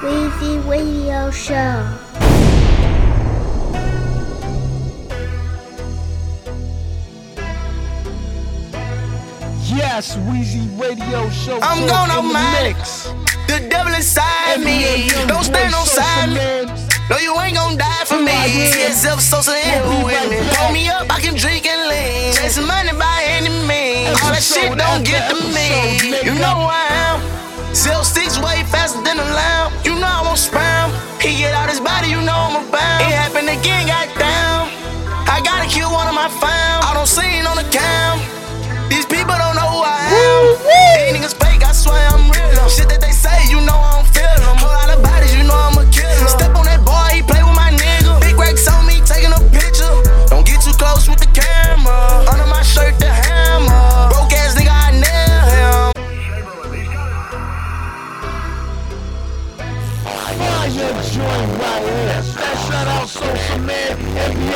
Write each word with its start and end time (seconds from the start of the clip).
Weezy 0.00 0.56
Radio 0.66 1.30
Show. 1.30 1.84
Yes, 9.68 10.16
Weezy 10.24 10.64
Radio 10.80 11.28
Show. 11.28 11.58
I'm 11.60 11.86
gonna 11.86 12.20
in 12.20 12.28
the 12.28 12.40
mix. 12.64 13.12
The 13.46 13.68
devil 13.68 13.92
inside 13.92 14.60
me. 14.64 15.10
Don't 15.28 15.44
stand 15.44 15.74
on 15.74 15.84
social 15.84 16.02
side 16.02 16.30
me. 16.30 16.64
No, 17.10 17.18
you 17.18 17.38
ain't 17.38 17.56
gon' 17.56 17.76
die 17.76 18.04
for 18.06 18.16
me. 18.16 18.32
Right 18.32 18.48
here. 18.48 18.88
TSF 18.88 19.20
Sosa 19.20 19.52
in 19.52 19.82
We'll 19.84 19.98
be 19.98 20.04
with 20.04 20.30
me. 20.30 20.38
Pull 20.56 20.72
me 20.72 20.88
up, 20.88 21.12
I 21.12 21.20
can 21.20 21.36
drink 21.36 21.66
and 21.66 21.90
lean. 21.90 22.32
Chasing 22.32 22.66
money 22.66 22.92
by 22.96 23.24
any 23.26 23.50
means. 23.68 24.16
All 24.22 24.32
that 24.32 24.42
shit 24.42 24.78
don't 24.78 25.04
get 25.04 25.28
to 25.28 25.36
me. 25.52 26.24
You 26.24 26.32
know 26.40 26.56
who 26.56 26.64
I 26.72 26.88
am. 26.88 27.74
Sell 27.74 28.02
sticks 28.02 28.38
way 28.38 28.64
faster 28.64 29.02
than 29.02 29.18
a 29.18 29.24
lamb. 29.36 29.79
You 30.00 30.08
know 30.08 30.16
I 30.16 30.24
won't 30.24 30.40
sperm. 30.40 30.96
He 31.20 31.36
get 31.36 31.52
out 31.52 31.68
his 31.68 31.76
body, 31.76 32.08
you 32.08 32.24
know 32.24 32.32
I'm 32.32 32.56
abound. 32.56 33.04
It 33.04 33.12
happened 33.12 33.52
again, 33.52 33.84
goddamn. 33.84 34.72
I 35.28 35.44
gotta 35.44 35.68
kill 35.68 35.92
one 35.92 36.08
of 36.08 36.16
my 36.16 36.32
fam. 36.40 36.80
I 36.88 36.96
don't 36.96 37.04
see 37.04 37.28
it 37.36 37.44
on 37.44 37.60
the 37.60 37.68
cam. 37.68 38.16
These 38.88 39.04
people 39.04 39.36
don't 39.36 39.52
know 39.60 39.68
who 39.68 39.84
I 39.84 40.00
am. 40.08 40.56
These 40.56 41.20
niggas 41.20 41.36
fake, 41.36 41.60
I 41.68 41.76
swear 41.76 42.00
I'm 42.16 42.32
real. 42.32 42.64
Shit 42.72 42.88
that 42.88 43.04
they 43.04 43.12
say, 43.12 43.44
you 43.52 43.60
know 43.60 43.76
I 43.76 43.99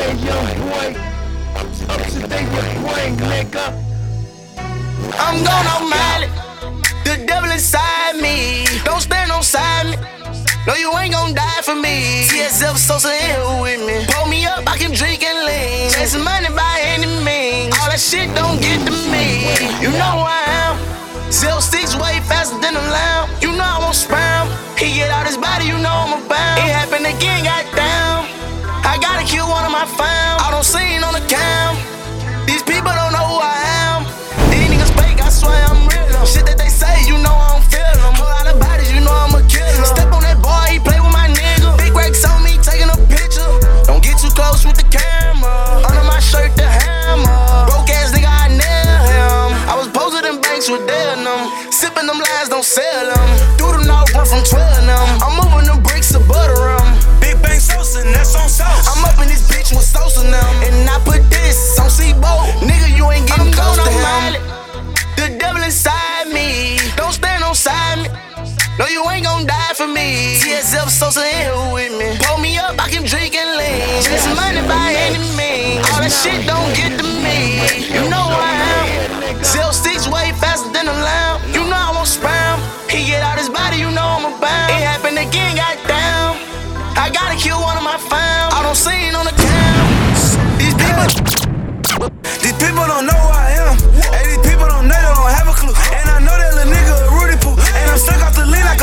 NBA 0.05 0.21
young 0.25 0.45
boy. 0.69 0.89
Up 1.57 1.67
to 1.73 2.27
date 2.29 2.49
with 2.53 2.77
brain, 2.85 3.17
nigga. 3.17 3.65
I'm 5.17 5.37
gonna 5.41 5.77
mile. 5.89 6.25
The 7.05 7.25
devil 7.25 7.49
inside 7.49 8.21
me. 8.21 8.65
Don't 8.83 9.01
stand 9.01 9.31
on 9.31 9.41
side 9.41 9.87
me. 9.89 9.97
No, 10.67 10.75
you 10.75 10.93
ain't 10.97 11.13
gon' 11.13 11.33
die 11.33 11.61
for 11.63 11.75
me. 11.75 12.25
TSF 12.29 12.77
Sosa 12.77 13.09
in 13.09 13.61
with 13.61 13.81
me. 13.87 14.05
Pull 14.13 14.27
me 14.27 14.45
up, 14.45 14.67
I 14.67 14.77
can 14.77 14.93
drink 14.93 15.23
and 15.23 15.39
lean. 15.47 15.89
Chasing 15.91 16.23
money 16.23 16.49
by 16.49 16.75
any 16.93 17.07
means. 17.25 17.73
All 17.79 17.89
that 17.89 17.99
shit 17.99 18.29
don't 18.35 18.61
get 18.61 18.77
to 18.85 18.93
me. 19.09 19.49
You 19.81 19.89
know 19.89 20.11
who 20.17 20.25
I 20.25 20.43
am. 20.65 21.31
Sell 21.31 21.61
sticks 21.61 21.95
way 21.95 22.21
faster 22.29 22.59
than 22.61 22.75
a 22.75 22.85
lamb. 22.93 23.29
You 23.41 23.51
know 23.57 23.65
I 23.65 23.79
won't 23.81 23.95
sperm. 23.95 24.45
He 24.77 24.93
get 24.93 25.09
out 25.09 25.25
his 25.25 25.37
body, 25.37 25.65
you 25.65 25.77
know 25.77 25.95
I'm 26.05 26.13
abound. 26.21 26.59
It 26.61 26.69
happened 26.69 27.07
again, 27.07 27.43
goddamn. 27.43 28.04
I 28.95 28.97
gotta 28.97 29.27
kill 29.27 29.43
one 29.51 29.67
of 29.67 29.75
my 29.75 29.83
fam. 29.99 30.39
I 30.39 30.47
don't 30.55 30.63
see 30.63 31.03
on 31.03 31.11
the 31.11 31.19
cam. 31.27 31.75
These 32.47 32.63
people 32.63 32.95
don't 32.95 33.11
know 33.11 33.27
who 33.27 33.43
I 33.43 33.59
am. 33.83 34.07
These 34.47 34.71
niggas 34.71 34.95
fake, 34.95 35.19
I 35.19 35.27
swear 35.27 35.51
I'm 35.67 35.83
real. 35.91 36.23
Shit 36.23 36.47
that 36.47 36.55
they 36.55 36.71
say, 36.71 37.03
you 37.03 37.19
know 37.19 37.35
I 37.35 37.59
don't 37.59 37.67
feel 37.67 37.91
them. 37.99 38.15
Whole 38.15 38.31
lot 38.31 38.47
of 38.47 38.55
bodies, 38.55 38.87
you 38.95 39.03
know 39.03 39.11
I'm 39.11 39.35
a 39.35 39.43
killer. 39.51 39.83
Step 39.83 40.15
on 40.15 40.23
that 40.23 40.39
boy, 40.39 40.71
he 40.71 40.79
play 40.79 40.95
with 41.03 41.11
my 41.11 41.27
nigga. 41.27 41.75
Big 41.75 41.91
racks 41.91 42.23
on 42.23 42.39
me, 42.39 42.55
taking 42.63 42.87
a 42.87 42.95
picture. 43.11 43.43
Don't 43.83 43.99
get 43.99 44.15
too 44.15 44.31
close 44.31 44.63
with 44.63 44.79
the 44.79 44.87
camera. 44.87 45.83
Under 45.83 46.07
my 46.07 46.23
shirt, 46.23 46.55
the 46.55 46.63
hammer. 46.63 47.67
Broke 47.67 47.91
ass 47.91 48.15
nigga, 48.15 48.31
I 48.31 48.47
nail 48.47 48.99
him. 49.11 49.47
I 49.67 49.75
was 49.75 49.91
posted 49.91 50.23
in 50.23 50.39
banks 50.39 50.71
with 50.71 50.87
denim. 50.87 51.51
Sipping 51.67 52.07
them 52.07 52.23
lines, 52.23 52.47
don't 52.47 52.63
sell 52.63 53.11
them. 53.11 53.27
Do 53.59 53.75
them 53.75 53.91
all 53.91 54.07
run 54.15 54.23
from 54.23 54.39
12 54.39 54.87
them. 54.87 55.07
I'm 55.19 55.35
moving 55.35 55.67
them 55.67 55.83
bricks 55.83 56.15
to 56.15 56.23
butter 56.23 56.79
'em. 56.79 56.84
Big 57.35 57.43
Bang 57.43 57.59
Sosa, 57.59 57.99
and 58.01 58.13
that's 58.13 58.35
on 58.35 58.49
sauce. 58.49 58.87
I'm 58.95 59.03
up 59.05 59.19
in 59.21 59.27
this 59.27 59.47
bitch 59.47 59.75
with 59.75 59.85
Sosa 59.85 60.23
now. 60.29 60.49
And 60.63 60.89
I 60.89 60.99
put 61.03 61.21
this 61.29 61.79
on 61.79 61.89
C-Bo. 61.89 62.33
Nigga, 62.63 62.95
you 62.95 63.09
ain't 63.11 63.27
getting 63.27 63.51
close 63.51 63.77
to 63.77 63.91
him. 63.91 64.41
The 65.15 65.37
devil 65.39 65.61
inside 65.63 66.27
me. 66.31 66.77
Don't 66.95 67.13
stand 67.13 67.43
on 67.43 67.55
side 67.55 67.99
me. 67.99 68.09
No, 68.77 68.87
you 68.87 69.03
ain't 69.09 69.23
gon' 69.23 69.45
die 69.45 69.73
for 69.75 69.87
me. 69.87 70.37
TSF 70.39 70.89
Sosa 70.89 71.23
in 71.23 71.35
here 71.47 71.73
with 71.73 71.93
me. 71.97 72.17
Pull 72.23 72.39
me 72.39 72.57
up, 72.57 72.75
I 72.79 72.89
can 72.89 73.03
drink 73.03 73.35
and 73.35 73.57
lean. 73.57 74.03
Chasing 74.03 74.35
money 74.35 74.61
by 74.67 74.93
any 74.95 75.19
means. 75.35 75.83
All 75.91 75.99
that 76.03 76.11
shit 76.11 76.45
don't 76.45 76.71
get 76.75 76.99
to 76.99 77.07
me. 77.23 77.59
You 77.95 78.09
know 78.09 78.23
who 78.31 78.35
I 78.35 78.53
am. 78.53 78.85
I 86.97 87.09
gotta 87.09 87.35
kill 87.35 87.61
one 87.61 87.77
of 87.77 87.83
my 87.83 87.97
fam. 87.97 88.49
I 88.51 88.63
don't 88.63 88.75
see 88.75 89.07
it 89.07 89.15
on 89.15 89.25
the 89.25 89.44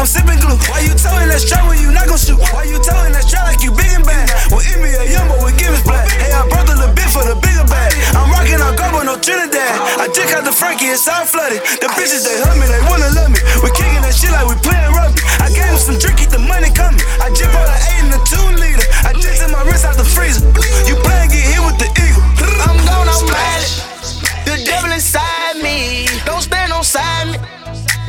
I'm 0.03 0.11
sipping 0.11 0.43
glue. 0.43 0.59
Why 0.67 0.83
you 0.83 0.99
towing 0.99 1.31
that 1.31 1.39
strap 1.39 1.63
when 1.71 1.79
you 1.79 1.95
not 1.95 2.11
gon' 2.11 2.19
shoot? 2.19 2.35
Why 2.51 2.67
you 2.67 2.75
towing 2.83 3.15
that 3.15 3.23
strap 3.23 3.47
like 3.47 3.63
you 3.63 3.71
big 3.71 3.87
and 3.95 4.03
bad? 4.03 4.27
Well, 4.51 4.59
it 4.59 4.75
be 4.83 4.91
a 4.99 5.07
young 5.07 5.31
boy 5.31 5.47
with 5.47 5.55
Gibbons 5.55 5.87
black. 5.87 6.11
Hey, 6.19 6.35
I 6.35 6.43
brought 6.51 6.67
the 6.67 6.75
little 6.75 6.91
bit 6.91 7.07
for 7.07 7.23
the 7.23 7.39
bigger 7.39 7.63
bag. 7.71 7.95
I'm 8.19 8.27
rocking 8.35 8.59
on 8.59 8.75
go 8.75 8.83
with 8.99 9.07
no 9.07 9.15
Trinidad. 9.15 9.63
I 10.03 10.11
just 10.11 10.27
got 10.27 10.43
the 10.43 10.51
Frankie, 10.51 10.91
it's 10.91 11.07
all 11.07 11.23
flooded. 11.23 11.63
The 11.79 11.87
bitches, 11.95 12.27
they 12.27 12.35
hug 12.35 12.59
me, 12.59 12.67
they 12.67 12.83
wanna 12.91 13.15
love 13.15 13.31
me. 13.31 13.39
We 13.63 13.71
kicking 13.79 14.03
that 14.03 14.11
shit 14.11 14.35
like 14.35 14.43
we 14.51 14.59
playing 14.59 14.91
rugby. 14.91 15.23
I 15.39 15.55
gave 15.55 15.71
him 15.71 15.79
some 15.79 15.99
drink, 16.03 16.19
keep 16.19 16.35
the 16.35 16.43
money 16.43 16.75
coming. 16.75 16.99
I 17.23 17.31
just 17.31 17.55
bought 17.55 17.71
an 17.71 18.11
8 18.11 18.11
and 18.11 18.19
a 18.19 18.21
2 18.27 18.59
liter. 18.59 18.87
I 19.07 19.15
just 19.15 19.39
took 19.39 19.55
my 19.55 19.63
wrist 19.71 19.87
out 19.87 19.95
the 19.95 20.03
freezer. 20.03 20.43
You 20.83 20.99
playing, 20.99 21.31
get 21.31 21.47
hit 21.47 21.63
with 21.63 21.79
the 21.79 21.87
eagle. 22.03 22.27
I'm 22.67 22.75
gonna 22.91 23.15
smash. 23.23 23.87
The 24.51 24.67
devil 24.67 24.91
inside 24.91 25.63
me. 25.63 26.11
Don't 26.27 26.43
stand 26.43 26.75
on 26.75 26.83
side 26.83 27.31
me. 27.31 27.39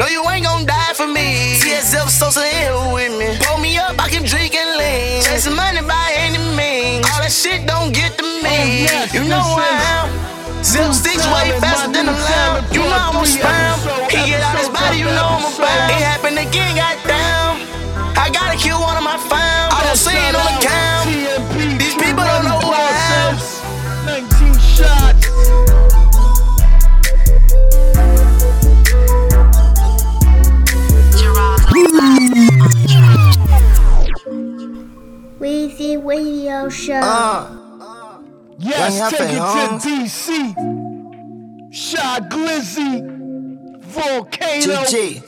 No, 0.02 0.10
you 0.10 0.26
ain't 0.34 0.42
gon' 0.42 0.66
die 0.66 0.83
for 0.94 1.08
me. 1.08 1.58
TSF 1.58 2.08
Sosa 2.08 2.46
in 2.46 2.70
here 2.70 2.94
with 2.94 3.14
me. 3.18 3.38
Pull 3.42 3.58
me 3.58 3.78
up, 3.78 3.98
I 3.98 4.10
can 4.10 4.24
drink 4.24 4.54
and 4.54 4.78
lean. 4.78 5.24
Chasing 5.24 5.56
money 5.56 5.82
by 5.82 6.08
any 6.16 6.38
means. 6.54 7.06
All 7.10 7.22
that 7.22 7.34
shit 7.34 7.66
don't 7.66 7.92
get 7.92 8.18
to 8.22 8.26
me. 8.46 8.86
You 9.10 9.26
know 9.26 9.42
I 9.42 9.74
am. 9.98 10.64
Sell 10.64 10.94
sticks 10.94 11.26
way 11.26 11.50
faster 11.60 11.92
than 11.92 12.08
a 12.08 12.14
lamb. 12.14 12.66
You 12.72 12.86
know 12.86 13.00
I'm 13.10 13.18
a 13.18 13.26
sperm. 13.26 13.78
He 14.10 14.30
get 14.30 14.42
out 14.42 14.58
his 14.58 14.70
body, 14.70 15.00
you 15.02 15.10
know 15.10 15.42
I'm 15.42 15.50
a 15.50 15.52
bound. 15.58 15.92
It 15.92 16.02
happened 16.06 16.38
again, 16.38 16.78
goddamn. 16.78 17.66
I 18.16 18.30
gotta 18.30 18.58
kill 18.58 18.80
one 18.80 18.96
of 18.96 19.04
my 19.04 19.18
fam. 19.18 19.53
Weezy 35.98 36.06
Radio 36.06 36.70
Show. 36.70 36.94
Uh, 36.94 37.60
Yes, 38.60 38.98
Young 38.98 39.12
take 39.12 39.32
it 39.32 39.38
Holmes. 39.40 39.84
to 39.84 39.90
DC. 39.90 41.74
Shy 41.74 42.20
Glizzy. 42.30 43.02
Volcano. 43.82 44.84
GG. 44.84 45.22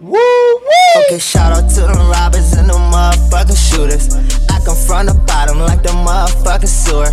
Woo 0.00 0.12
woo. 0.12 1.02
Okay, 1.06 1.18
shout 1.18 1.52
out 1.52 1.68
to 1.70 1.80
the 1.80 2.08
robbers 2.12 2.52
and 2.52 2.68
the 2.68 2.74
motherfucking 2.74 3.56
shooters. 3.56 4.14
I 4.50 4.60
come 4.64 4.76
from 4.76 5.06
the 5.06 5.14
bottom 5.26 5.58
like 5.58 5.82
the 5.82 5.90
motherfucking 5.90 6.68
sewer. 6.68 7.10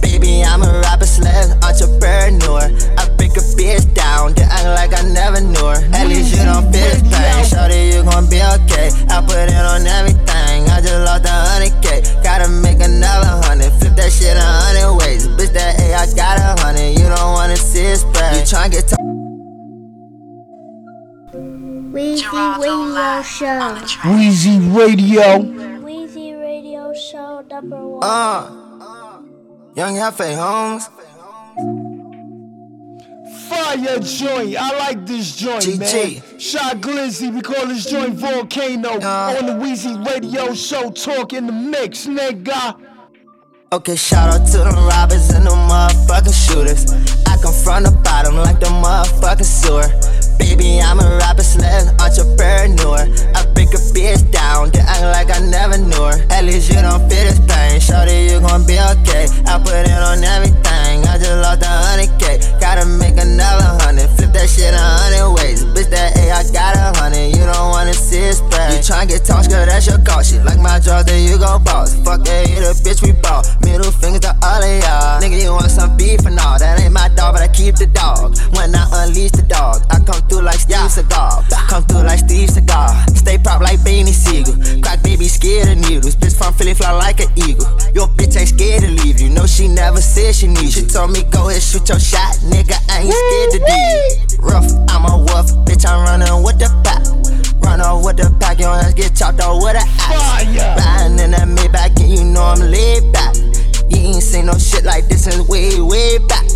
Baby, 0.00 0.42
I'm 0.44 0.62
a 0.62 0.80
rapper 0.80 1.06
slash 1.06 1.50
entrepreneur. 1.62 2.68
I 2.96 3.08
break 3.16 3.36
a 3.36 3.44
bitch 3.56 3.84
down, 3.94 4.34
then 4.34 4.48
act 4.50 4.66
like 4.76 4.92
I 4.96 5.02
never 5.08 5.40
knew 5.40 5.66
her. 5.66 5.80
At 5.92 6.06
least 6.08 6.36
you 6.36 6.44
don't 6.44 6.70
feel 6.72 6.86
this 6.88 7.02
pain. 7.02 7.44
Shorty, 7.44 7.96
you 7.96 8.02
gon' 8.02 8.28
be 8.28 8.40
okay. 8.40 8.90
I 9.10 9.20
put 9.20 9.48
it 9.48 9.64
on 9.64 9.86
everything. 9.86 10.68
I 10.70 10.80
just 10.80 11.00
lost 11.04 11.24
a 11.24 11.30
hundred 11.30 11.74
K. 11.82 12.02
Gotta 12.22 12.48
make 12.48 12.80
another 12.80 13.40
hundred. 13.46 13.72
Flip 13.78 13.94
that 13.96 14.12
shit 14.12 14.36
a 14.36 14.40
hundred 14.40 14.94
ways. 14.98 15.26
Bitch, 15.28 15.52
that 15.52 15.80
A, 15.80 15.94
I 15.94 16.06
got 16.14 16.38
a 16.38 16.60
hundred. 16.62 16.98
You 16.98 17.08
don't 17.08 17.32
wanna 17.32 17.56
see 17.56 17.80
it 17.80 17.96
spread. 17.98 18.36
You 18.36 18.42
tryna 18.42 18.72
get 18.72 18.88
to 18.88 18.96
Weezy 21.96 22.28
Radio 22.60 23.22
Show. 23.22 23.76
Weezy 24.04 24.76
Radio. 24.76 25.38
Weezy 25.80 26.38
Radio 26.38 26.92
Show 26.92 27.42
number 27.48 27.86
one. 27.86 28.02
Uh, 28.02 28.65
Young 29.76 29.94
Hefe, 29.96 30.34
Holmes. 30.34 30.88
Fire 33.46 34.00
joint. 34.00 34.56
I 34.58 34.78
like 34.78 35.04
this 35.04 35.36
joint, 35.36 35.64
GG. 35.64 35.78
man. 35.78 36.40
Shy 36.40 36.74
Glizzy. 36.76 37.30
We 37.32 37.42
call 37.42 37.66
this 37.66 37.84
joint 37.84 38.14
Volcano. 38.14 38.88
Uh. 38.98 39.36
On 39.38 39.44
the 39.44 39.52
Weezy 39.52 39.94
Radio 40.06 40.54
Show. 40.54 40.90
Talk 40.90 41.34
in 41.34 41.46
the 41.46 41.52
mix, 41.52 42.06
nigga. 42.06 42.80
Okay, 43.70 43.96
shout 43.96 44.32
out 44.32 44.46
to 44.46 44.58
them 44.58 44.74
robbers 44.86 45.28
and 45.30 45.44
them 45.44 45.68
motherfucking 45.68 46.48
shooters. 46.48 46.92
I 47.26 47.36
come 47.42 47.52
from 47.52 47.82
the 47.82 47.90
bottom 48.02 48.36
like 48.36 48.58
the 48.58 48.66
motherfucking 48.66 49.44
sewer. 49.44 49.82
Baby, 50.56 50.80
I'm 50.80 50.98
a 51.00 51.18
rapper 51.20 51.42
slash 51.42 51.84
entrepreneur. 52.00 53.04
I 53.36 53.44
break 53.52 53.76
a 53.76 53.80
bitch 53.92 54.24
down, 54.30 54.70
then 54.70 54.86
act 54.88 55.04
like 55.04 55.28
I 55.28 55.44
never 55.44 55.76
knew 55.76 56.00
her. 56.00 56.16
At 56.32 56.44
least 56.44 56.72
you 56.72 56.80
don't 56.80 57.00
feel 57.12 57.24
this 57.28 57.38
pain. 57.44 57.78
Shorty, 57.78 58.32
you 58.32 58.40
gon' 58.40 58.64
be 58.64 58.80
okay. 58.96 59.28
I 59.44 59.60
put 59.60 59.84
it 59.84 59.92
on 59.92 60.24
everything. 60.24 61.04
I 61.04 61.20
just 61.20 61.36
lost 61.44 61.60
a 61.60 61.68
hundred 61.68 62.08
K. 62.16 62.40
Gotta 62.56 62.86
make 62.86 63.20
another 63.20 63.84
hundred. 63.84 64.08
Flip 64.16 64.32
that 64.32 64.48
shit 64.48 64.72
a 64.72 64.80
hundred 64.80 65.28
ways. 65.36 65.60
Bitch, 65.76 65.90
that 65.92 66.16
A, 66.16 66.32
I 66.32 66.42
got 66.48 66.72
a 66.76 66.96
hundred. 66.96 67.36
You 67.36 67.44
don't 67.44 67.68
wanna 67.76 67.92
see 67.92 68.24
it 68.24 68.40
spread. 68.40 68.72
You 68.72 68.80
tryna 68.80 69.08
get 69.08 69.24
tossed, 69.28 69.50
girl, 69.50 69.66
that's 69.66 69.86
your 69.86 70.00
call. 70.00 70.22
Shit 70.22 70.40
like 70.44 70.58
my 70.58 70.80
jaw, 70.80 71.02
then 71.02 71.28
you 71.28 71.36
gon' 71.36 71.64
boss. 71.64 71.92
Fuck 72.00 72.24
that, 72.24 72.48
you 72.48 72.64
the 72.64 72.72
bitch 72.80 73.04
we 73.04 73.12
bought. 73.12 73.44
Middle 73.60 73.92
fingers 73.92 74.24
to 74.24 74.32
all 74.40 74.64
of 74.64 74.72
y'all. 74.80 75.20
Nigga, 75.20 75.36
you 75.36 75.52
want 75.52 75.68
some 75.68 75.96
beef 76.00 76.24
and 76.24 76.40
all. 76.40 76.56
That 76.56 76.80
ain't 76.80 76.96
my 76.96 77.12
dog, 77.12 77.36
but 77.36 77.42
I 77.44 77.48
keep 77.48 77.76
the 77.76 77.86
dog. 77.92 78.40
When 78.56 78.72
I 78.72 78.88
unleash 79.04 79.36
the 79.36 79.44
dog, 79.44 79.84
I 79.92 80.00
come 80.00 80.24
through 80.32 80.45
like 80.46 80.60
Steve 80.60 80.86
Seagal. 80.86 81.50
Come 81.68 81.82
through 81.84 82.06
like 82.06 82.20
Steve 82.20 82.48
Seagal. 82.48 83.18
Stay 83.18 83.36
prop 83.36 83.60
like 83.60 83.80
Beanie 83.80 84.14
Sigel. 84.14 84.54
Crack 84.80 85.02
baby 85.02 85.26
scared 85.26 85.68
of 85.68 85.76
needles. 85.76 86.14
Bitch 86.14 86.38
from 86.38 86.54
Philly 86.54 86.72
fly 86.72 86.92
like 86.92 87.18
an 87.20 87.28
eagle. 87.34 87.66
Your 87.92 88.06
bitch 88.06 88.38
ain't 88.38 88.48
scared 88.54 88.82
to 88.84 88.90
leave 89.02 89.20
you. 89.20 89.28
No, 89.28 89.44
she 89.44 89.66
never 89.66 90.00
said 90.00 90.34
she 90.34 90.46
needs 90.46 90.78
you. 90.78 90.86
She 90.86 90.86
told 90.86 91.10
me 91.10 91.24
go 91.24 91.50
ahead, 91.50 91.60
shoot 91.60 91.88
your 91.88 91.98
shot. 91.98 92.38
Nigga, 92.46 92.78
I 92.88 93.02
ain't 93.02 93.12
scared 93.12 93.50
to 93.52 93.60
leave. 93.66 94.38
Rough, 94.38 94.70
I'm 94.88 95.04
a 95.10 95.18
wolf. 95.18 95.50
Bitch, 95.66 95.84
I'm 95.84 96.06
running 96.06 96.42
with 96.44 96.58
the 96.62 96.70
pack. 96.86 97.02
Run 97.60 97.80
off 97.80 98.04
with 98.04 98.16
the 98.16 98.30
pack, 98.38 98.60
your 98.60 98.70
ass 98.70 98.94
get 98.94 99.16
chopped 99.16 99.40
off 99.40 99.60
with 99.60 99.74
an 99.74 99.82
axe. 99.82 100.46
Riding 100.46 101.18
in 101.18 101.30
that 101.32 101.48
Maybach, 101.48 101.98
and 102.00 102.10
you 102.10 102.24
know 102.24 102.44
I'm 102.44 102.60
laid 102.60 103.12
back. 103.12 103.34
You 103.90 104.14
ain't 104.14 104.22
seen 104.22 104.46
no 104.46 104.54
shit 104.54 104.84
like 104.84 105.08
this 105.08 105.24
since 105.24 105.48
way, 105.48 105.80
way 105.80 106.18
back. 106.28 106.46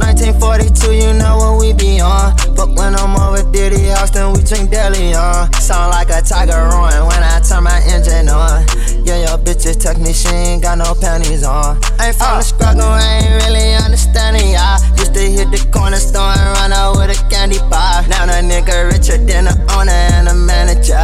1942, 0.00 0.92
you 0.96 1.12
know 1.14 1.36
what 1.36 1.60
we 1.60 1.72
be 1.72 2.00
on. 2.00 2.34
But 2.56 2.74
when 2.76 2.96
I'm 2.96 3.14
over 3.16 3.44
Diddy 3.52 3.90
Austin, 3.90 4.32
we 4.32 4.42
drink 4.42 4.70
deli 4.70 5.14
on. 5.14 5.48
Uh. 5.48 5.60
Sound 5.60 5.92
like 5.92 6.10
a 6.10 6.20
tiger 6.20 6.56
roaring 6.72 7.06
when 7.06 7.22
I 7.22 7.40
turn 7.40 7.64
my 7.64 7.80
engine 7.86 8.28
on. 8.28 8.66
Yeah, 9.04 9.28
your 9.28 9.38
bitches 9.38 9.80
text 9.80 10.00
me, 10.00 10.12
she 10.12 10.28
ain't 10.28 10.62
got 10.62 10.78
no 10.78 10.94
panties 10.94 11.44
on. 11.44 11.78
I 11.98 12.08
Ain't 12.08 12.16
from 12.16 12.38
the 12.38 12.42
struggle, 12.42 12.84
I 12.84 13.22
ain't 13.22 13.44
really 13.44 13.74
understanding 13.74 14.50
y'all. 14.52 14.80
Used 14.98 15.14
to 15.14 15.20
hit 15.20 15.50
the 15.50 15.60
corner 15.72 15.96
store 15.96 16.32
and 16.32 16.48
run 16.58 16.72
out 16.72 16.96
with 16.96 17.10
a 17.10 17.18
candy 17.30 17.58
bar. 17.70 18.06
Now 18.08 18.26
the 18.26 18.40
nigga 18.44 18.90
richer 18.92 19.18
than 19.18 19.44
the 19.44 19.56
owner 19.76 19.92
and 19.92 20.26
the 20.26 20.34
manager. 20.34 21.00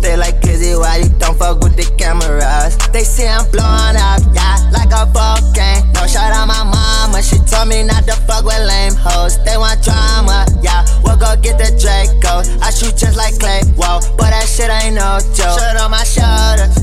They 0.00 0.16
like 0.16 0.40
Kizzy, 0.40 0.74
why 0.74 0.98
you 1.02 1.08
don't 1.18 1.36
fuck 1.38 1.60
with 1.60 1.76
the 1.76 1.86
cameras? 1.98 2.76
They 2.92 3.02
say 3.04 3.28
I'm 3.28 3.50
blowing 3.50 3.98
up, 3.98 4.22
yeah, 4.34 4.58
like 4.70 4.90
a 4.94 5.06
volcano. 5.10 5.92
No 5.94 6.06
shout 6.06 6.32
out 6.32 6.46
my 6.46 6.62
mama, 6.62 7.22
she 7.22 7.38
told 7.50 7.68
me 7.68 7.82
not 7.82 8.06
to 8.06 8.14
fuck 8.28 8.44
with 8.44 8.60
lame 8.60 8.94
hoes. 8.94 9.40
They 9.42 9.56
want 9.56 9.82
drama, 9.82 10.44
yeah. 10.60 10.84
We'll 11.02 11.16
go 11.16 11.32
get 11.40 11.56
the 11.56 11.72
Draco. 11.80 12.44
I 12.60 12.68
shoot 12.70 12.94
just 12.94 13.16
like 13.16 13.40
Clay, 13.40 13.64
whoa. 13.74 14.04
But 14.20 14.30
that 14.36 14.44
shit 14.46 14.68
ain't 14.68 15.00
no 15.00 15.18
joke. 15.32 15.56
Shirt 15.56 15.80
on 15.80 15.90
my 15.90 16.04
shoulders. 16.04 16.76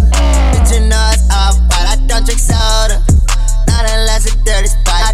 Bitch, 0.52 0.74
you 0.74 0.90
know 0.90 1.06
it's 1.14 1.30
but 1.70 1.86
I 1.86 1.96
don't 2.10 2.26
drink 2.26 2.42
soda. 2.42 2.98
Not 3.70 3.86
unless 3.86 4.26
it's 4.26 4.36
dirty 4.42 4.74
spot. 4.74 5.14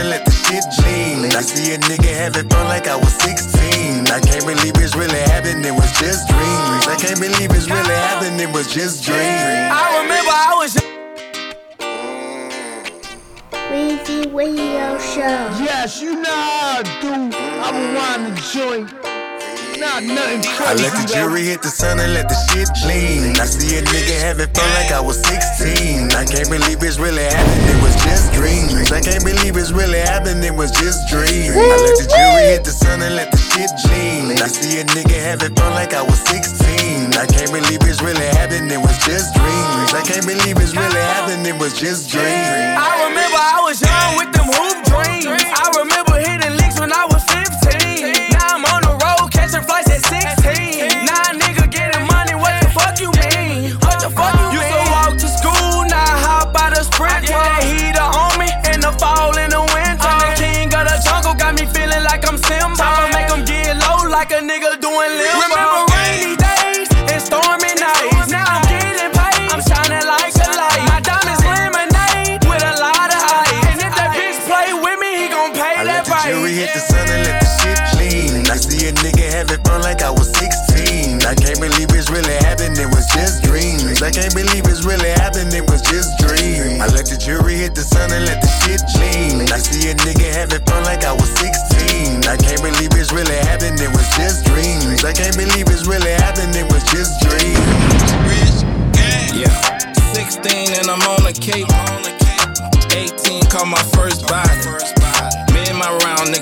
and 0.00 0.08
let 0.08 0.24
the 0.24 0.32
shit 0.32 0.64
lean. 0.84 1.30
I 1.36 1.42
see 1.42 1.74
a 1.74 1.78
nigga 1.78 2.08
having 2.08 2.48
fun 2.48 2.66
like 2.66 2.88
I 2.88 2.96
was 2.96 3.12
16. 3.20 4.08
I 4.08 4.20
can't 4.20 4.46
believe 4.46 4.74
it's 4.76 4.96
really 4.96 5.20
happening, 5.28 5.64
it 5.64 5.74
was 5.74 5.92
just 6.00 6.26
dreams. 6.28 6.88
I 6.88 6.96
can't 6.98 7.20
believe 7.20 7.50
it's 7.52 7.68
really 7.68 7.98
happening, 8.08 8.40
it 8.40 8.52
was 8.52 8.72
just 8.72 9.04
dreams. 9.04 9.20
I 9.20 10.00
remember 10.00 10.32
I 10.32 10.54
was 10.56 10.72
Weezy 13.70 14.32
Radio 14.32 14.98
Show. 14.98 15.38
Yes, 15.62 16.00
you 16.00 16.16
know 16.16 16.30
how 16.30 16.78
I 16.78 16.82
do. 17.02 17.36
I 17.36 17.68
will 17.70 17.90
wind 17.94 18.36
the 18.36 18.42
joint. 18.52 19.09
Nothing 19.80 20.12
I 20.60 20.76
let 20.76 20.92
the 20.92 21.08
jury 21.08 21.40
hit 21.48 21.64
the 21.64 21.72
sun 21.72 22.04
and 22.04 22.12
let 22.12 22.28
the 22.28 22.36
shit 22.52 22.68
lean. 22.84 23.32
I 23.40 23.48
see 23.48 23.80
a 23.80 23.82
nigga 23.82 24.12
having 24.20 24.52
fun 24.52 24.68
like 24.76 24.92
I 24.92 25.00
was 25.00 25.16
16. 25.24 26.12
I 26.12 26.28
can't 26.28 26.52
believe 26.52 26.84
it's 26.84 27.00
really 27.00 27.24
happening, 27.24 27.64
it 27.64 27.80
was 27.80 27.96
just 28.04 28.28
dreams. 28.36 28.92
I 28.92 29.00
can't 29.00 29.24
believe 29.24 29.56
it's 29.56 29.72
really 29.72 30.04
happening, 30.04 30.44
it 30.44 30.52
was 30.52 30.68
just 30.76 31.08
dreams. 31.08 31.56
I 31.56 31.64
let 31.80 31.96
the 31.96 32.04
jury 32.12 32.44
hit 32.52 32.68
the 32.68 32.76
sun 32.76 33.00
and 33.00 33.16
let 33.16 33.32
the 33.32 33.40
shit 33.40 33.72
lean. 33.88 34.36
I 34.36 34.52
see 34.52 34.80
a 34.80 34.84
nigga 34.84 35.16
having 35.16 35.56
fun 35.56 35.72
like 35.72 35.96
I 35.96 36.04
was 36.04 36.20
16. 36.28 37.16
I 37.16 37.24
can't 37.24 37.48
believe 37.48 37.80
it's 37.80 38.04
really 38.04 38.28
happening, 38.36 38.68
it 38.68 38.84
was 38.84 39.00
just 39.08 39.32
dreams. 39.32 39.96
I 39.96 40.04
can't 40.04 40.28
believe 40.28 40.60
it's 40.60 40.76
really 40.76 41.00
happening, 41.08 41.48
it 41.48 41.56
was 41.56 41.72
just 41.72 42.12
dreams. 42.12 42.28
I 42.28 43.08
remember 43.08 43.40
I 43.40 43.64
was 43.64 43.80
young 43.80 44.20
with 44.20 44.28
them 44.36 44.44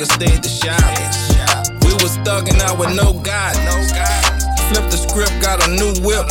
stayed 0.08 0.42
the 0.42 0.48
shop. 0.48 0.80
We 1.84 1.92
was 2.02 2.16
thugging 2.24 2.60
out 2.60 2.78
with 2.78 2.94
no 2.96 3.12
God. 3.20 3.54
Flipped 4.72 4.90
the 4.90 4.98
script, 4.98 5.32
got 5.40 5.64
a 5.66 5.70
new 5.70 5.92
whip. 6.04 6.26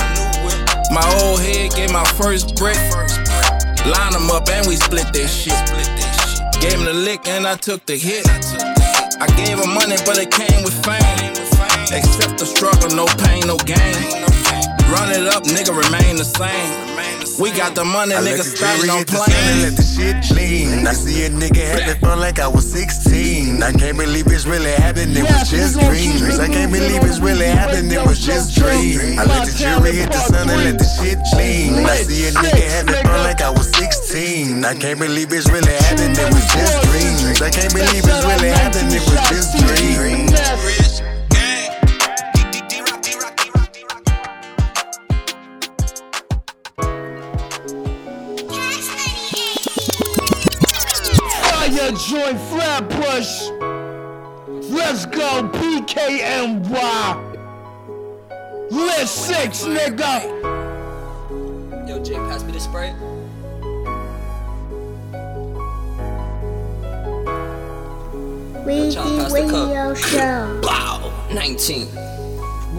My 0.91 1.05
old 1.21 1.39
head 1.41 1.71
gave 1.73 1.91
my 1.91 2.05
first 2.17 2.55
brick. 2.55 2.77
Line 3.85 4.13
them 4.13 4.29
up 4.31 4.49
and 4.49 4.67
we 4.67 4.75
split 4.75 5.07
that 5.13 5.29
shit. 5.29 5.57
Gave 6.61 6.79
him 6.79 6.85
the 6.85 6.93
lick 6.93 7.27
and 7.27 7.45
I 7.45 7.55
took 7.55 7.85
the 7.85 7.97
hit. 7.97 8.25
I 9.19 9.27
gave 9.37 9.57
him 9.57 9.73
money, 9.73 9.97
but 10.05 10.17
it 10.17 10.31
came 10.31 10.63
with 10.63 10.77
fame. 10.85 11.33
Accept 11.93 12.37
the 12.37 12.45
struggle, 12.45 12.89
no 12.95 13.05
pain, 13.23 13.47
no 13.47 13.57
gain. 13.57 14.27
Run 14.91 15.11
it 15.11 15.27
up, 15.27 15.43
nigga, 15.43 15.73
remain 15.75 16.17
the 16.17 16.25
same. 16.25 16.97
We 17.39 17.51
got 17.51 17.75
the 17.75 17.85
money, 17.85 18.15
I 18.15 18.21
nigga, 18.21 18.25
let 18.25 18.37
the 18.37 18.43
starting 18.43 18.81
jury 18.81 18.89
on 18.89 19.07
sun 19.07 19.61
let 19.61 19.75
the 19.77 19.83
shit 19.83 20.17
lean. 20.35 20.87
I 20.87 20.93
see 20.93 21.25
a 21.25 21.29
nigga 21.29 21.61
having 21.61 21.99
fun 22.01 22.19
like 22.19 22.39
I 22.39 22.47
was 22.47 22.65
16. 22.71 23.26
I 23.63 23.71
can't 23.71 23.97
believe 23.97 24.27
it's 24.27 24.45
really 24.45 24.71
happening, 24.71 25.17
it 25.17 25.23
was 25.23 25.49
just 25.49 25.79
dreams. 25.79 26.39
I 26.39 26.47
can't 26.47 26.71
believe 26.71 27.03
it's 27.03 27.19
really 27.19 27.47
happening, 27.47 27.91
it 27.91 28.05
was 28.05 28.19
just 28.23 28.55
dreams. 28.55 29.17
I 29.17 29.25
let 29.25 29.47
the 29.47 29.53
jury 29.57 29.95
hit 29.95 30.11
the 30.11 30.19
sun 30.19 30.49
and 30.49 30.63
let 30.63 30.77
the 30.77 30.85
shit 30.85 31.19
lean. 31.35 31.85
I 31.85 31.97
see 31.97 32.27
a 32.27 32.31
nigga 32.31 32.67
having 32.69 32.95
fun 33.03 33.23
like 33.23 33.41
I 33.41 33.49
was 33.49 33.69
16. 33.75 34.63
I 34.63 34.75
can't 34.75 34.99
believe 34.99 35.33
it's 35.33 35.49
really 35.49 35.73
happening, 35.73 36.15
it 36.15 36.33
was 36.33 36.45
just 36.53 36.83
dreams. 36.85 37.41
I 37.41 37.49
can't 37.49 37.73
believe 37.73 38.05
it's 38.05 38.25
really 38.25 38.49
happening, 38.49 38.93
it 38.93 39.03
was 39.09 39.21
just 39.29 39.57
dreams. 39.65 41.16
Let's 54.89 55.05
go, 55.05 55.49
PKNY. 55.51 56.71
List 58.71 59.27
six, 59.27 59.63
nigga. 59.65 60.23
Yo, 61.85 62.01
Jay, 62.01 62.15
pass 62.15 62.41
me 62.45 62.53
the 62.53 62.59
spray. 62.61 62.95
Weezy 68.63 68.95
pass 68.95 69.33
the 69.33 69.41
cup. 69.49 69.67
Radio 69.67 69.93
Show. 69.93 70.61
Wow, 70.63 71.11
19. 71.33 71.87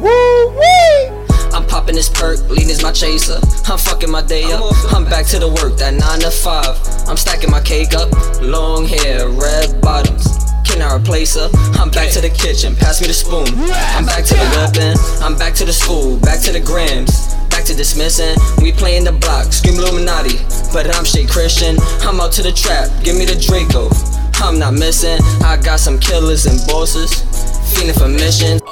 Woo 0.00 0.58
wee. 0.58 1.10
I'm 1.52 1.66
popping 1.66 1.94
this 1.94 2.08
perk, 2.08 2.40
lean 2.48 2.70
is 2.70 2.82
my 2.82 2.90
chaser. 2.90 3.38
I'm 3.66 3.76
fucking 3.76 4.10
my 4.10 4.22
day 4.22 4.44
up. 4.50 4.62
I'm 4.94 5.04
back 5.04 5.26
to 5.26 5.38
the 5.38 5.48
work, 5.48 5.76
that 5.76 5.92
9 5.92 6.20
to 6.20 6.30
5. 6.30 7.06
I'm 7.06 7.18
stacking 7.18 7.50
my 7.50 7.60
cake 7.60 7.92
up. 7.92 8.10
Long 8.40 8.86
hair, 8.86 9.28
red 9.28 9.78
bottoms. 9.82 10.27
Can 10.68 10.82
I 10.82 10.94
replace 10.94 11.34
her? 11.34 11.48
I'm 11.80 11.90
back 11.90 12.12
to 12.12 12.20
the 12.20 12.28
kitchen, 12.28 12.76
pass 12.76 13.00
me 13.00 13.08
the 13.08 13.14
spoon. 13.14 13.48
I'm 13.96 14.04
back 14.04 14.24
to 14.24 14.34
the 14.34 14.48
weapon, 14.54 14.94
I'm 15.24 15.36
back 15.36 15.54
to 15.54 15.64
the 15.64 15.72
school, 15.72 16.18
back 16.20 16.40
to 16.42 16.52
the 16.52 16.60
grams. 16.60 17.34
Back 17.48 17.64
to 17.64 17.74
dismissing, 17.74 18.36
we 18.62 18.70
playing 18.70 19.04
the 19.04 19.12
block, 19.12 19.52
scream 19.52 19.76
Illuminati. 19.80 20.38
But 20.72 20.94
I'm 20.94 21.04
straight 21.04 21.28
Christian, 21.28 21.76
I'm 22.02 22.20
out 22.20 22.32
to 22.32 22.42
the 22.42 22.52
trap, 22.52 22.90
give 23.02 23.16
me 23.16 23.24
the 23.24 23.34
Draco. 23.34 23.88
I'm 24.44 24.58
not 24.58 24.74
missing, 24.74 25.18
I 25.42 25.56
got 25.56 25.80
some 25.80 25.98
killers 25.98 26.46
and 26.46 26.60
bosses, 26.68 27.10
fiending 27.72 27.98
for 27.98 28.08
missions. 28.08 28.62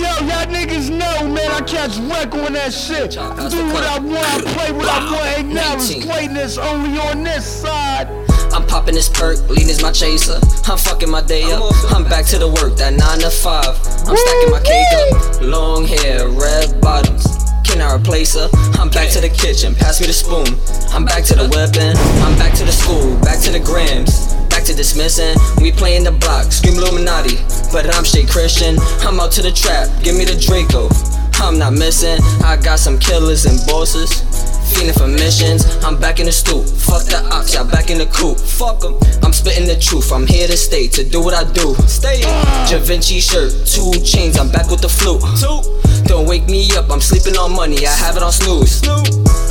Yo, 0.00 0.06
y'all 0.06 0.46
niggas 0.46 0.88
know, 0.88 1.28
man, 1.28 1.50
I 1.52 1.60
catch 1.60 1.98
wreck 1.98 2.32
on 2.32 2.54
that 2.54 2.72
shit. 2.72 3.18
I 3.18 3.48
do 3.50 3.66
what. 3.66 3.84
I 3.84 3.98
want, 3.98 4.16
I 4.16 4.40
play 4.54 4.72
what 4.72 4.88
I 4.88 5.12
want. 5.12 5.38
Ain't 5.38 5.52
now 5.52 5.74
it's 5.74 5.90
19. 5.90 6.08
greatness 6.08 6.56
only 6.56 6.98
on 6.98 7.22
this 7.22 7.44
side. 7.44 8.08
I'm 8.50 8.66
popping 8.66 8.94
this 8.94 9.10
perk, 9.10 9.46
lean 9.50 9.68
is 9.68 9.82
my 9.82 9.92
chaser. 9.92 10.40
I'm 10.64 10.78
fucking 10.78 11.10
my 11.10 11.20
day 11.20 11.42
up. 11.52 11.74
I'm 11.92 12.04
back 12.04 12.24
to 12.32 12.38
the 12.38 12.48
work, 12.48 12.78
that 12.78 12.94
9 12.94 13.18
to 13.18 13.28
5. 13.28 13.66
I'm 14.08 14.16
stacking 14.16 14.50
my 14.50 14.62
cake 14.64 14.88
up. 15.12 15.42
Long 15.42 15.86
hair, 15.86 16.30
red 16.30 16.80
bottoms. 16.80 17.26
Can 17.68 17.82
I 17.82 17.94
replace 17.94 18.34
her? 18.36 18.48
I'm 18.80 18.88
back 18.88 19.10
to 19.10 19.20
the 19.20 19.28
kitchen, 19.28 19.74
pass 19.74 20.00
me 20.00 20.06
the 20.06 20.14
spoon. 20.14 20.48
I'm 20.96 21.04
back 21.04 21.24
to 21.24 21.34
the 21.34 21.46
weapon, 21.52 21.94
I'm 22.24 22.38
back 22.38 22.54
to 22.54 22.64
the 22.64 22.72
school, 22.72 23.20
back 23.20 23.38
to 23.44 23.52
the 23.52 23.60
grams. 23.60 24.39
Back 24.60 24.68
to 24.68 24.76
dismissing, 24.76 25.40
we 25.62 25.72
playing 25.72 26.04
the 26.04 26.12
block, 26.12 26.52
scream 26.52 26.76
Illuminati. 26.76 27.40
But 27.72 27.88
I'm 27.96 28.04
straight 28.04 28.28
Christian, 28.28 28.76
I'm 29.00 29.18
out 29.18 29.32
to 29.32 29.40
the 29.40 29.50
trap, 29.50 29.88
give 30.04 30.14
me 30.14 30.26
the 30.28 30.36
Draco. 30.36 30.92
I'm 31.40 31.56
not 31.56 31.72
missing, 31.72 32.20
I 32.44 32.60
got 32.60 32.78
some 32.78 32.98
killers 32.98 33.46
and 33.46 33.56
bosses. 33.66 34.20
Fiending 34.72 34.96
for 34.96 35.08
missions, 35.08 35.66
I'm 35.84 36.00
back 36.00 36.20
in 36.20 36.26
the 36.26 36.32
stoop. 36.32 36.64
Fuck 36.64 37.04
the 37.04 37.20
ox, 37.30 37.54
y'all 37.54 37.68
back 37.68 37.90
in 37.90 37.98
the 37.98 38.06
coop. 38.06 38.38
Fuck 38.38 38.70
Fuck 38.70 38.84
'em. 38.84 38.94
I'm 39.24 39.32
spitting 39.32 39.66
the 39.66 39.76
truth, 39.76 40.12
I'm 40.12 40.26
here 40.26 40.46
to 40.46 40.56
stay, 40.56 40.86
to 40.88 41.02
do 41.02 41.20
what 41.20 41.34
I 41.34 41.44
do. 41.52 41.74
Stay 41.86 42.20
Da 42.22 42.78
Vinci 42.78 43.20
shirt, 43.20 43.52
two 43.66 43.90
chains, 44.04 44.38
I'm 44.38 44.50
back 44.50 44.70
with 44.70 44.80
the 44.80 44.88
flu. 44.88 45.18
Two. 45.36 45.60
Don't 46.04 46.26
wake 46.26 46.46
me 46.46 46.70
up, 46.76 46.90
I'm 46.90 47.00
sleeping 47.00 47.36
on 47.36 47.52
money, 47.52 47.86
I 47.86 47.90
have 47.90 48.16
it 48.16 48.22
on 48.22 48.32
snooze. 48.32 48.80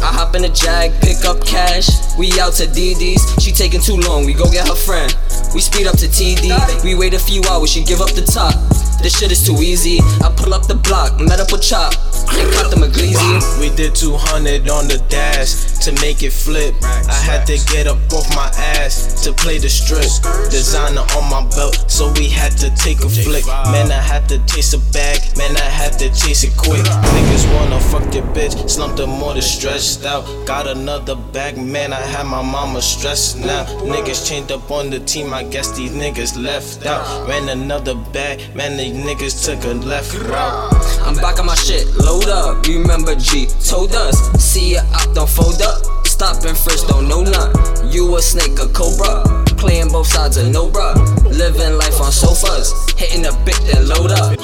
I 0.02 0.12
hop 0.12 0.36
in 0.36 0.42
the 0.44 0.50
jag, 0.50 0.94
pick 1.02 1.26
up 1.26 1.46
cash. 1.46 1.90
We 2.18 2.32
out 2.40 2.54
to 2.54 2.66
DD's, 2.68 3.22
she 3.44 3.52
taking 3.52 3.82
too 3.82 3.98
long, 3.98 4.26
we 4.26 4.34
go 4.34 4.50
get 4.50 4.68
her 4.68 4.76
friend. 4.76 5.14
We 5.54 5.60
speed 5.62 5.88
up 5.88 5.98
to 5.98 6.08
TD, 6.08 6.84
we 6.84 6.96
wait 6.96 7.14
a 7.14 7.20
few 7.20 7.44
hours, 7.50 7.70
she 7.70 7.84
give 7.84 8.00
up 8.00 8.12
the 8.12 8.24
top. 8.24 8.56
This 9.02 9.18
shit 9.18 9.32
is 9.32 9.46
too 9.46 9.56
easy. 9.64 10.00
I 10.20 10.28
pull 10.36 10.54
up 10.54 10.68
the 10.68 10.76
block, 10.76 11.20
met 11.22 11.40
up 11.40 11.54
with 11.54 11.64
Chop, 11.64 11.94
and 12.36 12.52
caught 12.52 12.70
the 12.70 12.76
McGleezy. 12.76 13.60
We 13.60 13.74
did 13.74 13.96
200 13.96 14.68
on 14.68 14.90
the 14.90 15.00
dash 15.10 15.70
to 15.80 15.92
make 16.01 16.24
it 16.24 16.32
flip. 16.32 16.75
I 16.84 17.13
had 17.13 17.46
to 17.48 17.58
get 17.72 17.88
up 17.88 17.98
off 18.13 18.30
my 18.36 18.50
ass 18.78 19.24
to 19.24 19.34
play 19.34 19.58
the 19.58 19.70
strip. 19.70 20.10
Designer 20.50 21.06
on 21.18 21.30
my 21.30 21.44
belt, 21.56 21.89
so 21.89 22.12
we 22.13 22.28
had 22.28 22.56
to 22.58 22.70
take 22.75 23.00
a 23.01 23.10
flick. 23.10 23.46
Man, 23.74 23.92
I 23.92 24.01
had 24.01 24.30
to 24.30 24.38
chase 24.46 24.74
a 24.74 24.80
bag, 24.94 25.20
man, 25.38 25.56
I 25.58 25.70
had 25.82 25.98
to 26.00 26.10
chase 26.10 26.44
it 26.44 26.56
quick. 26.58 26.84
Niggas 26.84 27.54
wanna 27.56 27.80
fuck 27.80 28.13
your 28.13 28.25
bitch, 28.36 28.70
slumped 28.70 28.98
them 28.98 29.10
more 29.10 29.34
than 29.34 29.42
stressed 29.42 30.06
out. 30.06 30.24
Got 30.46 30.68
another 30.68 31.16
bag, 31.16 31.58
man, 31.58 31.94
I 31.94 32.01
had 32.01 32.25
my 32.25 32.42
mama 32.42 32.82
stressed 32.82 33.39
now. 33.39 33.66
Niggas 33.84 34.28
changed 34.28 34.51
up 34.51 34.70
on 34.72 34.89
the 34.89 35.00
team, 35.00 35.34
I 35.34 35.44
guess 35.44 35.75
these 35.75 35.92
niggas 35.92 36.42
left 36.42 36.86
out. 36.86 37.28
Ran 37.28 37.50
another 37.50 37.96
bag, 37.96 38.56
man, 38.56 38.78
these 38.78 38.94
niggas 38.94 39.46
took 39.46 39.63
a 39.66 39.74
left 39.74 40.13
route. 40.13 40.74
I'm 41.01 41.16
back 41.16 41.39
on 41.39 41.46
my 41.46 41.56
shit, 41.56 41.88
load 41.96 42.28
up. 42.28 42.68
You 42.68 42.82
remember 42.82 43.16
G 43.16 43.48
told 43.63 43.96
us, 43.96 44.18
see 44.39 44.74
ya 44.74 44.84
out, 45.00 45.15
don't 45.15 45.29
fold 45.29 45.62
up. 45.62 46.06
Stop 46.06 46.44
and 46.46 46.58
first, 46.58 46.88
don't 46.88 47.08
know 47.08 47.22
none. 47.22 47.53
You 47.91 48.15
a 48.15 48.22
snake, 48.22 48.60
a 48.60 48.68
cobra. 48.68 49.24
Playing 49.58 49.89
both 49.89 50.08
sides 50.08 50.38
of 50.38 50.50
no 50.50 50.70
bruh. 50.70 50.96
Living 51.25 51.77
life 51.77 52.00
on 52.01 52.12
sofas. 52.12 52.74
Hitting 52.98 53.25
a 53.25 53.32
bit, 53.46 53.60
then 53.72 53.88
load 53.88 54.12
up. 54.12 54.38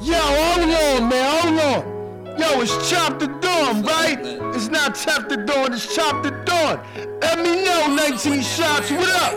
Yo, 0.00 0.16
hold 0.16 0.60
on, 0.62 1.08
man, 1.08 1.42
hold 1.42 1.60
on. 1.60 2.38
Yo, 2.38 2.60
it's 2.60 2.90
Chop 2.90 3.18
the 3.18 3.26
Dawn, 3.26 3.82
right? 3.82 4.18
It's 4.54 4.68
not 4.68 4.94
Tap 4.94 5.28
the 5.28 5.36
Dawn, 5.36 5.72
it's 5.72 5.94
Chop 5.94 6.22
the 6.22 6.30
Dawn. 6.44 6.80
Let 7.20 7.38
me 7.38 7.64
know, 7.64 7.94
19 7.94 8.40
shots, 8.42 8.90
what 8.90 9.08
up? 9.22 9.34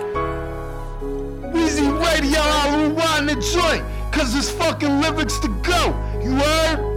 Weezy 1.53 1.89
Radio, 1.99 2.39
I'll 2.39 2.89
rewind 2.89 3.29
the 3.29 3.35
joint, 3.35 3.83
cause 4.11 4.35
it's 4.35 4.49
fucking 4.51 5.01
lyrics 5.01 5.39
to 5.39 5.47
go. 5.63 5.87
You 6.23 6.35
heard? 6.35 6.90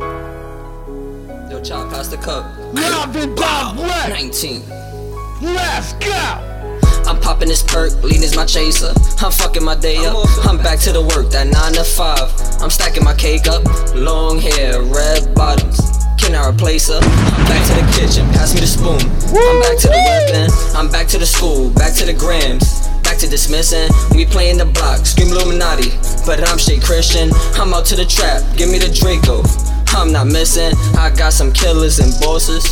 Chop, 1.65 1.89
pass 1.89 2.09
the 2.09 2.19
cup. 2.19 2.45
Live 2.75 3.17
and 3.17 3.35
direct. 3.35 4.11
19. 4.11 4.69
Let's 5.41 5.95
go. 5.95 6.13
I'm 7.09 7.19
popping 7.21 7.49
this 7.49 7.63
perk, 7.63 8.03
lean 8.03 8.23
is 8.23 8.37
my 8.37 8.45
chaser. 8.45 8.93
I'm 9.25 9.33
fucking 9.33 9.65
my 9.65 9.75
day 9.75 9.97
up. 10.05 10.29
I'm 10.45 10.59
back 10.59 10.79
to 10.81 10.93
the 10.93 11.01
work, 11.01 11.31
that 11.31 11.47
9 11.47 11.73
to 11.73 11.85
5. 11.85 12.61
I'm 12.61 12.69
stacking 12.69 13.03
my 13.03 13.15
cake 13.15 13.47
up. 13.49 13.65
Long 13.95 14.39
hair, 14.41 14.83
red 14.83 15.35
bottoms. 15.35 15.81
Can 16.21 16.35
I 16.35 16.51
replace 16.51 16.89
her? 16.89 17.01
I'm 17.01 17.45
back 17.49 17.65
to 17.69 17.75
the 17.81 17.87
kitchen, 17.97 18.29
pass 18.37 18.53
me 18.53 18.61
the 18.61 18.69
spoon. 18.69 19.01
I'm 19.33 19.61
back 19.65 19.81
to 19.81 19.89
the 19.89 20.01
weapon, 20.05 20.53
I'm 20.77 20.93
back 20.93 21.09
to 21.09 21.19
the 21.19 21.27
school, 21.27 21.71
back 21.71 21.95
to 21.97 22.05
the 22.05 22.13
grams. 22.13 22.89
Back 23.01 23.17
to 23.19 23.29
dismissing, 23.29 23.89
we 24.13 24.27
playing 24.27 24.59
the 24.59 24.67
block, 24.67 25.07
scream 25.07 25.33
Illuminati. 25.33 25.97
But 26.27 26.47
I'm 26.47 26.59
straight 26.59 26.83
Christian, 26.83 27.31
I'm 27.57 27.73
out 27.73 27.87
to 27.87 27.97
the 27.97 28.05
trap, 28.05 28.45
give 28.57 28.69
me 28.69 28.77
the 28.77 28.93
Draco. 28.93 29.41
I'm 29.95 30.13
not 30.13 30.27
missing, 30.27 30.77
I 30.99 31.11
got 31.11 31.33
some 31.33 31.53
killers 31.53 31.99
and 32.01 32.13
bosses. 32.21 32.65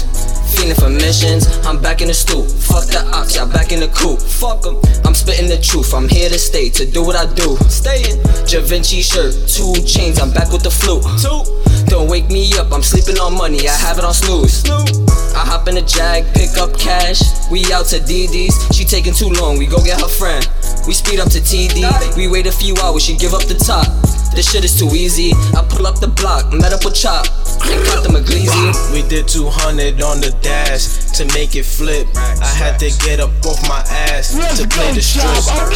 Fiending 0.52 0.79
for 0.79 0.91
missions, 0.91 1.47
I'm 1.64 1.81
back 1.81 2.02
in 2.02 2.09
the 2.09 2.14
stoop. 2.14 2.45
Fuck 2.45 2.87
the 2.87 3.09
ops, 3.14 3.37
y'all 3.37 3.47
back 3.47 3.73
in 3.73 3.81
the 3.81 3.88
coop. 3.88 4.21
Fuck 4.21 4.67
'em. 4.67 4.76
I'm 5.07 5.14
spitting 5.14 5.49
the 5.49 5.57
truth, 5.57 5.95
I'm 5.95 6.09
here 6.09 6.29
to 6.29 6.38
stay, 6.38 6.69
to 6.71 6.85
do 6.85 7.02
what 7.02 7.17
I 7.17 7.26
do. 7.33 7.57
Staying. 7.69 8.21
Da 8.47 8.61
Vinci 8.61 9.00
shirt, 9.02 9.33
two 9.49 9.73
chains, 9.87 10.19
I'm 10.21 10.31
back 10.31 10.52
with 10.52 10.62
the 10.62 10.71
flute. 10.71 11.05
Two. 11.23 11.41
Don't 11.87 12.09
wake 12.09 12.29
me 12.29 12.52
up, 12.59 12.73
I'm 12.73 12.83
sleeping 12.83 13.19
on 13.19 13.35
money, 13.37 13.69
I 13.69 13.73
have 13.73 13.99
it 13.99 14.05
on 14.05 14.14
snooze. 14.14 14.64
I 15.35 15.45
hop 15.47 15.69
in 15.69 15.75
the 15.76 15.83
jag, 15.83 16.25
pick 16.35 16.59
up 16.59 16.79
cash. 16.79 17.23
We 17.50 17.64
out 17.73 17.87
to 17.87 18.00
DD's, 18.00 18.55
she 18.76 18.85
taking 18.85 19.14
too 19.14 19.31
long, 19.31 19.59
we 19.59 19.67
go 19.67 19.79
get 19.83 20.00
her 20.00 20.09
friend. 20.09 20.47
We 20.87 20.93
speed 20.93 21.21
up 21.21 21.31
to 21.31 21.41
TD, 21.41 22.17
we 22.17 22.29
wait 22.29 22.47
a 22.47 22.52
few 22.52 22.75
hours, 22.83 23.02
she 23.05 23.17
give 23.17 23.33
up 23.33 23.45
the 23.45 23.55
top. 23.55 23.87
This 24.35 24.51
shit 24.51 24.65
is 24.65 24.79
too 24.79 24.89
easy. 24.95 25.33
I 25.55 25.65
pull 25.69 25.87
up 25.87 26.01
the 26.01 26.09
block, 26.09 26.53
met 26.53 26.73
up 26.73 26.85
with 26.85 26.95
Chop, 26.95 27.27
and 27.61 27.85
cut 27.87 28.02
the 28.04 28.11
McGleezy. 28.11 28.92
We 28.92 29.06
did 29.09 29.28
200 29.28 30.00
on 30.02 30.21
the 30.21 30.37
dash 30.40 31.12
to 31.16 31.25
make 31.35 31.56
it 31.56 31.64
flip. 31.64 32.06
I 32.16 32.47
had 32.47 32.78
to 32.80 32.90
get 33.04 33.21
up 33.21 33.30
off 33.44 33.61
my 33.68 33.80
ass 34.09 34.32
to 34.59 34.68
play 34.68 34.92
the 34.92 35.02
strip. 35.02 35.26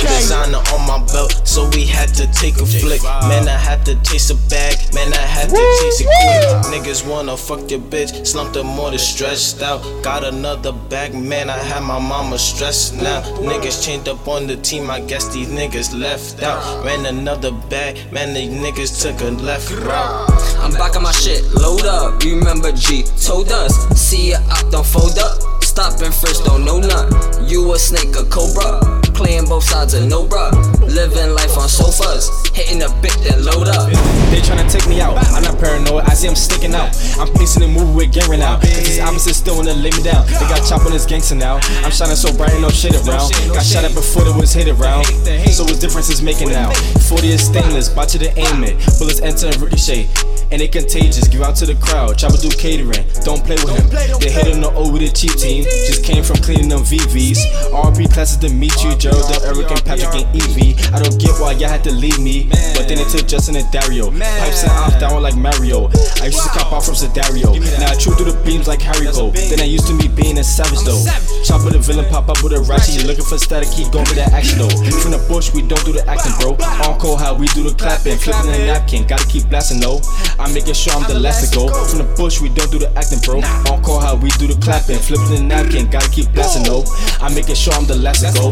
Designer 0.00 0.62
on 0.73 0.87
my 0.87 1.04
belt, 1.12 1.47
so 1.47 1.68
we 1.71 1.85
had 1.85 2.14
to 2.14 2.26
take 2.33 2.56
a 2.56 2.66
flick. 2.66 3.02
Man, 3.02 3.49
I 3.49 3.56
had 3.56 3.85
to 3.87 3.95
chase 4.02 4.30
a 4.30 4.37
bag. 4.49 4.76
Man, 4.95 5.12
I 5.12 5.16
had 5.16 5.49
to 5.50 5.56
chase 5.80 6.00
it 6.00 6.09
quick. 6.09 6.73
Niggas 6.73 7.06
wanna 7.06 7.37
fuck 7.37 7.71
your 7.71 7.80
bitch, 7.80 8.26
slumped 8.26 8.56
her 8.56 8.64
more 8.64 8.90
than 8.90 8.99
stretched 8.99 9.62
out. 9.62 9.83
Got 10.02 10.25
another 10.25 10.73
bag, 10.73 11.14
man. 11.14 11.50
I 11.50 11.59
had 11.59 11.83
my 11.83 11.99
mama 11.99 12.38
stressed 12.38 12.95
now. 12.95 13.23
Niggas 13.40 13.85
changed 13.85 14.09
up 14.09 14.26
on 14.28 14.47
the 14.47 14.56
team. 14.56 14.90
I 14.90 15.00
guess 15.00 15.33
these 15.33 15.49
niggas 15.49 15.99
left 15.99 16.42
out. 16.42 16.85
Ran 16.85 17.06
another 17.06 17.52
bag, 17.52 18.12
man. 18.12 18.35
These 18.35 18.50
niggas 18.50 19.02
took 19.02 19.21
a 19.21 19.30
left 19.42 19.71
route. 19.71 20.30
I'm 20.59 20.73
back 20.73 20.97
on 20.97 21.02
my 21.02 21.12
shit, 21.12 21.42
load 21.66 21.87
up. 21.87 22.23
You 22.23 22.38
remember 22.38 22.70
G 22.70 23.02
told 23.18 23.50
us, 23.50 23.75
see 23.99 24.30
ya 24.30 24.38
up, 24.50 24.70
don't 24.70 24.87
fold 24.87 25.18
up. 25.18 25.42
Stop 25.62 26.00
and 26.00 26.14
frisk, 26.14 26.44
don't 26.44 26.64
know 26.64 26.78
none. 26.78 27.11
You 27.44 27.75
a 27.75 27.78
snake, 27.78 28.14
a 28.14 28.25
cobra. 28.25 28.80
Playing 29.12 29.46
both 29.46 29.64
sides 29.64 29.94
of 29.94 30.06
no 30.06 30.25
bruh. 30.25 30.52
Living 30.80 31.35
life 31.35 31.58
on 31.58 31.68
sofas. 31.68 32.30
Hitting 32.54 32.82
a 32.82 32.88
bit, 33.02 33.16
then 33.25 33.44
load 33.44 33.68
up. 33.68 33.90
They 34.30 34.40
tryna 34.46 34.70
take 34.70 34.87
me 34.88 35.00
out. 35.00 35.18
I'm 35.35 35.42
not 35.42 35.58
paranoid. 35.58 36.04
I 36.04 36.14
see 36.14 36.28
them 36.28 36.37
sticking 36.37 36.75
out. 36.75 36.94
I'm 37.18 37.28
pacing 37.35 37.62
the 37.62 37.68
movie 37.68 37.92
with 37.96 38.12
Gary 38.12 38.37
now. 38.37 38.61
Cause 38.61 38.87
these 38.87 39.00
opposites 39.00 39.38
still 39.38 39.56
wanna 39.56 39.75
lay 39.75 39.90
me 39.90 40.02
down. 40.02 40.25
They 40.26 40.46
got 40.46 40.62
chop 40.68 40.87
on 40.87 40.92
this 40.92 41.04
gangster 41.04 41.35
now. 41.35 41.58
I'm 41.82 41.90
shining 41.90 42.16
so 42.16 42.32
bright, 42.37 42.58
no 42.61 42.70
shit 42.70 42.94
around. 42.94 43.32
Got 43.52 43.66
shot 43.66 43.85
at 43.85 43.94
before 43.94 44.25
there 44.25 44.38
was 44.38 44.52
hit 44.52 44.68
around. 44.68 45.04
So 45.50 45.64
what 45.64 45.80
difference 45.80 46.11
is 46.11 46.23
making 46.23 46.50
now. 46.50 46.73
40 47.08 47.28
is 47.28 47.44
stainless, 47.44 47.94
watch 47.94 48.14
it 48.14 48.23
and 48.23 48.38
aim 48.38 48.64
it. 48.64 48.76
Bullets 48.99 49.20
enter 49.20 49.49
and 49.49 49.56
ricochet. 49.56 50.06
And 50.50 50.61
they 50.61 50.69
contagious, 50.69 51.26
give 51.29 51.43
out 51.43 51.57
to 51.57 51.67
the 51.67 51.75
crowd. 51.76 52.17
Chopper 52.19 52.38
do 52.38 52.49
catering, 52.50 53.05
don't 53.25 53.43
play 53.45 53.57
with 53.57 53.75
him. 53.75 53.87
They 54.21 54.31
hit 54.31 54.47
him 54.47 54.61
no 54.61 54.71
O 54.75 54.91
with 54.91 55.03
a 55.03 55.11
cheap 55.11 55.35
team. 55.35 55.65
Just 55.65 56.05
came 56.05 56.23
from 56.23 56.37
cleaning 56.37 56.69
them 56.69 56.81
VVs. 56.81 57.71
RP 57.75 58.12
classes 58.12 58.38
to 58.38 58.49
meet 58.49 58.75
you, 58.83 58.95
Gerald, 58.97 59.26
Eric, 59.43 59.71
and 59.71 59.85
Patrick, 59.85 60.15
and 60.15 60.29
Evie. 60.35 60.79
I 60.95 61.03
don't 61.03 61.19
get 61.19 61.35
why 61.41 61.53
y'all 61.53 61.69
had 61.69 61.83
to 61.85 61.93
leave 61.93 62.19
me. 62.21 62.49
But 62.79 62.87
then 62.87 62.99
it 62.99 63.09
took 63.09 63.26
Justin 63.26 63.57
and 63.57 63.67
Dario. 63.73 64.11
Pipes 64.11 64.62
and 64.62 64.73
off 64.73 64.99
down 65.00 65.23
like 65.23 65.37
Mario. 65.37 65.91
I 66.23 66.31
used 66.31 66.43
to 66.43 66.50
cop 66.55 66.73
out 66.73 66.85
from 66.85 66.95
Sedario. 66.95 67.50
Now 67.81 67.91
I 67.91 67.95
chew 67.95 68.15
through 68.15 68.31
the 68.33 68.38
beams 68.45 68.69
like 68.69 68.81
Harry 68.83 69.11
Go. 69.11 69.31
Then 69.31 69.61
I 69.61 69.67
used 69.67 69.87
to 69.88 69.99
be 69.99 70.09
being 70.09 70.38
a 70.38 70.45
savage 70.45 70.83
though. 70.87 71.03
Chopper 71.45 71.71
the 71.71 71.79
villain 71.79 72.07
pop 72.07 72.29
up 72.29 72.43
with 72.43 72.53
a 72.53 72.61
ratchet. 72.62 73.03
You 73.03 73.07
looking 73.07 73.25
for 73.25 73.38
static, 73.38 73.71
keep 73.75 73.91
going 73.91 74.07
with 74.07 74.17
that 74.17 74.33
action 74.33 74.59
though. 74.59 74.73
From 75.03 75.11
the 75.11 75.23
bush, 75.29 75.53
we 75.53 75.62
don't 75.62 75.85
do 75.85 75.93
the 75.93 76.07
acting, 76.07 76.33
bro. 76.38 76.55
Encore 76.87 77.19
how 77.19 77.35
we 77.35 77.47
do 77.53 77.62
the 77.67 77.75
clapping. 77.75 78.17
Flipping 78.17 78.53
the 78.53 78.59
napkin, 78.71 79.07
gotta 79.07 79.26
keep 79.26 79.49
blasting 79.50 79.81
though. 79.81 80.00
I'm 80.38 80.52
making 80.52 80.75
sure 80.75 80.93
I'm 80.93 81.02
the 81.09 81.19
last 81.19 81.50
to 81.50 81.57
go. 81.57 81.69
From 81.87 81.99
the 81.99 82.14
bush, 82.16 82.40
we 82.40 82.49
don't 82.49 82.71
do 82.71 82.78
the 82.78 82.90
acting, 82.97 83.21
bro. 83.21 83.40
Encore 83.73 84.00
how 84.00 84.16
we 84.16 84.28
do 84.31 84.47
the 84.47 84.59
clapping. 84.61 84.99
Flipping 84.99 85.31
the 85.35 85.43
napkin, 85.43 85.88
gotta 85.88 86.11
keep 86.11 86.31
blasting 86.33 86.64
though. 86.64 86.85
I'm 87.21 87.35
making 87.35 87.55
sure 87.55 87.73
I'm 87.73 87.87
the 87.87 87.97
last 87.97 88.21
to 88.21 88.33
go. 88.33 88.50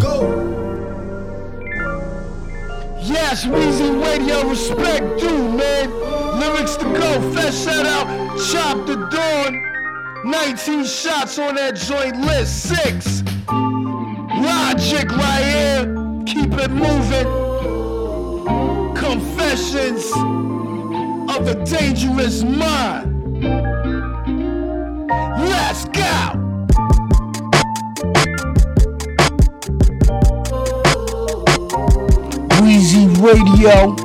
Yes, 3.03 3.45
Weezy 3.45 4.03
Radio, 4.03 4.49
respect 4.49 5.21
due, 5.21 5.49
man. 5.53 5.91
Lyrics 6.41 6.77
to 6.77 6.85
go, 6.85 7.33
fresh 7.33 7.65
shout 7.65 7.85
out, 7.85 8.07
chop 8.51 8.87
the 8.87 8.97
dawn. 9.11 9.61
19 10.25 10.85
shots 10.87 11.39
on 11.39 11.55
that 11.57 11.77
joint 11.77 12.17
list, 12.23 12.63
six. 12.63 13.23
Logic 13.47 15.11
right 15.11 15.45
here, 15.45 15.85
keep 16.25 16.53
it 16.55 16.71
moving. 16.71 17.29
Confessions 18.97 20.11
of 21.37 21.49
a 21.49 21.65
dangerous 21.65 22.45
mind. 22.45 23.43
Let's 25.41 25.85
go. 25.87 26.31
Weezy 32.63 33.09
Radio. 33.21 33.97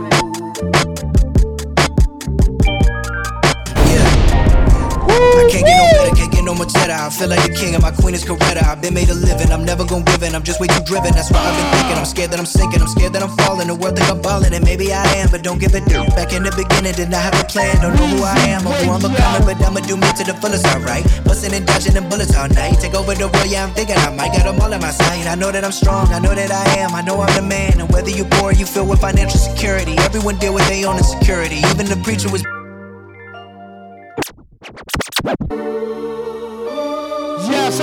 I 5.31 5.47
can't 5.51 5.65
get 5.65 5.77
no 5.77 5.85
better, 5.91 6.15
can't 6.15 6.31
get 6.31 6.38
no 6.49 6.55
much 6.57 6.73
better. 6.73 6.97
I 6.97 7.09
feel 7.13 7.29
like 7.29 7.45
the 7.45 7.53
king 7.53 7.77
and 7.77 7.83
my 7.85 7.93
queen 7.93 8.15
is 8.17 8.25
Coretta. 8.25 8.65
I've 8.65 8.81
been 8.81 8.95
made 8.97 9.09
a 9.09 9.13
living, 9.13 9.51
I'm 9.53 9.63
never 9.63 9.85
gonna 9.85 10.03
give 10.09 10.23
in. 10.25 10.33
I'm 10.33 10.41
just 10.41 10.59
way 10.59 10.65
too 10.65 10.81
driven, 10.81 11.13
that's 11.13 11.29
why 11.29 11.45
I've 11.45 11.53
been 11.53 11.69
thinking. 11.77 11.97
I'm 12.01 12.09
scared 12.09 12.31
that 12.33 12.39
I'm 12.41 12.49
sinking, 12.49 12.81
I'm 12.81 12.89
scared 12.89 13.13
that 13.13 13.21
I'm 13.21 13.33
falling. 13.37 13.67
The 13.69 13.77
world 13.77 13.93
think 13.95 14.09
I'm 14.09 14.21
balling, 14.21 14.53
and 14.57 14.65
maybe 14.65 14.91
I 14.91 15.05
am, 15.21 15.29
but 15.29 15.43
don't 15.43 15.59
give 15.59 15.75
a 15.77 15.81
damn. 15.85 16.09
Back 16.17 16.33
in 16.33 16.41
the 16.41 16.53
beginning, 16.57 16.93
did 16.97 17.13
not 17.13 17.21
have 17.21 17.37
a 17.37 17.45
plan. 17.45 17.77
Don't 17.85 17.93
know 17.93 18.07
who 18.09 18.25
I 18.25 18.37
am 18.49 18.65
or 18.65 18.73
who 18.81 18.89
I'm 18.89 19.01
becoming, 19.01 19.45
but 19.45 19.61
I'ma 19.61 19.81
do 19.85 19.95
me 19.95 20.09
to 20.17 20.23
the 20.25 20.33
fullest, 20.41 20.65
alright. 20.73 21.05
Busting 21.23 21.53
and 21.53 21.65
dodging 21.69 21.93
them 21.93 22.09
bullets 22.09 22.33
all 22.33 22.49
night. 22.49 22.81
Take 22.81 22.97
over 22.97 23.13
the 23.13 23.29
world, 23.29 23.49
yeah, 23.53 23.69
I'm 23.69 23.73
thinking 23.77 23.97
I 23.97 24.09
might 24.09 24.33
got 24.33 24.49
them 24.49 24.57
all 24.57 24.73
on 24.73 24.81
my 24.81 24.89
side. 24.89 25.27
I 25.29 25.35
know 25.35 25.51
that 25.53 25.63
I'm 25.63 25.75
strong, 25.75 26.09
I 26.09 26.17
know 26.17 26.33
that 26.33 26.49
I 26.49 26.65
am, 26.81 26.97
I 26.97 27.01
know 27.05 27.21
I'm 27.21 27.29
the 27.37 27.45
man. 27.45 27.77
And 27.77 27.93
whether 27.93 28.09
you're 28.09 28.31
poor, 28.41 28.53
you 28.53 28.65
feel 28.65 28.89
with 28.89 29.01
financial 29.01 29.37
security. 29.37 29.93
Everyone 30.01 30.37
deal 30.41 30.53
with 30.57 30.65
their 30.65 30.89
own 30.89 30.97
insecurity. 30.97 31.61
Even 31.69 31.85
the 31.85 31.99
preacher 32.01 32.29
was. 32.33 32.41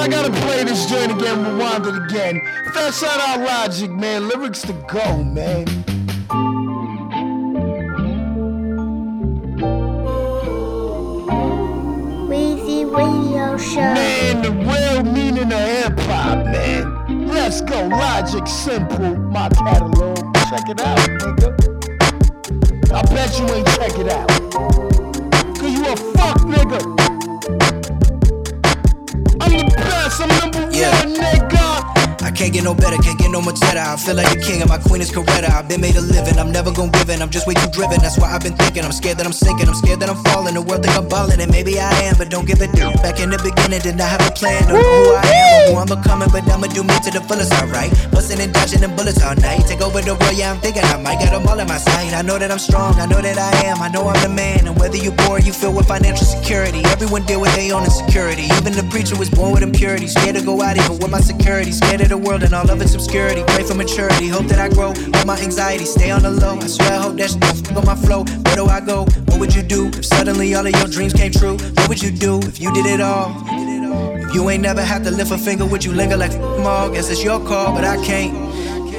I 0.06 0.08
gotta 0.08 0.30
play 0.30 0.62
this 0.62 0.86
joint 0.86 1.10
again, 1.10 1.44
rewind 1.44 1.84
it 1.84 1.96
again. 1.96 2.40
Shout 2.92 3.18
out 3.18 3.40
Logic, 3.40 3.90
man. 3.90 4.28
Lyrics 4.28 4.62
to 4.62 4.72
go, 4.86 5.24
man. 5.24 5.66
Weezy 12.28 12.86
Radio 12.88 13.58
Show. 13.58 13.80
Man, 13.80 14.42
the 14.42 14.52
real 14.52 15.02
meaning 15.12 15.52
of 15.52 15.58
hip 15.58 15.98
hop, 16.06 16.44
man. 16.44 17.26
Let's 17.26 17.60
go, 17.62 17.88
Logic, 17.88 18.46
simple, 18.46 19.16
my 19.16 19.48
catalog. 19.48 20.36
Check 20.48 20.68
it 20.68 20.80
out, 20.82 20.98
nigga. 21.18 21.50
I 22.92 23.02
bet 23.12 23.36
you 23.40 23.52
ain't 23.56 23.66
check 23.66 23.98
it 23.98 24.08
out. 24.08 24.36
Can't 32.46 32.54
get 32.54 32.64
no 32.64 32.74
better, 32.74 32.96
can't 33.02 33.18
get 33.18 33.30
no 33.32 33.42
much 33.42 33.59
better. 33.59 33.82
I 33.82 33.96
feel 33.96 34.14
like 34.14 34.30
the 34.30 34.38
king 34.38 34.62
and 34.62 34.70
my 34.70 34.78
queen 34.78 35.02
is 35.02 35.11
Coretta. 35.11 35.50
I've 35.50 35.66
been 35.66 35.80
made 35.80 35.96
a 35.96 36.00
living, 36.00 36.38
I'm 36.38 36.52
never 36.52 36.70
gonna 36.70 36.92
give 36.92 37.11
in. 37.11 37.20
I'm 37.20 37.28
just 37.28 37.44
way 37.44 37.54
too 37.54 37.66
driven, 37.74 37.98
that's 37.98 38.18
why 38.18 38.30
I've 38.30 38.42
been 38.42 38.54
thinking. 38.54 38.85
I'm 38.85 38.92
scared 38.92 39.18
that 39.18 39.26
I'm 39.26 39.32
sinking, 39.32 39.66
I'm 39.66 39.74
scared 39.74 39.98
that 39.98 40.09
I'm 40.09 40.22
falling. 40.30 40.54
The 40.54 40.62
world 40.62 40.85
think 40.87 40.94
I'm 40.94 41.09
balling, 41.09 41.40
and 41.40 41.50
maybe 41.50 41.80
I 41.80 41.90
am, 42.06 42.14
but 42.16 42.30
don't 42.30 42.46
give 42.46 42.61
a 42.62 42.68
damn. 42.70 42.94
Back 43.02 43.18
in 43.18 43.30
the 43.30 43.38
beginning, 43.42 43.82
did 43.82 43.96
not 43.98 44.06
have 44.14 44.22
a 44.22 44.30
plan. 44.30 44.62
Don't 44.62 44.78
know 44.78 44.78
who 44.78 45.18
I 45.18 45.26
am 45.26 45.74
or 45.74 45.74
who 45.74 45.78
I'm 45.82 45.90
becoming, 45.90 46.30
but 46.30 46.46
I'ma 46.46 46.70
do 46.70 46.87
me 46.87 46.94
to 47.02 47.11
the 47.11 47.20
fullest, 47.26 47.50
alright. 47.59 47.90
Busting 48.14 48.38
and 48.38 48.54
dodging 48.54 48.80
them 48.80 48.94
bullets 48.94 49.18
all 49.26 49.35
night. 49.42 49.66
Take 49.66 49.82
over 49.82 49.98
the 49.98 50.14
world, 50.14 50.38
yeah, 50.38 50.54
I'm 50.54 50.62
thinking 50.62 50.87
I 50.87 51.02
might 51.02 51.18
got 51.18 51.35
them 51.35 51.50
all 51.50 51.59
in 51.59 51.66
my 51.66 51.78
sight. 51.82 52.14
I 52.14 52.22
know 52.22 52.38
that 52.38 52.52
I'm 52.54 52.62
strong, 52.62 52.94
I 53.02 53.06
know 53.06 53.20
that 53.20 53.38
I 53.42 53.66
am, 53.66 53.82
I 53.82 53.88
know 53.88 54.06
I'm 54.06 54.22
the 54.22 54.30
man. 54.30 54.70
And 54.70 54.78
whether 54.78 54.96
you're 54.96 55.18
poor, 55.26 55.42
you 55.42 55.52
feel 55.52 55.74
with 55.74 55.88
financial 55.90 56.26
security. 56.26 56.87
Everyone 56.94 57.26
deal 57.26 57.40
with 57.40 57.54
their 57.59 57.74
own 57.74 57.82
insecurity. 57.82 58.46
Even 58.54 58.70
the 58.72 58.87
preacher 58.94 59.18
was 59.18 59.30
born 59.30 59.50
with 59.50 59.64
impurity. 59.66 60.06
Scared 60.06 60.37
to 60.38 60.42
go 60.46 60.62
out 60.62 60.78
even 60.78 61.02
with 61.02 61.11
my 61.11 61.18
security. 61.18 61.72
Scared 61.72 62.02
of 62.02 62.09
the 62.09 62.16
world 62.16 62.36
and 62.42 62.55
all 62.55 62.70
of 62.70 62.81
its 62.81 62.94
obscurity. 62.94 63.42
Pray 63.49 63.62
for 63.62 63.75
maturity, 63.75 64.29
hope 64.29 64.46
that 64.46 64.59
I 64.59 64.68
grow. 64.68 64.88
All 65.14 65.27
my 65.27 65.38
anxiety, 65.38 65.85
stay 65.85 66.11
on 66.11 66.22
the 66.22 66.31
low. 66.31 66.59
I 66.59 66.66
swear 66.66 66.92
I 66.92 66.96
hope 66.96 67.16
that 67.16 67.31
shit 67.31 67.40
don't 67.40 67.57
fuck 67.57 67.77
on 67.77 67.85
my 67.87 67.94
flow. 67.94 68.25
Where 68.44 68.57
do 68.57 68.66
I 68.66 68.81
go? 68.81 69.05
What 69.29 69.40
would 69.40 69.55
you 69.55 69.62
do 69.62 69.88
if 69.88 70.05
suddenly 70.05 70.55
all 70.55 70.66
of 70.66 70.72
your 70.72 70.88
dreams 70.88 71.12
came 71.12 71.33
true? 71.33 71.57
What 71.77 71.88
would 71.88 72.03
you 72.03 72.11
do 72.11 72.38
if 72.40 72.61
you 72.61 72.72
did 72.72 72.87
it 72.87 73.01
all? 73.01 73.33
If 74.27 74.35
you 74.35 74.49
ain't 74.51 74.62
never 74.62 74.83
had 74.83 75.05
to 75.05 75.11
lift 75.11 75.31
a 75.31 75.38
finger, 75.38 75.64
would 75.64 75.85
you 75.85 75.92
linger 75.92 76.16
like 76.16 76.33
all? 76.33 76.90
Guess 76.90 77.11
it's 77.11 77.22
your 77.22 77.40
call, 77.40 77.75
but 77.75 77.85
I 77.85 77.96
can't. 78.05 78.35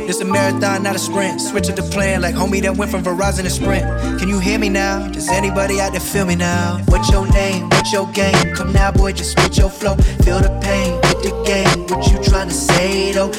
It's 0.09 0.21
a 0.21 0.25
marathon, 0.25 0.83
not 0.83 0.95
a 0.95 0.99
sprint. 0.99 1.41
Switch 1.41 1.69
up 1.69 1.75
the 1.75 1.81
plan 1.81 2.21
like 2.21 2.33
homie 2.33 2.61
that 2.61 2.77
went 2.77 2.89
from 2.89 3.03
Verizon 3.03 3.43
to 3.43 3.49
Sprint. 3.49 3.83
Can 4.19 4.29
you 4.29 4.39
hear 4.39 4.57
me 4.57 4.69
now? 4.69 5.05
Does 5.09 5.27
anybody 5.27 5.81
out 5.81 5.91
there 5.91 5.99
feel 5.99 6.25
me 6.25 6.35
now? 6.35 6.81
What's 6.87 7.11
your 7.11 7.27
name? 7.27 7.67
What's 7.67 7.91
your 7.91 8.07
game? 8.13 8.55
Come 8.55 8.71
now, 8.71 8.89
boy, 8.93 9.11
just 9.11 9.37
switch 9.37 9.57
your 9.57 9.69
flow. 9.69 9.95
Feel 10.23 10.39
the 10.39 10.57
pain, 10.63 10.93
hit 11.03 11.23
the 11.23 11.43
game. 11.45 11.87
What 11.87 12.09
you 12.09 12.23
trying 12.23 12.47
to 12.47 12.53
say 12.53 13.11
though? 13.11 13.31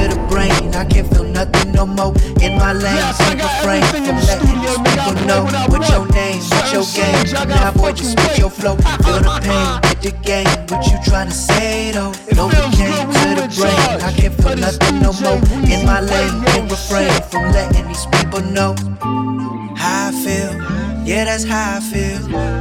To 0.00 0.14
the 0.14 0.20
brain. 0.28 0.74
I 0.74 0.84
can't 0.84 1.06
feel 1.12 1.24
nothing 1.24 1.72
no 1.72 1.86
more. 1.86 2.14
In 2.40 2.56
my 2.58 2.72
lane, 2.72 2.96
Yes, 2.96 3.20
I 3.20 3.34
got 3.34 3.50
refrain 3.60 3.82
from 3.92 4.16
letting 4.28 4.60
these 4.60 4.78
people 4.88 5.14
know. 5.26 5.42
What's 5.68 5.90
your 5.90 6.06
name? 6.12 6.40
What's 6.50 6.72
your 6.72 6.84
game? 6.84 7.26
scenes, 7.26 7.34
I 7.34 7.40
Come 7.40 7.48
got 7.48 7.74
now, 7.76 7.82
boy, 7.82 7.92
just 7.92 8.12
spit 8.12 8.38
your 8.38 8.50
flow. 8.50 8.76
Feel 9.04 9.20
the 9.20 9.40
pain, 9.42 9.68
hit 9.88 10.00
the 10.06 10.12
game. 10.24 10.46
What 10.68 10.86
you 10.90 10.96
trying 11.04 11.28
to 11.28 11.34
say 11.34 11.92
though? 11.92 12.12
It 12.28 12.34
feels 12.36 12.52
Novocaine 12.52 13.06
to 13.12 13.28
the 13.40 13.46
brain. 13.58 14.00
I 14.08 14.12
can't 14.16 14.34
feel 14.42 14.56
nothing 14.56 14.96
no 15.00 15.12
more. 15.24 15.40
In 15.68 15.84
my 15.86 16.00
lane, 16.00 16.34
can't 16.46 16.70
refrain 16.70 17.10
from 17.30 17.44
letting 17.52 17.86
these 17.88 18.06
people 18.06 18.40
know 18.56 18.74
how 19.76 20.08
I 20.08 20.12
feel. 20.24 20.52
Yeah, 21.04 21.24
that's 21.24 21.44
how 21.44 21.78
I 21.78 21.80
feel. 21.80 22.20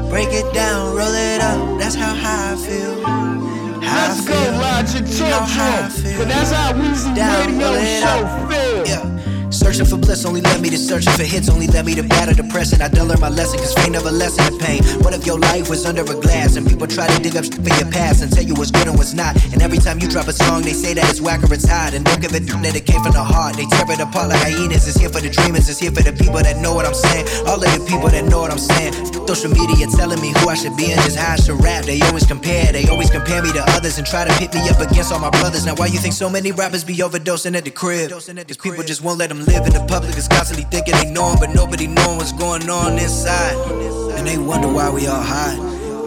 Break 0.09 0.29
it 0.31 0.51
down, 0.53 0.95
roll 0.95 1.13
it 1.13 1.41
up. 1.41 1.79
That's 1.79 1.95
how 1.95 2.13
high 2.15 2.53
I 2.53 2.55
feel. 2.55 3.58
Let's 3.95 4.21
go. 4.27 4.33
Logic, 4.33 5.05
talk 5.17 5.49
how 5.49 5.65
I 5.67 5.77
to 5.77 5.83
him. 5.83 5.91
feel. 5.91 6.17
But 6.19 6.27
that's 6.29 6.51
how 6.51 6.73
Weezy 6.73 7.15
Radio 7.15 7.69
Show 8.01 8.25
up. 8.25 9.18
Searching 9.59 9.85
for 9.85 9.97
bliss 9.97 10.23
only 10.25 10.39
led 10.39 10.61
me 10.61 10.69
to 10.69 10.77
searching 10.77 11.11
for 11.19 11.27
hits, 11.27 11.49
only 11.49 11.67
led 11.67 11.85
me 11.85 11.93
to 11.93 12.03
battle 12.03 12.33
depression. 12.33 12.81
I 12.81 12.87
done 12.87 13.09
learned 13.09 13.19
my 13.19 13.27
lesson, 13.27 13.59
cause 13.59 13.73
fame 13.73 13.91
never 13.91 14.09
lessen 14.09 14.47
the 14.47 14.55
pain. 14.57 14.79
What 15.03 15.13
if 15.13 15.25
your 15.27 15.37
life 15.37 15.69
was 15.69 15.85
under 15.85 16.01
a 16.01 16.15
glass 16.15 16.55
and 16.55 16.65
people 16.65 16.87
try 16.87 17.07
to 17.11 17.19
dig 17.21 17.35
up 17.35 17.43
shit 17.43 17.59
for 17.59 17.67
your 17.75 17.91
past 17.91 18.23
and 18.23 18.31
tell 18.31 18.43
you 18.43 18.55
what's 18.55 18.71
good 18.71 18.87
and 18.87 18.97
what's 18.97 19.13
not? 19.13 19.35
And 19.51 19.61
every 19.61 19.77
time 19.77 19.99
you 19.99 20.07
drop 20.07 20.27
a 20.27 20.33
song, 20.33 20.61
they 20.61 20.71
say 20.71 20.93
that 20.93 21.09
it's 21.09 21.19
whack 21.19 21.43
or 21.43 21.53
it's 21.53 21.67
hot. 21.67 21.93
And 21.93 22.05
don't 22.05 22.21
give 22.21 22.31
a 22.31 22.39
damn 22.39 22.63
that 22.63 22.73
it 22.73 22.85
came 22.85 23.03
from 23.03 23.11
the 23.11 23.23
heart. 23.23 23.57
They 23.57 23.65
tear 23.65 23.83
it 23.91 23.99
apart 23.99 24.29
like 24.29 24.39
hyenas. 24.39 24.87
It's 24.87 24.95
here 24.95 25.09
for 25.09 25.19
the 25.19 25.29
dreamers, 25.29 25.67
it's 25.67 25.79
here 25.79 25.91
for 25.91 26.03
the 26.03 26.13
people 26.13 26.39
that 26.39 26.55
know 26.63 26.73
what 26.73 26.85
I'm 26.85 26.95
saying. 26.95 27.27
All 27.43 27.59
of 27.59 27.67
the 27.67 27.83
people 27.83 28.07
that 28.07 28.23
know 28.31 28.39
what 28.39 28.51
I'm 28.55 28.63
saying. 28.63 28.95
Social 29.27 29.51
media 29.51 29.85
telling 29.91 30.21
me 30.23 30.31
who 30.39 30.47
I 30.47 30.55
should 30.55 30.75
be 30.79 30.89
and 30.89 31.03
just 31.03 31.19
how 31.19 31.33
I 31.33 31.35
should 31.35 31.59
rap. 31.61 31.83
They 31.83 31.99
always 32.07 32.25
compare, 32.25 32.71
they 32.71 32.87
always 32.87 33.11
compare 33.11 33.43
me 33.43 33.51
to 33.51 33.63
others 33.75 33.99
and 33.99 34.07
try 34.07 34.23
to 34.23 34.33
pit 34.39 34.55
me 34.55 34.63
up 34.71 34.79
against 34.79 35.11
all 35.11 35.19
my 35.19 35.29
brothers. 35.29 35.65
Now, 35.67 35.75
why 35.75 35.87
you 35.87 35.99
think 35.99 36.15
so 36.15 36.29
many 36.29 36.51
rappers 36.51 36.83
be 36.85 36.95
overdosing 37.03 37.55
at 37.55 37.65
the 37.65 37.71
crib? 37.71 38.09
Cause 38.09 38.57
people 38.57 38.83
just 38.87 39.03
won't 39.03 39.19
let 39.19 39.29
them 39.29 39.45
live 39.49 39.65
in 39.65 39.73
the 39.73 39.85
public. 39.87 40.15
Is 40.17 40.27
constantly 40.27 40.65
thinking 40.69 40.95
they 41.01 41.09
know 41.11 41.25
'em, 41.31 41.37
but 41.39 41.49
nobody 41.53 41.87
knowing 41.87 42.17
what's 42.17 42.31
going 42.33 42.69
on 42.69 42.99
inside. 42.99 43.55
And 44.17 44.27
they 44.27 44.37
wonder 44.37 44.67
why 44.69 44.89
we 44.89 45.07
all 45.07 45.21
hide. 45.21 45.59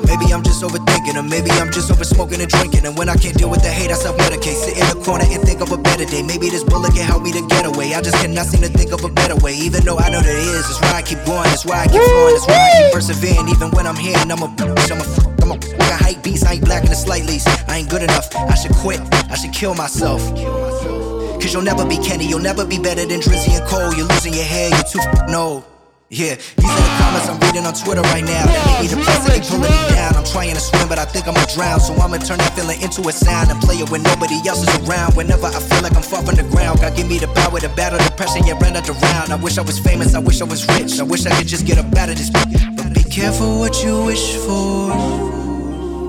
Maybe 0.07 0.33
I'm 0.35 0.43
just 0.43 0.63
overthinking, 0.63 1.17
or 1.17 1.23
maybe 1.23 1.51
I'm 1.53 1.71
just 1.73 1.91
over 1.91 2.05
smoking 2.05 2.41
and 2.41 2.51
drinking. 2.51 2.85
And 2.87 2.97
when 2.99 3.09
I 3.09 3.17
can't 3.17 3.37
deal 3.39 3.49
with 3.51 3.63
the 3.63 3.71
hate, 3.71 3.91
I 3.91 3.95
self 3.95 4.17
medicate. 4.19 4.57
Sit 4.65 4.77
in 4.79 4.87
the 4.93 4.99
corner 5.05 5.25
and 5.29 5.43
think 5.43 5.61
of 5.63 5.73
a 5.73 5.79
better 5.79 6.05
day. 6.05 6.23
Maybe 6.23 6.51
this 6.51 6.65
bullet 6.65 6.93
can 6.95 7.05
help 7.07 7.23
me 7.23 7.33
to 7.33 7.43
get 7.49 7.65
away. 7.65 7.95
I 7.95 8.01
just 8.03 8.17
cannot 8.23 8.47
seem 8.47 8.61
to 8.63 8.69
think 8.69 8.93
of 8.93 9.05
a 9.05 9.09
better 9.09 9.37
way. 9.37 9.55
Even 9.55 9.85
though 9.85 9.99
I 9.99 10.11
know 10.11 10.21
there 10.21 10.37
is, 10.39 10.65
that's 10.69 10.81
why 10.83 10.93
I 10.99 11.03
keep 11.03 11.25
going, 11.25 11.45
that's 11.53 11.65
why 11.65 11.79
I 11.85 11.87
keep 11.89 12.03
flowing, 12.03 12.35
that's 12.35 12.47
why 12.49 12.61
I 12.69 12.71
keep 12.79 12.93
persevering. 12.93 13.49
Even 13.49 13.71
when 13.73 13.87
I'm 13.87 13.97
here 13.97 14.17
and 14.19 14.31
I'm 14.33 14.43
a 14.43 14.49
bitch, 14.49 14.91
I'm 14.93 15.01
a 15.01 15.09
f- 15.09 15.27
I'm 15.43 15.51
a 15.53 15.55
f- 15.57 15.91
a 15.95 16.05
hype 16.05 16.23
beast. 16.23 16.45
I 16.47 16.55
ain't 16.55 16.65
black 16.65 16.85
in 16.85 16.91
the 16.91 16.97
slight 16.97 17.25
least. 17.25 17.49
I 17.69 17.79
ain't 17.79 17.89
good 17.89 18.03
enough. 18.03 18.29
I 18.37 18.55
should 18.55 18.75
quit. 18.85 19.01
I 19.31 19.37
should 19.37 19.53
kill 19.53 19.75
myself. 19.75 20.21
kill 20.37 20.53
myself. 20.61 21.02
Cause 21.43 21.53
you'll 21.53 21.67
never 21.67 21.85
be 21.85 21.99
Kenny, 21.99 22.25
you'll 22.29 22.39
never 22.39 22.65
be 22.65 22.79
better 22.79 23.05
than 23.05 23.19
Drizzy 23.19 23.59
and 23.59 23.67
Cole. 23.67 23.93
You're 23.99 24.07
losing 24.07 24.33
your 24.33 24.47
hair, 24.47 24.71
you're 24.71 24.87
too 24.87 25.03
f***ing 25.03 25.35
old. 25.35 25.65
Yeah, 26.09 26.37
these 26.37 26.71
are 26.71 26.87
the 26.87 26.95
comments 27.03 27.27
I'm 27.27 27.41
reading 27.43 27.67
on 27.67 27.75
Twitter 27.75 28.03
right 28.15 28.23
now. 28.23 28.47
They 28.47 28.63
make 28.63 28.81
me 28.87 28.89
depressed, 28.95 29.27
they 29.27 29.41
pulling 29.43 29.67
me 29.67 29.83
down. 29.91 30.15
I'm 30.15 30.23
trying 30.23 30.55
to 30.55 30.61
swim, 30.61 30.87
but 30.87 31.01
I 31.01 31.05
think 31.05 31.27
I'ma 31.27 31.43
drown. 31.51 31.81
So 31.81 31.95
I'ma 31.99 32.23
turn 32.23 32.39
that 32.39 32.55
feeling 32.55 32.81
into 32.81 33.03
a 33.09 33.13
sound 33.13 33.51
and 33.51 33.59
play 33.61 33.75
it 33.75 33.91
when 33.91 34.05
nobody 34.05 34.39
else 34.47 34.63
is 34.63 34.71
around. 34.87 35.17
Whenever 35.17 35.47
I 35.51 35.59
feel 35.59 35.83
like 35.83 35.97
I'm 35.97 36.07
far 36.07 36.23
from 36.23 36.37
the 36.37 36.47
ground, 36.47 36.79
God 36.79 36.95
give 36.95 37.09
me 37.09 37.19
the 37.19 37.27
power 37.35 37.59
to 37.59 37.69
battle 37.75 37.99
depression, 37.99 38.47
yeah, 38.47 38.55
run 38.63 38.79
around. 38.79 39.33
I 39.33 39.37
wish 39.43 39.59
I 39.59 39.63
was 39.63 39.81
famous, 39.81 40.15
I 40.15 40.21
wish 40.21 40.41
I 40.41 40.45
was 40.45 40.63
rich. 40.79 41.01
I 41.01 41.03
wish 41.03 41.27
I 41.27 41.35
could 41.35 41.49
just 41.49 41.67
get 41.67 41.77
up 41.77 41.91
out 41.97 42.09
of 42.09 42.23
this. 42.23 42.31
But 42.31 42.47
be 42.95 43.03
careful 43.03 43.59
what 43.59 43.83
you 43.83 44.05
wish 44.05 44.37
for. 44.47 45.42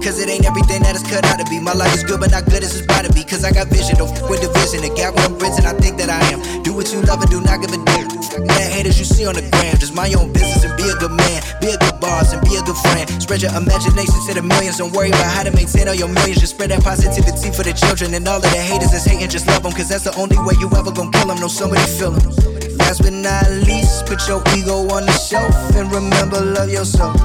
Cause 0.03 0.19
it 0.19 0.27
ain't 0.27 0.43
everything 0.43 0.83
that 0.83 0.99
it's 0.99 1.07
cut 1.07 1.23
out 1.31 1.39
to 1.39 1.47
be. 1.47 1.63
My 1.63 1.71
life 1.71 1.95
is 1.95 2.03
good, 2.03 2.19
but 2.19 2.27
not 2.27 2.43
good 2.43 2.59
as 2.59 2.75
it's 2.75 2.83
about 2.83 3.07
to 3.07 3.13
be. 3.15 3.23
Cause 3.23 3.47
I 3.47 3.55
got 3.55 3.71
vision, 3.71 3.95
don't 3.95 4.11
f 4.11 4.27
with 4.27 4.43
division. 4.43 4.83
The 4.83 4.91
gap 4.91 5.15
when 5.15 5.23
I'm 5.23 5.39
bridging, 5.39 5.63
I 5.63 5.71
think 5.79 5.95
that 6.03 6.11
I 6.11 6.19
am. 6.27 6.43
Do 6.59 6.75
what 6.75 6.91
you 6.91 6.99
love 7.07 7.23
and 7.23 7.31
do 7.31 7.39
not 7.39 7.63
give 7.63 7.71
a 7.71 7.79
damn. 7.87 8.11
That 8.43 8.67
haters 8.67 8.99
you 8.99 9.07
see 9.07 9.23
on 9.23 9.39
the 9.39 9.47
gram. 9.47 9.79
Just 9.79 9.95
mind 9.95 10.11
your 10.11 10.27
own 10.27 10.35
business 10.35 10.67
and 10.67 10.75
be 10.75 10.91
a 10.91 10.95
good 10.99 11.15
man. 11.15 11.39
Be 11.63 11.71
a 11.71 11.79
good 11.79 12.03
boss 12.03 12.35
and 12.35 12.43
be 12.43 12.59
a 12.59 12.63
good 12.67 12.75
friend. 12.83 13.07
Spread 13.23 13.47
your 13.47 13.55
imagination 13.55 14.19
to 14.27 14.35
the 14.35 14.43
millions. 14.43 14.83
Don't 14.83 14.91
worry 14.91 15.07
about 15.07 15.31
how 15.31 15.47
to 15.47 15.55
maintain 15.55 15.87
all 15.87 15.95
your 15.95 16.11
millions. 16.11 16.43
Just 16.43 16.59
spread 16.59 16.75
that 16.75 16.83
positivity 16.83 17.55
for 17.55 17.63
the 17.63 17.71
children. 17.71 18.11
And 18.11 18.27
all 18.27 18.43
of 18.43 18.51
the 18.51 18.59
haters 18.59 18.91
that's 18.91 19.07
hating, 19.07 19.31
just 19.31 19.47
love 19.47 19.63
them. 19.63 19.71
Cause 19.71 19.87
that's 19.87 20.03
the 20.03 20.11
only 20.19 20.35
way 20.43 20.59
you 20.59 20.67
ever 20.75 20.91
gonna 20.91 21.15
kill 21.15 21.31
them. 21.31 21.39
Know 21.39 21.47
somebody 21.47 21.87
feel 21.95 22.11
them. 22.11 22.27
Last 22.75 23.07
but 23.07 23.15
not 23.15 23.47
least, 23.63 24.03
put 24.03 24.19
your 24.27 24.43
ego 24.51 24.83
on 24.91 25.07
the 25.07 25.15
shelf 25.15 25.55
and 25.79 25.87
remember, 25.95 26.43
love 26.43 26.67
yourself. 26.67 27.15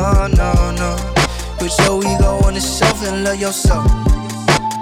No, 0.00 0.26
no, 0.28 0.70
no. 0.80 0.96
Put 1.58 1.78
your 1.80 2.00
ego 2.00 2.40
on 2.46 2.54
the 2.54 2.60
shelf 2.60 3.06
and 3.06 3.22
love 3.22 3.38
yourself. 3.38 3.84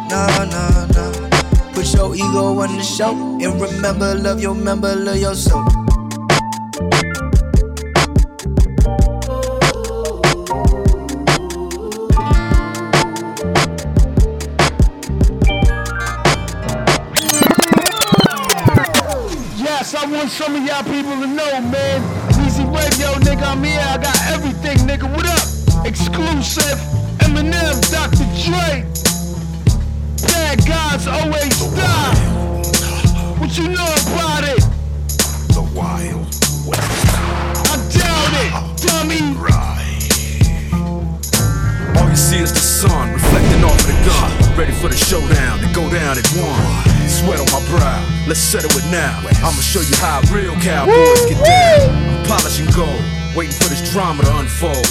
No, 0.08 0.24
no, 0.46 0.86
no. 0.94 1.28
Put 1.72 1.92
your 1.92 2.14
ego 2.14 2.60
on 2.60 2.76
the 2.76 2.84
shelf 2.84 3.16
and 3.16 3.60
remember, 3.60 4.14
love 4.14 4.40
your 4.40 4.54
member, 4.54 4.94
love 4.94 5.16
yourself. 5.16 5.66
Yes, 19.56 19.94
I 19.96 20.06
want 20.12 20.30
some 20.30 20.54
of 20.54 20.64
y'all 20.64 20.84
people 20.84 21.18
to 21.18 21.26
know, 21.26 21.60
man. 21.72 22.02
Easy 22.46 22.62
Radio, 22.62 23.18
nigga, 23.26 23.42
I'm 23.42 23.64
here. 23.64 23.80
I 23.80 23.98
got 24.00 24.17
everything, 24.68 24.88
nigga. 24.88 25.08
What 25.14 25.26
up? 25.26 25.86
Exclusive. 25.86 26.78
Eminem, 27.20 27.80
Dr. 27.90 28.26
Dre. 28.44 28.84
Bad 30.22 30.66
guys 30.66 31.06
always 31.06 31.58
die. 31.74 32.14
What 33.38 33.56
you 33.56 33.68
know 33.68 33.88
about 34.12 34.44
it? 34.44 34.60
The 35.54 35.62
Wild 35.74 36.26
West. 36.66 37.06
I 37.70 37.76
doubt 37.96 38.34
it, 38.44 38.52
dummy. 38.84 39.22
All 41.98 42.08
you 42.08 42.16
see 42.16 42.38
is 42.38 42.52
the 42.52 42.60
sun 42.60 43.12
reflecting 43.12 43.64
off 43.64 43.78
of 43.80 43.86
the 43.86 43.96
gun. 44.04 44.58
Ready 44.58 44.72
for 44.72 44.88
the 44.88 44.96
showdown 44.96 45.60
to 45.60 45.72
go 45.72 45.88
down 45.90 46.18
at 46.18 46.26
one. 46.36 47.08
Sweat 47.08 47.40
on 47.40 47.46
my 47.52 47.64
brow, 47.70 48.04
let's 48.26 48.40
settle 48.40 48.70
it 48.76 48.84
now. 48.90 49.18
I'ma 49.38 49.62
show 49.62 49.80
you 49.80 49.96
how 49.96 50.20
real 50.32 50.54
cowboys 50.60 51.26
get 51.26 51.42
down. 51.44 51.90
I'm 51.90 52.26
polishing 52.26 52.66
gold, 52.76 53.02
waiting 53.34 53.54
for 53.54 53.67
drama 53.92 54.22
to 54.22 54.36
unfold. 54.36 54.86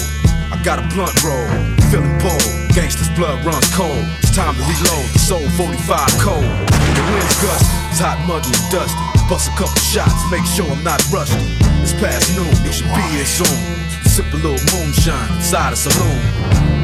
I 0.50 0.58
got 0.64 0.82
a 0.82 0.86
blunt 0.90 1.14
roll, 1.22 1.46
feeling 1.90 2.18
bold. 2.18 2.42
Gangsta's 2.74 3.10
blood 3.14 3.38
runs 3.44 3.68
cold. 3.74 4.02
It's 4.18 4.34
time 4.34 4.54
to 4.54 4.62
reload. 4.66 5.06
The 5.14 5.22
soul 5.22 5.46
45 5.54 6.18
cold. 6.18 6.42
The 6.42 7.04
wind's 7.06 7.38
gust, 7.38 7.66
it's 7.90 8.02
hot, 8.02 8.18
muggy, 8.26 8.50
and 8.50 8.66
dusty. 8.70 8.98
Bust 9.30 9.50
a 9.50 9.54
couple 9.54 9.78
shots, 9.82 10.18
make 10.30 10.42
sure 10.46 10.66
I'm 10.66 10.82
not 10.82 10.98
rusty. 11.10 11.38
It's 11.82 11.94
past 11.94 12.34
noon, 12.34 12.50
you 12.64 12.72
should 12.72 12.90
be 12.90 13.04
here 13.14 13.28
soon. 13.28 13.58
Sip 14.02 14.26
a 14.34 14.38
little 14.42 14.58
moonshine 14.74 15.30
inside 15.36 15.72
a 15.72 15.78
saloon. 15.78 16.18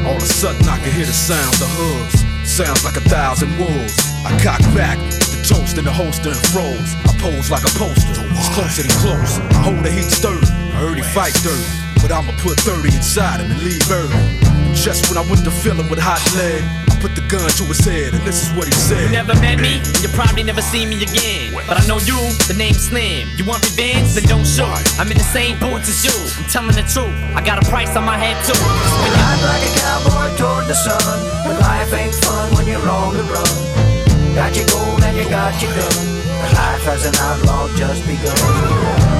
All 0.07 0.15
of 0.15 0.23
a 0.23 0.29
sudden 0.29 0.63
I 0.69 0.77
can 0.79 0.93
hear 0.95 1.07
the 1.07 1.15
sounds 1.15 1.59
of 1.59 1.71
hooves. 1.75 2.23
Sounds 2.47 2.85
like 2.85 2.95
a 2.95 3.05
thousand 3.09 3.51
wolves. 3.59 3.97
I 4.23 4.31
cock 4.39 4.61
back, 4.71 4.95
the 5.35 5.43
toast 5.43 5.77
in 5.77 5.83
the 5.83 5.91
holster 5.91 6.31
and 6.31 6.43
froze. 6.53 6.91
I 7.03 7.11
pose 7.19 7.51
like 7.51 7.65
a 7.65 7.73
poster, 7.75 8.23
it's 8.39 8.49
closer 8.55 8.83
than 8.87 8.95
close. 9.03 9.39
I 9.51 9.67
hold 9.67 9.83
the 9.83 9.91
heat 9.91 10.07
stirred, 10.07 10.47
I 10.47 10.79
heard 10.79 10.95
he 10.95 11.03
fight 11.03 11.33
dirty. 11.43 11.84
But 12.05 12.13
I'ma 12.21 12.37
put 12.37 12.61
30 12.61 12.93
inside 12.93 13.41
him 13.41 13.49
and 13.49 13.57
leave 13.65 13.81
early. 13.89 14.13
And 14.13 14.77
just 14.77 15.09
when 15.09 15.17
I 15.17 15.25
went 15.25 15.41
to 15.41 15.49
fill 15.49 15.73
him 15.73 15.89
with 15.89 15.97
hot 15.97 16.21
lead, 16.37 16.61
I 16.61 16.93
put 17.01 17.17
the 17.17 17.25
gun 17.25 17.49
to 17.49 17.65
his 17.65 17.81
head, 17.81 18.13
and 18.13 18.21
this 18.21 18.45
is 18.45 18.53
what 18.53 18.69
he 18.69 18.77
said. 18.77 19.09
You 19.09 19.25
never 19.25 19.33
met 19.41 19.57
me, 19.57 19.81
and 19.81 19.97
you 20.05 20.13
probably 20.13 20.45
never 20.45 20.61
see 20.61 20.85
me 20.85 21.01
again. 21.01 21.57
But 21.65 21.81
I 21.81 21.83
know 21.89 21.97
you, 21.97 22.13
the 22.45 22.53
name's 22.53 22.93
Slim. 22.93 23.25
You 23.41 23.49
want 23.49 23.65
revenge? 23.65 24.13
Then 24.13 24.29
don't 24.29 24.45
shoot. 24.45 24.69
I'm 25.01 25.09
in 25.09 25.17
the 25.17 25.25
same 25.33 25.57
boots 25.57 25.89
as 25.89 26.05
you. 26.05 26.13
I'm 26.13 26.45
telling 26.45 26.77
the 26.77 26.85
truth. 26.85 27.09
I 27.33 27.41
got 27.41 27.57
a 27.57 27.65
price 27.73 27.97
on 27.97 28.05
my 28.05 28.21
head 28.21 28.37
too. 28.45 28.53
Ride 28.53 29.41
like 29.41 29.65
a 29.65 29.73
cowboy 29.81 30.29
toward 30.37 30.69
the 30.69 30.77
sun. 30.77 31.01
But 31.41 31.57
life 31.57 31.89
ain't 31.89 32.13
fun 32.13 32.53
when 32.53 32.69
you're 32.69 32.85
on 32.85 33.17
the 33.17 33.25
run. 33.33 33.49
Got 34.37 34.53
your 34.53 34.69
gold 34.69 35.01
and 35.01 35.17
you 35.17 35.25
got 35.25 35.57
your 35.57 35.73
gun. 35.73 36.05
But 36.37 36.53
life 36.53 36.85
as 36.85 37.09
an 37.09 37.17
outlaw 37.17 37.65
just 37.73 38.05
begun. 38.05 38.37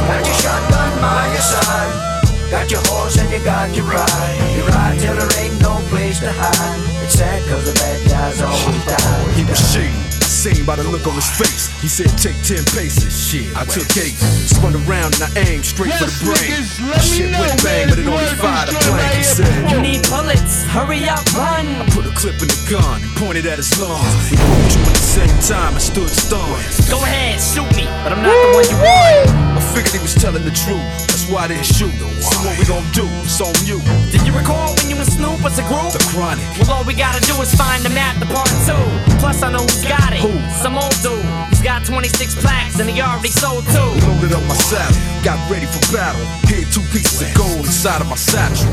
Got 0.05 0.21
your 0.21 0.37
shotgun 0.37 1.01
by 1.01 1.33
your 1.33 1.41
side. 1.41 2.14
Got 2.51 2.69
your 2.71 2.81
horse 2.85 3.17
and 3.17 3.31
you 3.31 3.43
got 3.43 3.75
your 3.75 3.85
ride. 3.85 4.55
You 4.55 4.63
ride 4.67 4.99
till 4.99 5.15
there 5.15 5.43
ain't 5.43 5.59
no 5.61 5.75
place 5.89 6.19
to 6.19 6.31
hide. 6.31 7.03
It's 7.03 7.13
sad 7.13 7.41
cause 7.49 7.65
the 7.65 7.73
bad 7.79 8.09
guys 8.09 8.41
always 8.41 8.85
die. 8.85 9.31
He 9.33 9.43
was 9.43 9.73
shady. 9.73 10.14
Seen 10.45 10.63
by 10.63 10.75
the 10.75 10.85
look 10.85 11.07
on 11.07 11.15
his 11.15 11.25
face. 11.41 11.73
He 11.81 11.89
said, 11.89 12.05
take 12.21 12.37
10 12.45 12.61
paces. 12.77 13.09
Shit, 13.09 13.49
I 13.57 13.65
took 13.65 13.89
eight. 13.97 14.13
Spun 14.45 14.77
around 14.85 15.17
and 15.17 15.25
I 15.25 15.29
aimed 15.41 15.65
straight 15.65 15.89
for 15.97 16.05
the 16.05 16.13
brain. 16.21 16.53
Shit 17.01 17.33
went 17.33 17.57
bang, 17.65 17.89
but 17.89 17.97
it 17.97 18.05
only 18.05 18.29
fired 18.37 18.69
a 18.69 18.77
blank. 18.85 19.09
He 19.17 19.25
said, 19.25 19.49
You 19.73 19.81
need 19.81 20.05
bullets. 20.05 20.61
Hurry 20.69 21.09
up, 21.09 21.25
run. 21.33 21.65
I 21.81 21.89
put 21.89 22.05
a 22.05 22.13
clip 22.13 22.37
in 22.45 22.53
the 22.53 22.61
gun 22.69 23.01
and 23.01 23.09
pointed 23.17 23.49
at 23.49 23.57
his 23.57 23.73
lungs. 23.81 24.05
We 24.29 24.37
pulled 24.37 24.69
you 24.69 24.85
at 24.85 24.93
the 24.93 25.09
same 25.17 25.37
time 25.49 25.73
and 25.73 25.81
stood 25.81 26.13
stunned. 26.13 26.61
Go 26.93 27.01
ahead, 27.01 27.41
shoot 27.41 27.65
me, 27.73 27.89
but 28.05 28.13
I'm 28.13 28.21
not 28.21 28.37
the 28.37 28.49
one 28.53 28.69
you 28.69 28.77
want. 28.77 29.33
I 29.57 29.61
figured 29.73 29.97
he 29.97 30.01
was 30.05 30.13
telling 30.13 30.45
the 30.45 30.53
truth. 30.53 30.85
That's 31.09 31.25
why 31.25 31.49
I 31.49 31.57
didn't 31.57 31.65
shoot. 31.65 31.89
So 32.21 32.37
what 32.45 32.53
we 32.61 32.69
gon' 32.69 32.85
do? 32.93 33.09
It's 33.25 33.41
on 33.41 33.55
you. 33.65 33.81
Did 34.13 34.21
you 34.29 34.33
recall 34.37 34.77
when 34.77 34.93
you 34.93 34.97
and 35.01 35.09
Snoop 35.09 35.41
was 35.41 35.57
a 35.57 35.65
group? 35.65 35.89
The 35.89 36.05
chronic. 36.13 36.45
Well, 36.61 36.69
all 36.69 36.85
we 36.85 36.93
gotta 36.93 37.17
do 37.25 37.33
is 37.41 37.49
find 37.57 37.81
the 37.81 37.89
map 37.89 38.21
to 38.21 38.29
part 38.29 38.51
two. 38.69 38.77
Plus, 39.17 39.41
I 39.41 39.49
know 39.49 39.65
who's 39.65 39.81
got 39.89 40.13
it. 40.13 40.21
Who? 40.21 40.34
Some 40.61 40.77
old 40.77 40.95
dude. 41.01 41.23
He's 41.49 41.61
got 41.61 41.85
26 41.85 42.41
plaques 42.41 42.79
and 42.79 42.89
he 42.89 43.01
already 43.01 43.29
sold 43.29 43.65
two. 43.71 43.91
Loaded 44.07 44.33
up 44.33 44.43
my 44.47 44.55
saddle, 44.55 44.95
got 45.23 45.39
ready 45.49 45.65
for 45.65 45.81
battle. 45.93 46.21
Hid 46.47 46.71
two 46.71 46.85
pieces 46.93 47.21
of 47.21 47.33
gold 47.35 47.65
inside 47.65 48.01
of 48.01 48.07
my 48.07 48.15
satchel. 48.15 48.69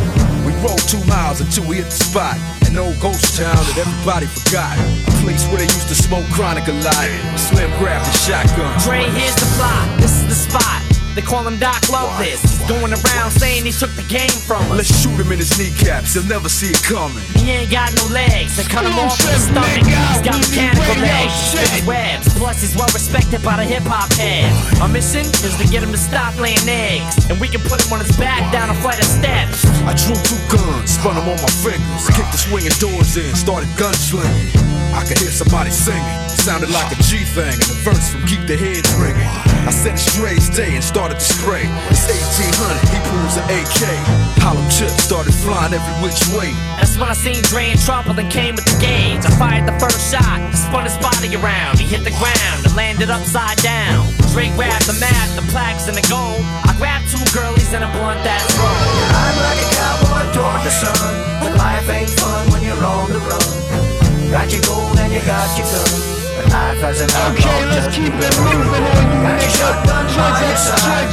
We 0.46 0.52
rode 0.64 0.82
two 0.90 1.02
miles 1.04 1.40
until 1.40 1.66
we 1.68 1.76
hit 1.76 1.86
the 1.86 1.98
spot. 1.98 2.36
An 2.66 2.78
old 2.78 2.98
ghost 3.00 3.36
town 3.36 3.56
that 3.56 3.78
everybody 3.78 4.26
forgot. 4.26 4.76
A 5.08 5.12
place 5.22 5.46
where 5.48 5.58
they 5.58 5.70
used 5.70 5.88
to 5.88 5.94
smoke 5.94 6.26
chronic 6.32 6.66
a 6.68 6.72
lot. 6.72 7.08
Slim 7.38 7.70
grabbed 7.78 8.08
a 8.08 8.14
shotgun. 8.16 8.72
Dre, 8.80 9.04
here's 9.18 9.36
the 9.36 9.48
plot. 9.56 10.00
This 10.00 10.12
is 10.16 10.26
the 10.26 10.34
spot. 10.34 10.91
They 11.14 11.20
call 11.20 11.46
him 11.46 11.58
Doc 11.58 11.88
Loveless. 11.90 12.40
Going 12.68 12.92
around 12.92 13.30
saying 13.32 13.64
he 13.64 13.72
took 13.72 13.90
the 13.92 14.06
game 14.08 14.32
from 14.32 14.64
us. 14.72 14.78
Let's 14.80 14.92
shoot 15.02 15.18
him 15.20 15.30
in 15.32 15.38
his 15.38 15.52
kneecaps, 15.58 16.14
he'll 16.14 16.24
never 16.24 16.48
see 16.48 16.72
it 16.72 16.82
coming. 16.82 17.22
He 17.36 17.50
ain't 17.50 17.70
got 17.70 17.92
no 18.00 18.06
legs, 18.08 18.56
they 18.56 18.64
cut 18.64 18.86
him 18.86 18.96
off 18.96 19.18
with 19.20 19.28
his 19.28 19.44
stomach. 19.44 19.84
He's 19.84 20.24
got 20.24 20.40
mechanical 20.40 20.96
legs, 21.02 21.32
spits 21.52 21.84
webs. 21.84 22.32
Plus, 22.38 22.60
he's 22.62 22.74
well 22.76 22.88
respected 22.94 23.42
by 23.42 23.56
the 23.56 23.64
hip 23.64 23.82
hop 23.84 24.12
heads. 24.14 24.56
Our 24.80 24.88
mission 24.88 25.26
is 25.44 25.56
to 25.60 25.66
get 25.68 25.82
him 25.82 25.92
to 25.92 26.00
stop 26.00 26.32
laying 26.40 26.64
eggs, 26.64 27.28
and 27.28 27.38
we 27.40 27.48
can 27.48 27.60
put 27.60 27.84
him 27.84 27.92
on 27.92 28.00
his 28.00 28.16
back 28.16 28.40
down 28.52 28.70
a 28.70 28.74
flight 28.80 28.98
of 28.98 29.04
steps. 29.04 29.68
I 29.82 29.94
drew 29.98 30.14
two 30.22 30.38
guns, 30.46 30.94
spun 30.94 31.16
them 31.16 31.26
on 31.26 31.38
my 31.42 31.52
fingers, 31.58 32.06
kicked 32.14 32.30
the 32.30 32.38
swinging 32.38 32.76
doors 32.78 33.16
in, 33.16 33.34
started 33.34 33.68
gunslinging. 33.74 34.54
I 34.94 35.02
could 35.02 35.18
hear 35.18 35.32
somebody 35.32 35.70
singing, 35.70 36.04
sounded 36.28 36.70
like 36.70 36.92
a 36.92 36.98
G 37.02 37.24
thing, 37.24 37.50
and 37.50 37.66
the 37.66 37.78
verse 37.82 38.12
from 38.12 38.22
Keep 38.26 38.46
the 38.46 38.56
Heads 38.56 38.92
Ringing. 38.94 39.26
I 39.66 39.70
set 39.70 39.94
a 39.94 39.98
straight 39.98 40.44
day 40.54 40.74
and 40.74 40.84
started 40.84 41.18
to 41.18 41.24
spray. 41.24 41.66
It's 41.90 42.06
1800, 42.06 42.94
he 42.94 42.98
pulls 43.10 43.34
an 43.40 43.46
AK. 43.50 43.82
Hollow 44.38 44.62
chips 44.70 45.02
started 45.02 45.34
flying 45.34 45.74
every 45.74 45.94
which 46.04 46.20
way. 46.30 46.54
That's 46.78 46.94
when 46.98 47.08
I 47.08 47.14
seen 47.14 47.42
Dre 47.50 47.72
in 47.72 47.78
trouble 47.78 48.14
and 48.18 48.30
came 48.30 48.54
with 48.54 48.66
the 48.66 48.78
gauge. 48.78 49.24
I 49.26 49.30
fired 49.34 49.66
the 49.66 49.74
first 49.82 49.98
shot, 50.12 50.38
spun 50.54 50.84
his 50.84 50.96
body 50.98 51.34
around. 51.34 51.80
He 51.80 51.86
hit 51.86 52.04
the 52.04 52.14
ground 52.22 52.62
and 52.62 52.76
landed 52.76 53.10
upside 53.10 53.58
down. 53.58 54.21
Dre 54.32 54.48
grabbed 54.56 54.88
the 54.88 54.96
map, 54.96 55.28
the 55.36 55.44
plaques, 55.52 55.92
and 55.92 55.96
the 55.96 56.00
gold. 56.08 56.40
I 56.64 56.72
grabbed 56.80 57.04
two 57.12 57.20
girlies 57.36 57.68
and 57.76 57.84
a 57.84 57.90
blunt 57.92 58.16
that's 58.24 58.48
roll. 58.56 58.64
I'm 58.64 59.36
like 59.44 59.60
a 59.60 59.68
cowboy 59.76 60.24
toward 60.32 60.64
the 60.64 60.72
sun. 60.72 60.96
But 61.44 61.52
life 61.60 61.84
ain't 61.92 62.08
fun 62.08 62.48
when 62.48 62.64
you're 62.64 62.80
on 62.80 63.12
the 63.12 63.20
run. 63.28 63.44
Got 64.32 64.48
your 64.48 64.64
gold 64.64 64.96
and 64.96 65.12
you 65.12 65.20
got 65.28 65.52
your 65.60 65.68
gun. 65.68 65.84
But 66.32 66.48
life 66.48 66.80
has 66.80 67.04
an 67.04 67.12
Okay, 67.12 67.60
let's 67.76 67.92
keep 67.92 68.08
it 68.08 68.32
moving 68.40 68.72
on 68.72 69.04
you 69.04 69.20
Got 69.20 69.36
your 69.36 69.52
shotgun 69.52 70.04
by 70.16 70.40
your 70.48 70.56
side. 70.56 71.08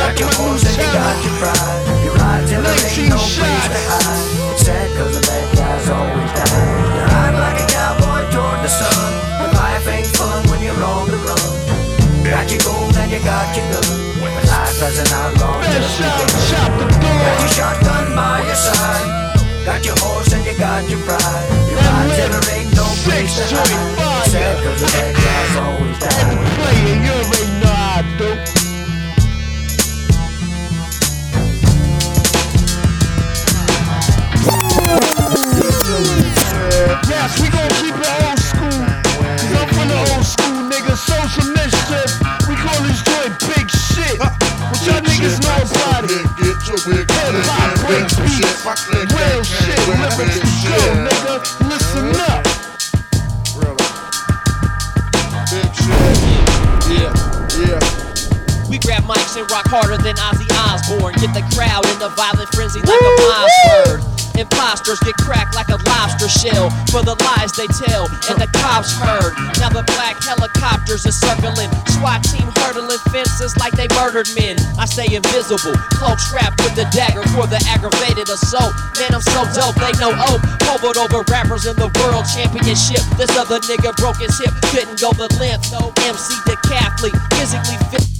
Got 0.00 0.16
your 0.16 0.32
horse 0.40 0.64
and 0.64 0.76
you 0.80 0.88
got 0.88 1.20
your 1.20 1.36
pride. 1.36 1.84
You 2.00 2.10
ride 2.16 2.48
till 2.48 2.64
there 2.64 2.80
ain't 2.80 3.12
no 3.12 3.20
place 3.20 3.68
to 3.76 3.80
hide. 3.92 4.24
It's 4.56 4.64
sad 4.64 4.88
cause 4.96 5.12
the 5.12 5.20
bad 5.20 5.46
guys 5.52 5.84
always 5.92 6.32
die. 6.32 6.64
You 6.96 7.02
ride 7.12 7.36
like 7.44 7.60
a 7.60 7.66
cowboy 7.68 8.24
toward 8.32 8.64
the 8.64 8.72
sun. 8.72 9.12
But 9.36 9.52
life 9.52 9.84
ain't 9.84 10.08
fun 10.16 10.48
when 10.48 10.64
you're 10.64 10.80
on 10.80 11.12
the 11.12 11.20
run. 11.28 11.63
Got 12.24 12.50
your 12.50 12.60
gold 12.64 12.96
and 12.96 13.10
you 13.12 13.20
got 13.20 13.54
your 13.56 13.66
gun. 13.70 13.84
But 14.20 14.44
life 14.48 14.80
has 14.80 14.98
an 14.98 15.12
outlaw 15.12 15.60
just 15.62 15.98
begun. 15.98 16.28
Got 16.98 17.40
your 17.40 17.48
shotgun 17.52 18.16
by 18.16 18.42
your 18.46 18.56
side. 18.56 19.08
Got 19.64 19.84
your 19.84 19.96
horse 20.00 20.32
and 20.32 20.44
you 20.44 20.56
got 20.58 20.88
your 20.88 21.00
pride. 21.04 21.46
You 21.70 21.76
ride 21.76 22.10
till 22.16 22.28
there 22.32 22.48
ain't 22.56 22.74
no 22.74 22.84
place 23.04 23.36
to 23.36 23.44
hide. 23.54 24.26
Sad 24.28 24.56
cause 24.64 24.80
the 24.80 24.88
bad 24.92 25.14
guys 25.14 25.56
always 25.56 25.98
die. 26.00 26.10
Play 26.56 26.78
it, 26.92 27.00
you 27.04 27.12
already 27.12 27.48
know 27.60 27.72
I 27.72 28.02
do. 28.18 28.28
Yes, 37.08 37.40
we 37.40 37.46
gon' 37.48 37.68
keep 37.80 37.94
it 37.94 38.08
old 38.24 38.38
school. 38.40 38.84
Cause 39.38 39.52
I'm 39.54 39.68
from 39.72 39.86
the 39.88 39.96
old 40.12 40.24
school, 40.24 40.53
nigga. 41.24 41.30
Social 41.30 41.52
mischief. 41.52 42.10
We 42.48 42.54
call 42.56 42.82
this 42.82 43.02
joint 43.02 43.38
big 43.40 43.70
shit. 43.70 44.18
What 44.18 44.86
y'all 44.86 45.00
niggas 45.00 45.40
know 45.42 45.56
about 45.64 46.04
it? 46.04 46.26
Hip 46.38 46.56
hop 47.46 47.70
break 47.86 48.08
beats. 48.20 48.64
Real 49.12 49.44
shit. 49.44 49.78
Lyrics 49.88 50.36
is 50.36 50.64
good, 50.64 51.08
nigga. 51.08 51.68
Listen 51.68 52.20
up. 52.30 52.33
Grab 58.84 59.02
mics 59.08 59.34
and 59.40 59.48
rock 59.50 59.64
harder 59.66 59.96
than 59.96 60.14
Ozzy 60.20 60.44
Osbourne. 60.68 61.16
Get 61.16 61.32
the 61.32 61.42
crowd 61.56 61.88
in 61.88 61.98
a 62.04 62.12
violent 62.12 62.52
frenzy 62.52 62.84
like 62.84 63.00
a 63.00 63.12
mob 63.24 63.48
bird. 63.64 63.98
Imposters 64.34 64.98
get 65.06 65.14
cracked 65.22 65.54
like 65.54 65.70
a 65.70 65.78
lobster 65.86 66.26
shell 66.28 66.68
for 66.90 67.06
the 67.06 67.14
lies 67.22 67.54
they 67.54 67.70
tell, 67.86 68.10
and 68.26 68.36
the 68.36 68.50
cops 68.50 68.90
heard. 68.98 69.30
Now 69.62 69.70
the 69.70 69.86
black 69.94 70.18
helicopters 70.18 71.06
are 71.06 71.14
circling, 71.14 71.70
SWAT 71.94 72.18
team 72.26 72.50
hurdling 72.58 72.98
fences 73.14 73.54
like 73.62 73.78
they 73.78 73.86
murdered 73.94 74.26
men. 74.34 74.58
I 74.74 74.90
stay 74.90 75.06
invisible, 75.14 75.78
cloak 75.94 76.18
strapped 76.18 76.58
with 76.66 76.74
the 76.74 76.84
dagger 76.90 77.22
for 77.30 77.46
the 77.46 77.62
aggravated 77.70 78.26
assault. 78.26 78.74
Man, 78.98 79.14
I'm 79.14 79.22
so 79.22 79.46
dope, 79.54 79.78
they 79.78 79.94
know 80.02 80.10
oh. 80.10 80.36
Hovered 80.66 80.98
over 80.98 81.22
rappers 81.30 81.70
in 81.70 81.78
the 81.78 81.88
world 82.02 82.26
championship. 82.26 83.06
This 83.14 83.30
other 83.38 83.62
nigga 83.70 83.94
broke 84.02 84.18
his 84.18 84.34
hip, 84.42 84.50
couldn't 84.74 84.98
go 84.98 85.14
the 85.14 85.30
length. 85.38 85.70
No 85.70 85.94
MC 86.02 86.34
decathlete, 86.42 87.14
physically 87.38 87.78
fit. 87.94 88.13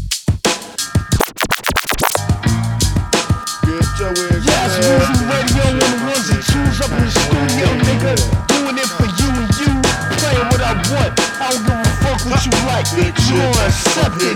On 4.74 4.80
the 4.82 5.86
ones 6.02 6.26
and 6.34 6.42
twos 6.42 6.82
up 6.82 6.90
in 6.90 7.06
the 7.06 7.10
studio, 7.14 7.70
nigga. 7.86 8.18
Doing 8.50 8.74
it 8.74 8.90
for 8.98 9.06
you 9.06 9.30
and 9.30 9.46
you. 9.54 9.70
Playing 10.18 10.50
what 10.50 10.58
I 10.66 10.74
want. 10.90 11.14
I 11.38 11.54
don't 11.54 11.62
give 11.62 11.78
a 11.78 11.94
fuck 12.02 12.18
what 12.26 12.42
you 12.42 12.50
like. 12.66 12.82
You 12.90 13.38
after 13.62 14.34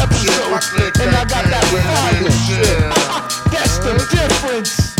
episode. 0.00 0.64
And 0.96 1.12
I 1.12 1.28
got 1.28 1.44
that 1.44 1.60
fire. 1.68 2.24
That's 3.52 3.76
the 3.84 3.92
difference. 4.16 4.96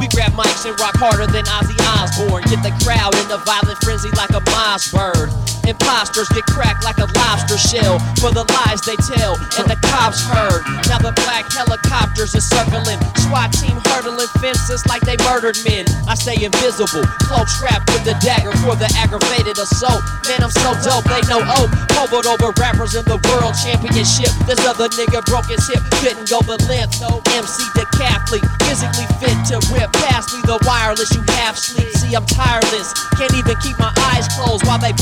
We 0.00 0.08
grab 0.08 0.32
mics 0.32 0.64
and 0.64 0.80
rock 0.80 0.96
harder 0.96 1.26
than 1.26 1.44
Ozzy 1.44 1.76
Osbourne. 2.00 2.42
Get 2.48 2.62
the 2.64 2.72
crowd 2.82 3.14
in 3.14 3.30
a 3.30 3.36
violent 3.44 3.78
frenzy 3.84 4.08
like 4.16 4.30
a 4.30 4.40
moss 4.50 4.90
bird. 4.90 5.41
Imposters 5.66 6.28
get 6.30 6.44
cracked 6.50 6.84
like 6.84 6.98
a 6.98 7.06
lobster 7.14 7.58
shell 7.58 7.98
for 8.18 8.34
the 8.34 8.42
lies 8.42 8.82
they 8.82 8.98
tell, 9.14 9.38
and 9.58 9.70
the 9.70 9.78
cops 9.86 10.22
heard. 10.26 10.66
Now 10.90 10.98
the 10.98 11.14
black 11.22 11.46
helicopters 11.52 12.34
are 12.34 12.42
circling, 12.42 12.98
SWAT 13.28 13.52
team 13.54 13.78
hurdling 13.86 14.30
fences 14.42 14.82
like 14.90 15.02
they 15.06 15.16
murdered 15.22 15.56
men. 15.62 15.86
I 16.10 16.14
stay 16.18 16.42
invisible, 16.42 17.06
cloak 17.22 17.46
strapped 17.46 17.86
with 17.94 18.02
the 18.02 18.18
dagger 18.18 18.50
for 18.66 18.74
the 18.74 18.90
aggravated 18.98 19.58
assault. 19.58 20.02
Man, 20.26 20.42
I'm 20.42 20.50
so 20.50 20.74
dope, 20.82 21.06
they 21.06 21.22
know 21.30 21.42
oh. 21.42 21.70
Hovered 21.94 22.26
over 22.26 22.50
rappers 22.58 22.98
in 22.98 23.06
the 23.06 23.22
world 23.30 23.54
championship. 23.54 24.34
This 24.50 24.58
other 24.66 24.90
nigga 24.98 25.22
broke 25.30 25.46
his 25.46 25.62
hip, 25.70 25.82
couldn't 26.02 26.26
go 26.26 26.42
the 26.42 26.58
length. 26.66 26.98
No 26.98 27.22
MC 27.38 27.62
decathlete, 27.78 28.46
physically 28.66 29.06
fit 29.22 29.38
to 29.54 29.62
rip 29.70 29.92
past 30.04 30.34
me 30.34 30.42
the 30.42 30.58
wireless. 30.66 31.14
You 31.14 31.22
half 31.38 31.54
sleep, 31.56 31.88
see 31.94 32.14
I'm 32.14 32.26
tireless. 32.26 32.90
Can't 33.14 33.34
even 33.38 33.54
keep 33.62 33.78
my 33.78 33.92
eyes 34.10 34.26
closed 34.34 34.66
while 34.66 34.82
they 34.82 34.92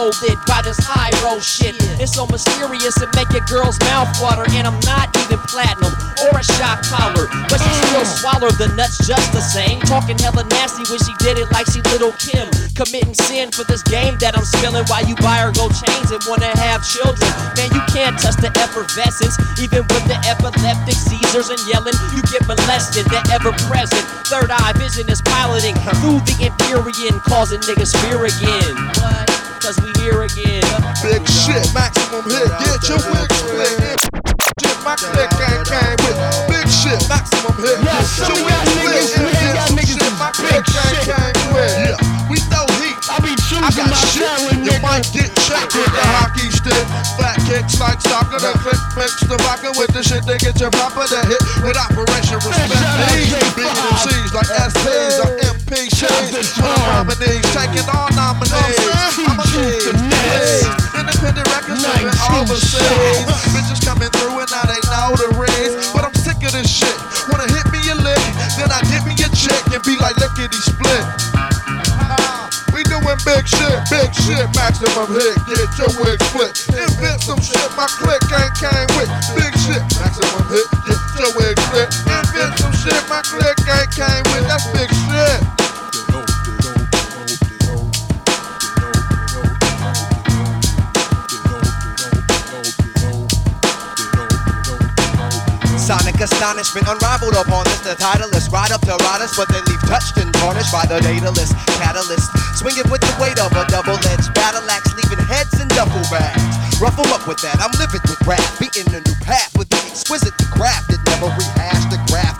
blindfolded 0.00 0.38
by 0.46 0.62
this 0.62 0.78
high 0.80 1.12
road 1.24 1.42
shit. 1.42 1.76
It's 2.00 2.16
so 2.16 2.26
mysterious 2.26 2.96
it 3.00 3.08
make 3.14 3.28
your 3.32 3.44
girl's 3.44 3.78
mouth 3.92 4.08
water, 4.20 4.44
and 4.56 4.66
I'm 4.66 4.78
not 4.88 5.12
even 5.24 5.38
platinum 5.44 5.92
or 6.24 6.40
a 6.40 6.44
shock 6.44 6.82
collar, 6.88 7.28
but 7.48 7.60
she 7.60 7.72
still 7.88 8.04
swallowed 8.04 8.56
the 8.56 8.72
nuts 8.76 8.96
just 9.04 9.32
the 9.32 9.44
same. 9.44 9.80
Talking 9.84 10.16
hella 10.18 10.44
nasty 10.48 10.84
when 10.88 11.00
she 11.04 11.12
did 11.20 11.36
it 11.38 11.48
like 11.52 11.68
she 11.68 11.84
little 11.92 12.12
Kim, 12.16 12.48
committing 12.72 13.14
sin 13.14 13.52
for 13.52 13.64
this 13.68 13.82
game 13.84 14.16
that 14.24 14.36
I'm 14.36 14.44
spilling 14.44 14.84
while 14.88 15.04
you 15.04 15.16
buy 15.20 15.44
her 15.44 15.52
gold 15.52 15.76
chains 15.76 16.08
and 16.10 16.22
wanna 16.24 16.50
have 16.56 16.80
children. 16.80 17.28
Man, 17.56 17.68
you 17.72 17.82
can't 17.92 18.16
touch 18.16 18.40
the 18.40 18.52
effervescence, 18.56 19.36
even 19.60 19.84
with 19.92 20.04
the 20.08 20.16
epileptic 20.24 20.96
seizures 20.96 21.52
and 21.52 21.60
yelling. 21.68 21.96
You 22.16 22.24
get 22.32 22.44
molested, 22.48 23.04
the 23.12 23.20
ever 23.32 23.52
present. 23.68 24.04
Third 24.32 24.48
eye 24.48 24.72
vision 24.80 25.08
is 25.12 25.20
piloting 25.20 25.76
through 26.00 26.24
the 26.24 26.36
Empyrean, 26.40 27.20
causing 27.28 27.60
niggas 27.68 27.92
fear 28.00 28.24
again. 28.24 28.74
What? 28.96 29.49
Cause 29.60 29.76
we 29.84 29.92
here 30.00 30.22
again. 30.22 30.64
Big 31.04 31.20
shit, 31.28 31.60
maximum 31.74 32.24
hit. 32.24 32.48
Get 32.48 32.80
your 32.88 32.96
wig 33.12 33.28
split. 33.28 34.00
Shit, 34.56 34.76
my 34.82 34.96
click 34.96 35.28
ain't 35.36 35.68
came 35.68 36.00
with. 36.00 36.16
Big 36.48 36.66
shit, 36.66 36.96
maximum 37.12 37.52
hit. 37.60 37.76
Yes, 37.84 38.08
some 38.08 38.32
of 38.32 38.40
y'all 38.40 38.64
niggas, 38.72 39.20
man, 39.20 39.54
y'all 39.54 39.76
niggas 39.76 40.00
is 40.00 40.18
my 40.18 40.32
big 40.40 40.64
click 40.64 40.64
ain't 40.64 41.04
shit. 41.04 41.12
came 41.12 41.52
with. 41.52 41.76
Yeah, 41.76 42.28
we 42.30 42.38
throw 42.48 42.69
got 43.80 43.96
shit. 44.12 44.28
You 44.60 44.76
might 44.84 45.06
get 45.12 45.30
checked 45.48 45.72
with 45.72 45.92
the 45.92 46.04
hockey 46.20 46.48
stick. 46.52 46.84
Flat 47.16 47.38
kicks 47.48 47.80
like 47.80 48.00
soccer. 48.00 48.40
The 48.40 48.52
click 48.60 48.80
mix 48.96 49.20
the 49.24 49.36
vodka 49.40 49.72
with 49.76 49.92
the 49.96 50.02
shit. 50.02 50.24
They 50.26 50.36
get 50.36 50.60
your 50.60 50.70
proper 50.70 51.06
to 51.06 51.20
hit 51.24 51.40
with 51.64 51.76
Operation 51.76 52.40
Respect. 52.44 52.72
Beat 53.56 53.72
MCs 53.72 54.32
like 54.36 54.50
SPs 54.50 55.16
or 55.24 55.30
MPCs. 55.56 56.60
When 56.60 56.70
I'm 56.70 57.06
nominees, 57.06 57.46
taking 57.56 57.86
all 57.88 58.10
nominees. 58.12 58.76
I'm 59.24 59.40
a. 59.40 60.80
Independent 61.00 61.48
records 61.48 61.80
living 61.80 62.12
overseas. 62.36 63.24
Bitches 63.54 63.80
coming 63.84 64.10
through 64.20 64.40
and 64.40 64.50
now 64.50 64.64
they 64.68 64.80
know 64.92 65.16
the 65.16 65.28
rings. 65.40 65.92
But 65.92 66.04
I'm 66.04 66.14
sick 66.14 66.36
of 66.44 66.52
this 66.52 66.68
shit. 66.68 66.96
Wanna 67.32 67.48
hit 67.48 67.66
me 67.72 67.80
a 67.88 67.96
lick, 67.96 68.24
then 68.58 68.70
I 68.70 68.80
get 68.90 69.06
me 69.06 69.14
a 69.14 69.28
check 69.34 69.62
and 69.72 69.82
be 69.84 69.96
like 69.96 70.16
lickety 70.16 70.60
split. 70.60 71.39
Doing 73.10 73.24
big 73.24 73.48
shit, 73.48 73.78
big 73.90 74.14
shit, 74.14 74.46
maximum 74.54 75.10
hit, 75.10 75.34
get 75.48 75.66
your 75.78 75.90
wig 75.98 76.22
split. 76.22 76.54
Invent 76.70 77.20
some 77.20 77.40
shit, 77.40 77.58
my 77.76 77.86
click 77.98 78.22
ain't 78.30 78.54
came 78.54 78.86
with. 78.94 79.10
Big 79.34 79.52
shit, 79.66 79.82
maximum 79.98 80.46
hit, 80.46 80.66
get 80.86 81.00
your 81.18 81.34
wig 81.34 81.58
split. 81.58 81.90
Invent 82.06 82.58
some 82.58 82.72
shit, 82.72 83.02
my 83.08 83.20
click 83.22 83.58
ain't 83.66 83.90
came 83.90 84.22
with. 84.32 84.46
That's 84.46 84.66
big 84.70 84.88
shit. 84.88 85.59
Astonishment 96.20 96.86
unrivaled 96.88 97.36
upon 97.36 97.64
this. 97.64 97.80
The 97.80 97.96
titleist 97.96 98.52
ride 98.52 98.72
up 98.72 98.80
to 98.84 98.96
ride 99.08 99.24
us, 99.24 99.36
but 99.36 99.48
they 99.48 99.60
leave 99.68 99.80
touched 99.88 100.16
and 100.16 100.32
tarnished 100.34 100.72
by 100.72 100.84
the 100.86 101.00
dataless 101.00 101.52
catalyst. 101.80 102.28
Swinging 102.56 102.88
with 102.92 103.00
the 103.00 103.12
weight 103.20 103.40
of 103.40 103.52
a 103.56 103.64
double-edged 103.68 104.32
battle 104.34 104.64
axe, 104.68 104.92
leaving 104.96 105.24
heads 105.26 105.60
in 105.60 105.68
duffel 105.68 106.04
bags. 106.12 106.42
Ruffle 106.80 107.08
up 107.12 107.26
with 107.28 107.40
that, 107.42 107.60
I'm 107.60 107.72
livid 107.80 108.00
with 108.08 108.20
rap, 108.26 108.44
beating 108.60 108.88
a 108.94 109.00
new 109.00 109.16
path 109.24 109.52
with 109.56 109.68
the 109.68 109.80
exquisitely 109.88 110.46
crafted, 110.52 111.00
never 111.08 111.28
rehashed 111.28 111.90
the 111.90 112.00
graft. 112.08 112.39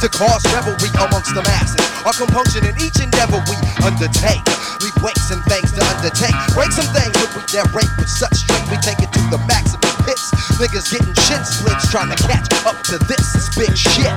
To 0.00 0.08
cause 0.08 0.40
revelry 0.56 0.88
amongst 0.96 1.34
the 1.36 1.42
masses. 1.44 1.76
Our 2.08 2.16
compunction 2.16 2.64
in 2.64 2.72
each 2.80 3.04
endeavor 3.04 3.36
we 3.52 3.56
undertake. 3.84 4.40
We 4.80 4.88
weights 5.04 5.28
and 5.28 5.44
things 5.44 5.76
to 5.76 5.84
undertake. 5.92 6.32
Break 6.56 6.72
some 6.72 6.88
things 6.96 7.12
when 7.20 7.28
we 7.36 7.44
narrate 7.52 7.92
with 8.00 8.08
such 8.08 8.32
strength 8.32 8.72
we 8.72 8.80
take 8.80 8.96
it 9.04 9.12
to 9.12 9.20
the 9.28 9.36
maximum 9.44 9.92
hits. 10.08 10.32
Niggas 10.56 10.88
getting 10.88 11.12
shit 11.28 11.44
splits 11.44 11.92
trying 11.92 12.08
to 12.08 12.16
catch 12.24 12.48
up 12.64 12.80
to 12.88 12.96
this 13.12 13.36
is 13.36 13.52
big 13.52 13.76
shit. 13.76 14.08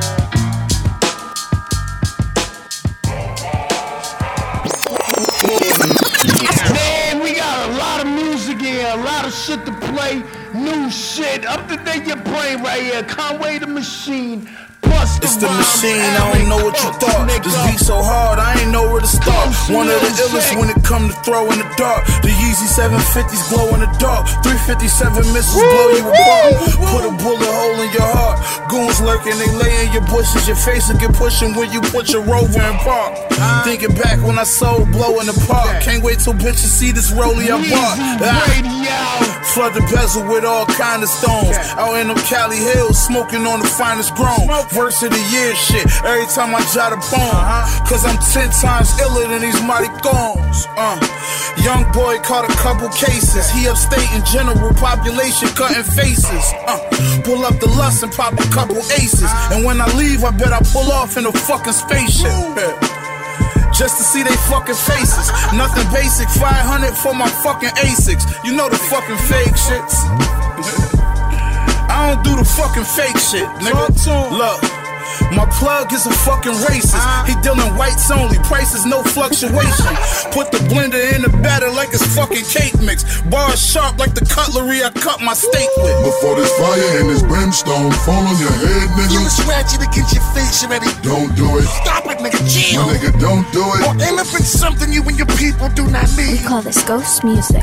Man, 6.71 7.19
we 7.19 7.35
got 7.35 7.69
a 7.69 7.73
lot 7.75 7.99
of 7.99 8.07
music 8.07 8.61
here, 8.61 8.87
a 8.87 9.03
lot 9.03 9.27
of 9.27 9.33
shit 9.33 9.65
to 9.65 9.73
play, 9.91 10.23
new 10.55 10.89
shit, 10.89 11.45
up 11.45 11.67
to 11.67 11.75
date 11.83 12.07
your 12.07 12.23
brain 12.23 12.63
right 12.63 12.81
here. 12.81 13.03
Conway 13.03 13.57
the 13.59 13.67
Machine. 13.67 14.47
It's 15.23 15.35
the 15.37 15.47
machine, 15.47 15.99
I 15.99 16.35
don't 16.35 16.49
know 16.49 16.59
what 16.63 16.75
you 16.79 16.91
thought. 16.99 17.27
This 17.43 17.55
beat 17.67 17.79
so 17.79 18.01
hard, 18.03 18.39
I 18.39 18.59
ain't 18.59 18.71
know 18.71 18.87
where 18.91 19.01
to 19.01 19.07
start. 19.07 19.51
One 19.71 19.87
of 19.87 19.99
the 19.99 20.11
illest 20.19 20.55
when 20.59 20.69
it 20.69 20.79
come 20.83 21.07
to 21.07 21.15
throw 21.23 21.47
in 21.51 21.59
the 21.59 21.67
dark. 21.75 22.05
The 22.23 22.31
Yeezy 22.31 22.67
750s 22.67 23.51
glow 23.51 23.73
in 23.75 23.81
the 23.83 23.91
dark. 23.99 24.27
357 24.43 25.23
missiles 25.31 25.63
blow 25.63 25.87
you 25.95 26.03
apart. 26.07 26.53
Put 26.91 27.03
a 27.07 27.11
bullet 27.19 27.51
hole 27.51 27.79
in 27.83 27.91
your 27.91 28.07
heart. 28.07 28.39
Goons 28.69 28.99
lurking, 29.01 29.35
they 29.39 29.51
lay 29.59 29.87
in 29.87 29.91
your 29.91 30.05
bushes. 30.07 30.47
Your 30.47 30.59
face 30.59 30.87
will 30.87 30.99
get 30.99 31.13
pushing 31.15 31.55
when 31.55 31.71
you 31.71 31.81
put 31.91 32.11
your 32.11 32.23
rover 32.23 32.59
in 32.59 32.75
park. 32.83 33.15
Thinking 33.63 33.95
back 33.95 34.19
when 34.23 34.39
I 34.39 34.43
sold 34.43 34.91
blow 34.91 35.19
in 35.19 35.27
the 35.27 35.37
park. 35.47 35.83
Can't 35.83 36.03
wait 36.03 36.19
till 36.19 36.33
bitches 36.33 36.71
see 36.71 36.91
this 36.91 37.11
rollie 37.11 37.51
I 37.51 37.59
bought. 37.69 37.97
Ah. 38.23 39.43
Flood 39.53 39.73
the 39.75 39.81
bezel 39.91 40.25
with 40.27 40.45
all 40.45 40.65
kind 40.65 41.03
of 41.03 41.09
stones. 41.09 41.55
Out 41.77 41.99
in 41.99 42.07
them 42.07 42.17
Cali 42.25 42.57
Hills, 42.57 42.97
smoking 42.97 43.45
on 43.45 43.59
the 43.59 43.67
finest 43.67 44.15
grown. 44.15 44.47
Verse 44.73 45.03
of 45.03 45.11
the 45.11 45.23
year 45.29 45.53
shit. 45.53 45.85
Every 46.03 46.25
time 46.33 46.55
I 46.55 46.65
jot 46.73 46.93
a 46.93 46.99
bone. 47.13 47.29
Cause 47.85 48.05
I'm 48.09 48.17
ten 48.33 48.49
times 48.49 48.89
iller 48.99 49.27
than 49.29 49.41
these 49.41 49.61
maricones. 49.61 50.65
Uh. 50.73 50.97
Young 51.61 51.85
boy 51.93 52.17
caught 52.25 52.49
a 52.49 52.53
couple 52.57 52.89
cases. 52.89 53.49
He 53.51 53.67
upstate 53.67 54.09
in 54.17 54.25
general 54.25 54.73
population 54.73 55.49
cutting 55.53 55.83
faces. 55.83 56.45
Uh. 56.65 56.81
Pull 57.23 57.45
up 57.45 57.59
the 57.59 57.69
lust 57.77 58.01
and 58.01 58.11
pop 58.11 58.33
a 58.33 58.49
couple 58.49 58.77
aces. 58.97 59.29
And 59.53 59.63
when 59.63 59.79
I 59.79 59.85
leave, 59.93 60.23
I 60.23 60.31
bet 60.31 60.51
I 60.51 60.59
pull 60.73 60.91
off 60.91 61.17
in 61.17 61.25
a 61.27 61.31
fucking 61.31 61.73
spaceship. 61.73 62.33
Just 63.77 63.97
to 63.97 64.03
see 64.03 64.23
they 64.23 64.35
fucking 64.49 64.75
faces. 64.75 65.29
Nothing 65.53 65.85
basic, 65.93 66.29
500 66.29 66.93
for 66.97 67.13
my 67.13 67.29
fucking 67.29 67.69
Asics. 67.77 68.25
You 68.43 68.55
know 68.55 68.69
the 68.69 68.77
fucking 68.77 69.17
fake 69.29 69.53
shits. 69.53 71.02
I 71.95 72.15
don't 72.15 72.23
do 72.23 72.35
the 72.35 72.43
fucking 72.43 72.85
fake 72.85 73.17
shit, 73.17 73.47
nigga. 73.61 74.31
Look. 74.35 74.82
My 75.31 75.45
plug 75.59 75.93
is 75.93 76.05
a 76.05 76.13
fucking 76.25 76.53
racist. 76.65 76.97
Uh-huh. 76.97 77.25
He 77.25 77.33
dealing 77.41 77.75
whites 77.77 78.09
only, 78.11 78.37
prices 78.45 78.85
no 78.85 79.03
fluctuation. 79.03 79.89
Uh-huh. 79.89 80.31
Put 80.31 80.51
the 80.51 80.59
blender 80.69 81.01
in 81.13 81.21
the 81.21 81.33
batter 81.41 81.69
like 81.69 81.89
it's 81.89 82.05
fucking 82.15 82.45
cake 82.45 82.77
mix. 82.81 83.21
Bars 83.29 83.61
sharp 83.61 83.97
like 83.97 84.13
the 84.13 84.25
cutlery 84.25 84.83
I 84.83 84.89
cut 84.91 85.21
my 85.21 85.33
steak 85.33 85.69
with. 85.77 85.97
Before 86.05 86.35
this 86.35 86.51
fire 86.57 87.01
and 87.01 87.09
this 87.09 87.23
brimstone 87.23 87.91
fall 88.05 88.23
on 88.23 88.37
your 88.37 88.53
head, 88.53 88.89
nigga. 88.97 89.13
You 89.13 89.29
scratch 89.29 89.73
it 89.73 89.81
against 89.81 90.13
your 90.13 90.25
face 90.33 90.63
already. 90.63 90.89
Don't 91.01 91.33
do 91.35 91.57
it. 91.57 91.67
Stop 91.83 92.05
it, 92.09 92.17
nigga. 92.21 92.39
Chill. 92.45 92.85
My 92.85 92.93
nigga, 92.93 93.11
don't 93.19 93.45
do 93.51 93.63
it. 93.63 93.81
Or 93.87 93.93
aim 94.03 94.19
up 94.19 94.29
in 94.33 94.45
something 94.45 94.91
you 94.91 95.01
and 95.03 95.17
your 95.17 95.29
people 95.37 95.69
do 95.69 95.87
not 95.89 96.09
need. 96.17 96.41
We 96.41 96.45
call 96.45 96.61
this 96.61 96.83
ghost 96.83 97.23
music. 97.23 97.61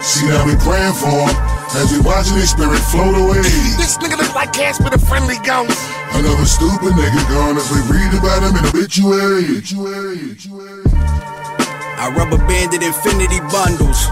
See 0.00 0.26
how 0.28 0.46
we 0.46 0.54
praying 0.62 0.94
for 0.94 1.10
him 1.10 1.34
as 1.76 1.92
we 1.92 2.00
watching 2.00 2.36
his 2.36 2.50
spirit 2.50 2.80
float 2.88 3.14
away. 3.14 3.42
This 3.76 3.98
nigga 3.98 4.16
look 4.16 4.34
like 4.34 4.52
Casper 4.52 4.90
the 4.90 4.98
Friendly 4.98 5.36
Ghost. 5.44 5.97
Another 6.14 6.46
stupid 6.46 6.92
nigga 6.94 7.22
gone 7.28 7.56
as 7.56 7.68
we 7.70 7.80
read 7.92 8.12
about 8.14 8.42
him 8.42 8.56
in 8.56 8.64
obituary. 8.66 9.44
I 12.00 12.12
rubber 12.16 12.38
banded 12.46 12.82
infinity 12.82 13.40
bundles. 13.50 14.06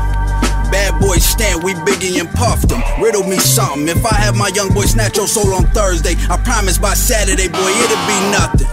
Bad 0.70 1.00
boy 1.00 1.16
stand, 1.18 1.62
we 1.62 1.74
biggie 1.86 2.18
and 2.18 2.28
puffed 2.30 2.68
them. 2.68 2.82
Riddle 3.00 3.22
me 3.22 3.38
something. 3.38 3.88
If 3.88 4.04
I 4.04 4.14
have 4.14 4.34
my 4.36 4.48
young 4.48 4.74
boy 4.74 4.84
snatch 4.84 5.16
your 5.16 5.28
soul 5.28 5.54
on 5.54 5.64
Thursday, 5.70 6.14
I 6.28 6.36
promise 6.42 6.78
by 6.78 6.94
Saturday, 6.94 7.48
boy, 7.48 7.70
it'll 7.70 8.06
be 8.06 8.18
nothing. 8.34 8.66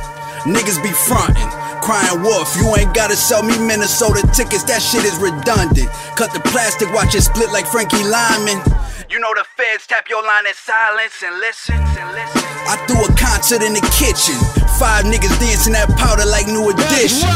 Niggas 0.44 0.82
be 0.82 0.90
frontin', 0.92 1.50
crying 1.82 2.22
wolf. 2.22 2.56
You 2.58 2.76
ain't 2.76 2.94
gotta 2.94 3.16
sell 3.16 3.44
me 3.44 3.58
Minnesota 3.60 4.28
tickets, 4.34 4.64
that 4.66 4.82
shit 4.82 5.06
is 5.06 5.16
redundant. 5.18 5.88
Cut 6.18 6.34
the 6.34 6.42
plastic, 6.50 6.92
watch 6.94 7.16
it 7.16 7.22
split 7.22 7.52
like 7.52 7.68
Frankie 7.68 8.04
Lymon. 8.04 8.60
You 9.10 9.20
know 9.20 9.34
the 9.36 9.44
feds 9.58 9.86
tap 9.86 10.08
your 10.08 10.24
line 10.24 10.48
in 10.48 10.54
silence 10.54 11.20
and 11.26 11.36
listen 11.40 11.76
and 11.76 12.10
listen. 12.16 12.42
I 12.72 12.80
threw 12.88 13.04
a 13.04 13.12
concert 13.20 13.60
in 13.60 13.76
the 13.76 13.84
kitchen. 14.00 14.40
Five 14.80 15.04
niggas 15.04 15.36
dancing 15.44 15.76
that 15.76 15.92
powder 16.00 16.24
like 16.24 16.48
new 16.48 16.72
edition. 16.72 17.28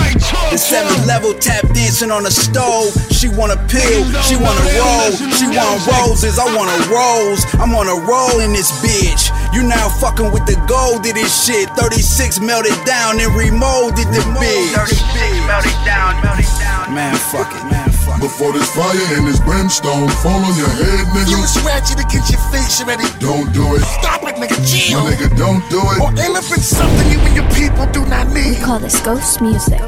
The 0.47 0.55
seventh 0.55 1.03
level 1.03 1.35
tap 1.35 1.67
dancing 1.75 2.09
on 2.09 2.23
the 2.23 2.31
stove. 2.31 2.95
She 3.11 3.27
want 3.27 3.51
a 3.51 3.59
pill, 3.67 4.07
she 4.23 4.39
want 4.39 4.55
a 4.55 4.65
roll, 4.79 5.11
she 5.35 5.47
want 5.51 5.83
roses. 5.83 6.39
I 6.39 6.47
want 6.55 6.71
a 6.71 6.79
rose. 6.87 7.43
I'm 7.59 7.75
on 7.75 7.91
a 7.91 7.99
roll 8.07 8.39
in 8.39 8.55
this 8.55 8.71
bitch. 8.79 9.27
You 9.51 9.67
now 9.67 9.91
fucking 9.99 10.31
with 10.31 10.47
the 10.47 10.55
gold 10.71 11.03
of 11.03 11.13
this 11.19 11.33
shit. 11.35 11.67
36 11.75 12.39
melted 12.39 12.77
down 12.87 13.19
and 13.19 13.31
remolded 13.35 14.07
the 14.15 14.23
bitch. 14.39 14.71
36 14.71 15.03
melted 15.43 15.75
down, 15.83 16.15
melted 16.23 16.47
down. 16.63 16.95
Man, 16.95 17.15
fuck 17.33 17.51
it, 17.51 17.63
man, 17.67 17.91
fuck 17.91 17.91
it. 17.91 17.96
Before 18.19 18.51
this 18.51 18.67
fire 18.73 18.95
and 19.17 19.27
this 19.27 19.39
brimstone 19.39 20.09
fall 20.23 20.41
on 20.41 20.55
your 20.57 20.69
head, 20.69 21.05
You 21.29 21.37
nigga. 21.37 21.47
scratch 21.47 21.91
it 21.91 21.99
against 21.99 22.31
your 22.31 22.41
face 22.49 22.81
already. 22.81 23.05
Don't 23.19 23.51
do 23.53 23.75
it. 23.75 23.81
Stop 24.01 24.23
it, 24.23 24.35
nigga. 24.35 24.57
Chill. 24.65 25.03
My 25.03 25.11
nigga, 25.11 25.29
don't 25.37 25.61
do 25.69 25.77
it. 25.79 25.99
Or 26.01 26.09
aim 26.17 26.35
up 26.35 26.47
in 26.49 26.59
something 26.63 27.07
you 27.11 27.19
and 27.19 27.35
your 27.35 27.47
people 27.53 27.85
do 27.91 28.05
not 28.07 28.27
need. 28.33 28.57
We 28.57 28.63
call 28.63 28.79
this 28.79 28.99
ghost 29.01 29.41
music. 29.41 29.79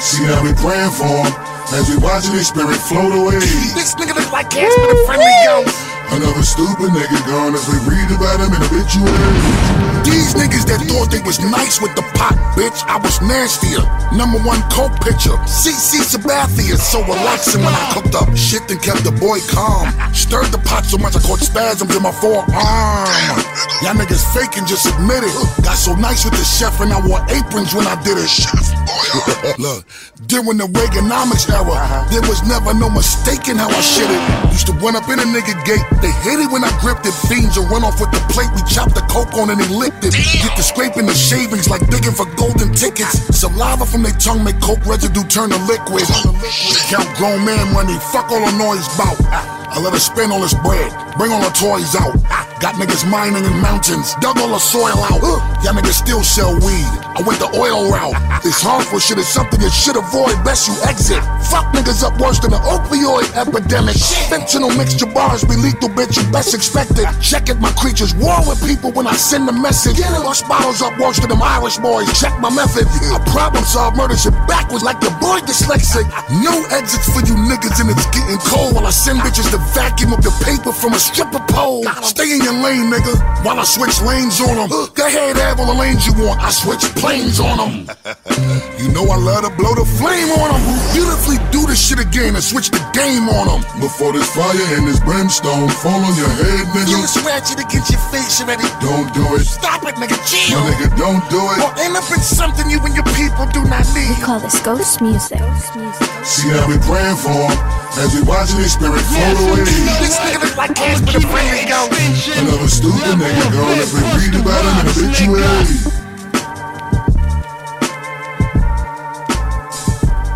See 0.00 0.24
how 0.24 0.42
we 0.42 0.52
praying 0.54 0.90
for 0.96 1.06
him 1.06 1.30
as 1.76 1.88
we 1.90 1.96
watching 1.98 2.32
his 2.32 2.48
spirit 2.48 2.76
float 2.88 3.12
away. 3.12 3.38
This 3.76 3.94
nigga 3.96 4.14
look 4.16 4.32
like 4.32 4.48
Casper 4.50 4.88
the 4.88 4.96
Friendly 5.06 5.36
Ghost. 5.44 5.76
Another 6.12 6.42
stupid 6.42 6.92
nigga 6.92 7.18
gone 7.26 7.54
as 7.54 7.64
we 7.72 7.80
read 7.88 8.08
about 8.12 8.36
him 8.36 8.52
in 8.52 8.60
obituary. 8.60 9.82
These 10.04 10.34
niggas 10.34 10.66
that 10.68 10.84
thought 10.90 11.08
they 11.08 11.22
was 11.24 11.40
nice 11.40 11.80
with 11.80 11.94
the 11.96 12.02
pot, 12.18 12.34
bitch, 12.52 12.84
I 12.84 12.98
was 12.98 13.22
nastier. 13.22 13.80
Number 14.12 14.36
one 14.44 14.60
coke 14.68 14.92
pitcher, 15.00 15.32
CC 15.48 16.04
Sabathia, 16.04 16.76
so 16.76 17.00
relaxing 17.06 17.64
when 17.64 17.72
I 17.72 17.96
cooked 17.96 18.12
up 18.12 18.28
shit 18.36 18.66
and 18.68 18.82
kept 18.82 19.08
the 19.08 19.14
boy 19.14 19.40
calm. 19.48 19.88
Stirred 20.12 20.52
the 20.52 20.60
pot 20.68 20.84
so 20.84 20.98
much 20.98 21.16
I 21.16 21.20
caught 21.24 21.40
spasms 21.40 21.94
in 21.94 22.02
my 22.02 22.12
forearm. 22.12 22.44
Y'all 23.80 23.96
niggas 23.96 24.26
faking, 24.36 24.66
just 24.66 24.84
admit 24.84 25.24
it. 25.24 25.32
Got 25.64 25.80
so 25.80 25.94
nice 25.94 26.28
with 26.28 26.34
the 26.36 26.44
chef 26.44 26.82
and 26.84 26.92
I 26.92 27.00
wore 27.06 27.22
aprons 27.32 27.72
when 27.72 27.86
I 27.86 27.96
did 28.04 28.18
it. 28.20 28.28
Look, 29.62 29.86
during 30.26 30.58
the 30.58 30.66
Reaganomics 30.66 31.48
era, 31.48 31.72
uh-huh. 31.72 32.10
there 32.10 32.22
was 32.28 32.42
never 32.44 32.74
no 32.74 32.90
mistaking 32.90 33.56
how 33.56 33.70
I 33.70 33.80
shit 33.80 34.10
it. 34.10 34.22
Used 34.52 34.66
to 34.66 34.74
run 34.82 34.96
up 34.96 35.08
in 35.08 35.18
a 35.18 35.26
nigga 35.30 35.54
gate, 35.64 35.86
they 36.02 36.10
hit 36.26 36.42
it 36.42 36.50
when 36.50 36.66
I 36.66 36.72
gripped 36.82 37.06
it. 37.06 37.14
Will 37.32 37.66
run 37.70 37.84
off 37.84 38.00
with 38.00 38.10
the 38.10 38.20
plate, 38.28 38.50
we 38.54 38.62
chopped 38.68 38.94
the 38.94 39.06
coke 39.08 39.34
on 39.34 39.48
and 39.50 39.58
they 39.58 39.68
licked 39.72 40.04
it. 40.04 40.12
Get 40.12 40.56
the 40.56 40.62
scraping 40.62 41.06
the 41.06 41.14
shavings 41.14 41.70
like 41.70 41.86
digging 41.88 42.12
for 42.12 42.26
golden 42.34 42.74
tickets. 42.74 43.18
Saliva 43.32 43.86
from 43.86 44.02
their 44.02 44.12
tongue 44.18 44.44
make 44.44 44.60
coke 44.60 44.84
residue 44.84 45.24
turn 45.24 45.50
to 45.50 45.58
liquid. 45.64 46.04
Count 46.90 47.08
grown 47.16 47.44
man 47.44 47.72
money, 47.72 47.96
fuck 48.12 48.30
all 48.30 48.42
the 48.44 48.52
noise 48.58 48.86
bout. 48.98 49.16
I 49.72 49.80
let 49.80 49.94
her 49.94 50.02
spend 50.02 50.32
all 50.32 50.42
this 50.42 50.54
bread, 50.60 50.90
bring 51.16 51.32
all 51.32 51.40
her 51.40 51.54
toys 51.54 51.94
out. 51.96 52.51
Got 52.62 52.76
niggas 52.78 53.02
mining 53.10 53.44
in 53.44 53.58
mountains, 53.58 54.14
dug 54.22 54.38
all 54.38 54.54
the 54.54 54.60
soil 54.62 55.02
out. 55.10 55.18
Y'all 55.66 55.74
niggas 55.74 55.98
still 55.98 56.22
sell 56.22 56.54
weed. 56.62 56.94
I 57.10 57.20
went 57.26 57.42
the 57.42 57.50
oil 57.58 57.90
route. 57.90 58.14
This 58.46 58.62
harmful 58.62 59.02
shit 59.02 59.18
is 59.18 59.26
something 59.26 59.58
you 59.58 59.68
should 59.68 59.98
avoid, 59.98 60.38
best 60.46 60.70
you 60.70 60.74
exit. 60.86 61.18
Fuck 61.50 61.74
niggas 61.74 62.06
up 62.06 62.14
worse 62.22 62.38
than 62.38 62.54
an 62.54 62.62
opioid 62.62 63.26
epidemic. 63.34 63.98
Fentanyl 64.30 64.70
mixture 64.78 65.10
bars 65.10 65.42
be 65.42 65.58
lethal, 65.58 65.90
bitch, 65.90 66.14
you 66.14 66.22
best 66.30 66.54
expect 66.54 67.02
it. 67.02 67.10
Check 67.18 67.50
it, 67.50 67.58
my 67.58 67.74
creatures 67.74 68.14
war 68.14 68.38
with 68.46 68.62
people 68.62 68.94
when 68.94 69.10
I 69.10 69.18
send 69.18 69.50
a 69.50 69.52
message. 69.52 69.98
Bust 69.98 70.46
bottles 70.46 70.82
up 70.86 70.94
worse 71.02 71.18
than 71.18 71.34
them 71.34 71.42
Irish 71.42 71.82
boys, 71.82 72.06
check 72.14 72.38
my 72.38 72.50
method. 72.54 72.86
I 73.10 73.18
problem 73.34 73.66
solve 73.66 73.98
murder 73.98 74.14
shit 74.14 74.38
backwards 74.46 74.86
like 74.86 75.02
your 75.02 75.18
boy 75.18 75.42
dyslexic. 75.42 76.06
No 76.46 76.54
exits 76.70 77.10
for 77.10 77.26
you 77.26 77.34
niggas 77.34 77.82
and 77.82 77.90
it's 77.90 78.06
getting 78.14 78.38
cold 78.46 78.78
while 78.78 78.86
I 78.86 78.94
send 78.94 79.18
bitches 79.18 79.50
to 79.50 79.58
vacuum 79.74 80.14
up 80.14 80.22
the 80.22 80.30
paper 80.46 80.70
from 80.70 80.94
a 80.94 81.00
stripper 81.02 81.42
pole. 81.50 81.82
Stay 82.06 82.30
in 82.30 82.38
your 82.38 82.51
lane, 82.60 82.92
nigga, 82.92 83.16
while 83.46 83.56
I 83.56 83.64
switch 83.64 84.02
lanes 84.02 84.42
on 84.42 84.58
them. 84.58 84.68
Go 84.94 85.06
ahead, 85.06 85.36
have 85.40 85.60
all 85.60 85.70
the 85.70 85.78
lanes 85.78 86.04
you 86.04 86.12
want, 86.20 86.42
I 86.42 86.50
switch 86.50 86.84
planes 87.00 87.40
on 87.40 87.56
them. 87.56 87.72
you 88.82 88.92
know 88.92 89.06
I 89.08 89.16
love 89.16 89.48
to 89.48 89.52
blow 89.56 89.72
the 89.72 89.86
flame 89.96 90.28
on 90.42 90.52
them. 90.52 90.62
Beautifully 90.92 91.38
do 91.54 91.64
this 91.64 91.80
shit 91.80 92.02
again 92.02 92.34
and 92.34 92.44
switch 92.44 92.68
the 92.68 92.82
game 92.92 93.30
on 93.30 93.46
them. 93.48 93.62
Before 93.80 94.12
this 94.12 94.28
fire 94.34 94.52
and 94.76 94.84
this 94.84 95.00
brimstone 95.00 95.70
fall 95.80 96.02
on 96.02 96.14
your 96.18 96.28
head, 96.28 96.68
nigga. 96.74 96.92
You 96.92 97.06
scratch 97.06 97.54
it 97.54 97.62
against 97.62 97.88
your 97.88 98.02
face 98.12 98.42
already. 98.42 98.66
Don't 98.82 99.08
do 99.14 99.24
it. 99.38 99.46
Stop 99.46 99.86
it, 99.88 99.96
nigga. 99.96 100.18
Chill. 100.26 100.58
My 100.58 100.74
nigga, 100.74 100.92
don't 100.98 101.22
do 101.30 101.40
it. 101.54 101.58
Or 101.62 101.72
end 101.80 101.96
up 101.96 102.04
in 102.10 102.20
something 102.20 102.68
you 102.68 102.82
and 102.82 102.92
your 102.92 103.06
people 103.14 103.46
do 103.54 103.62
not 103.70 103.86
need. 103.94 104.10
We 104.10 104.20
call 104.20 104.40
this 104.40 104.60
ghost 104.60 105.00
music. 105.00 105.38
Ghost 105.38 105.76
music. 105.76 106.08
See 106.26 106.50
how 106.50 106.66
we 106.66 106.76
praying 106.82 107.16
for 107.16 107.32
him 107.32 107.56
as 108.00 108.14
we 108.16 108.22
watching 108.24 108.58
his 108.58 108.72
spirit 108.72 109.02
float 109.04 109.36
away. 109.44 109.64
This 110.00 110.16
nigga 110.18 110.40
look 110.40 110.56
like 110.56 110.74
Casper 110.74 111.18
the 111.18 111.24
Friendly 112.42 112.58
Ghost. 112.58 112.82
Another 112.82 112.98
stupid 112.98 113.18
nigga 113.18 113.46
gone 113.52 113.78
up 113.78 113.90
and 113.94 114.06
read 114.18 114.34
about 114.40 114.64
him 114.64 114.76
in 114.80 114.86
obituary. 114.88 115.66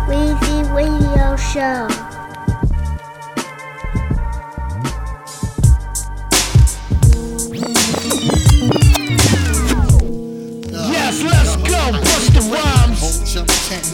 Weezy 0.07 0.57
Radio 0.73 1.27
Show. 1.35 1.87
Yes, 10.91 11.15
let's 11.23 11.55
go. 11.57 11.81
Busta 12.03 12.41
Rhymes. 12.51 13.01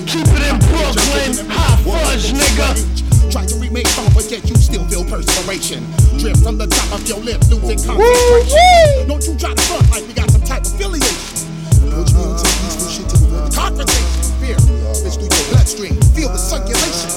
Keep 0.06 0.28
it 0.28 0.44
in 0.50 0.58
Brooklyn. 0.60 1.32
Hot 1.50 1.78
fudge, 1.84 2.32
nigga. 2.34 3.03
Try 3.34 3.48
to 3.48 3.56
remake 3.58 3.88
song, 3.88 4.14
but 4.14 4.30
yet 4.30 4.48
you 4.48 4.54
still 4.54 4.86
feel 4.86 5.04
perspiration. 5.04 5.82
Drip 6.22 6.38
from 6.46 6.56
the 6.62 6.68
top 6.68 6.94
of 6.94 7.02
your 7.10 7.18
lip, 7.18 7.42
losing 7.50 7.82
concentration. 7.82 9.10
Don't 9.10 9.26
you 9.26 9.34
try 9.42 9.58
to 9.58 9.62
front 9.74 9.90
like 9.90 10.06
we 10.06 10.14
got 10.14 10.30
some 10.30 10.46
type 10.46 10.62
of 10.62 10.70
affiliation. 10.70 11.50
Approach 11.82 12.14
me 12.14 12.30
into 12.30 12.46
peaceful 12.46 12.90
shit 12.94 13.10
to 13.10 13.18
avoid 13.18 13.50
the 13.50 13.56
confrontation. 13.58 14.22
Fear, 14.38 14.58
bitch 15.02 15.18
through 15.18 15.34
your 15.34 15.50
bloodstream. 15.50 15.98
Feel 16.14 16.30
the 16.30 16.38
circulation. 16.38 17.10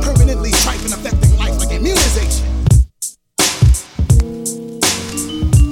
Permanently 0.00 0.56
trifling, 0.64 0.96
affecting 0.96 1.36
life 1.36 1.60
like 1.60 1.68
immunization. 1.68 2.48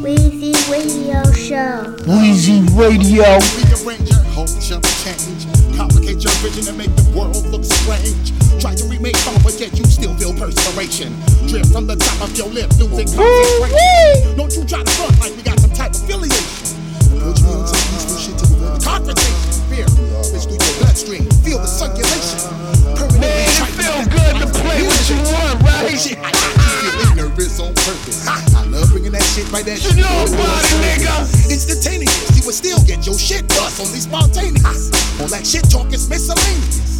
Weezy 0.05 0.53
Radio 0.69 1.25
Show. 1.33 1.97
Weezy 2.05 2.61
Radio. 2.77 3.25
Rearrange 3.65 4.13
your 4.13 4.21
whole 4.37 4.45
change. 4.61 5.49
Complicate 5.73 6.21
your 6.21 6.37
vision 6.45 6.69
and 6.69 6.77
make 6.77 6.93
the 6.93 7.09
world 7.17 7.41
look 7.49 7.65
strange. 7.65 8.36
Try 8.61 8.75
to 8.75 8.85
remake 8.89 9.17
song, 9.19 9.37
but 9.45 9.53
yet 9.61 9.77
you 9.77 9.85
still 9.85 10.15
feel 10.17 10.33
perspiration. 10.33 11.13
Drip 11.47 11.67
from 11.69 11.87
the 11.87 11.97
top 11.97 12.25
of 12.25 12.37
your 12.37 12.49
lip, 12.49 12.73
losing 12.81 13.05
concentration. 13.05 14.37
Don't 14.37 14.53
you 14.57 14.65
try 14.65 14.83
to 14.83 14.91
front 14.97 15.21
like 15.21 15.37
we 15.37 15.43
got 15.43 15.61
some 15.61 15.71
type 15.77 15.93
of 15.93 16.01
affiliation. 16.01 16.81
Approach 17.13 17.45
me 17.45 17.53
into 17.53 17.77
peaceful 17.77 18.17
shit 18.17 18.37
to 18.41 18.45
avoid 18.49 18.81
the 18.81 18.83
confrontation. 18.83 19.53
Fear, 19.69 19.87
bitch 20.33 20.49
through 20.49 20.57
your 20.57 20.77
bloodstream. 20.81 21.25
Feel 21.45 21.61
the 21.61 21.69
circulation. 21.69 22.41
Permanently 22.97 23.29
Man, 23.29 23.45
it 23.45 23.73
feel 23.77 24.01
good 24.09 24.35
to 24.41 24.49
play 24.49 24.81
what 24.89 25.05
you 25.05 25.19
want, 25.37 25.57
right? 25.61 25.93
Shit, 25.93 26.17
I 26.25 26.33
got 26.33 26.57
you 26.81 27.29
nervous 27.29 27.61
on 27.61 27.77
purpose. 27.85 28.25
I 28.27 28.65
love 28.73 28.89
bringing 28.89 29.13
that 29.13 29.27
shit 29.37 29.45
right 29.53 29.69
there. 29.69 29.77
You 29.77 30.01
know 30.01 30.25
about 30.33 30.65
it, 30.65 30.81
nigga. 30.81 31.13
Instantaneous, 31.53 32.33
you 32.33 32.43
would 32.49 32.57
still 32.57 32.81
get 32.89 33.05
your 33.05 33.21
shit 33.21 33.45
bust 33.53 33.85
on 33.85 33.93
these 33.93 34.09
spontaneous. 34.09 34.89
All 35.21 35.29
that 35.29 35.45
shit 35.45 35.69
talk 35.69 35.93
is 35.93 36.09
miscellaneous. 36.09 36.96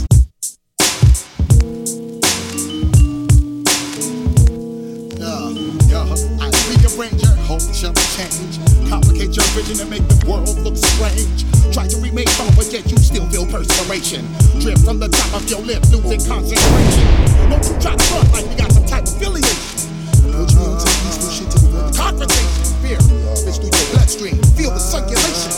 Change. 8.17 8.57
Complicate 8.89 9.37
your 9.37 9.45
vision 9.53 9.77
and 9.85 9.91
make 9.93 10.07
the 10.09 10.17
world 10.25 10.49
look 10.65 10.77
strange. 10.77 11.45
Try 11.73 11.87
to 11.87 11.97
remake 12.01 12.29
song, 12.33 12.49
but 12.57 12.73
yet 12.73 12.89
you 12.89 12.97
still 12.97 13.29
feel 13.29 13.45
perspiration. 13.45 14.25
Drip 14.61 14.79
from 14.81 14.99
the 14.99 15.09
top 15.13 15.37
of 15.37 15.45
your 15.53 15.61
lip, 15.61 15.85
losing 15.93 16.25
concentration. 16.25 17.07
Don't 17.53 17.61
you 17.61 17.77
try 17.77 17.93
to 17.93 18.05
front 18.09 18.33
like 18.33 18.47
we 18.49 18.55
got 18.57 18.73
some 18.73 18.87
type 18.89 19.05
of 19.05 19.13
affiliation. 19.21 19.61
Approach 20.33 20.57
me 20.57 20.65
into 20.65 20.89
peaceful 21.05 21.31
shit 21.31 21.49
to 21.53 21.59
avoid 21.61 21.93
the 21.93 21.95
confrontation. 21.97 22.65
Fear, 22.81 23.01
bitch 23.45 23.59
through 23.61 23.75
your 23.77 23.89
bloodstream. 23.93 24.37
Feel 24.57 24.73
the 24.73 24.81
circulation. 24.81 25.53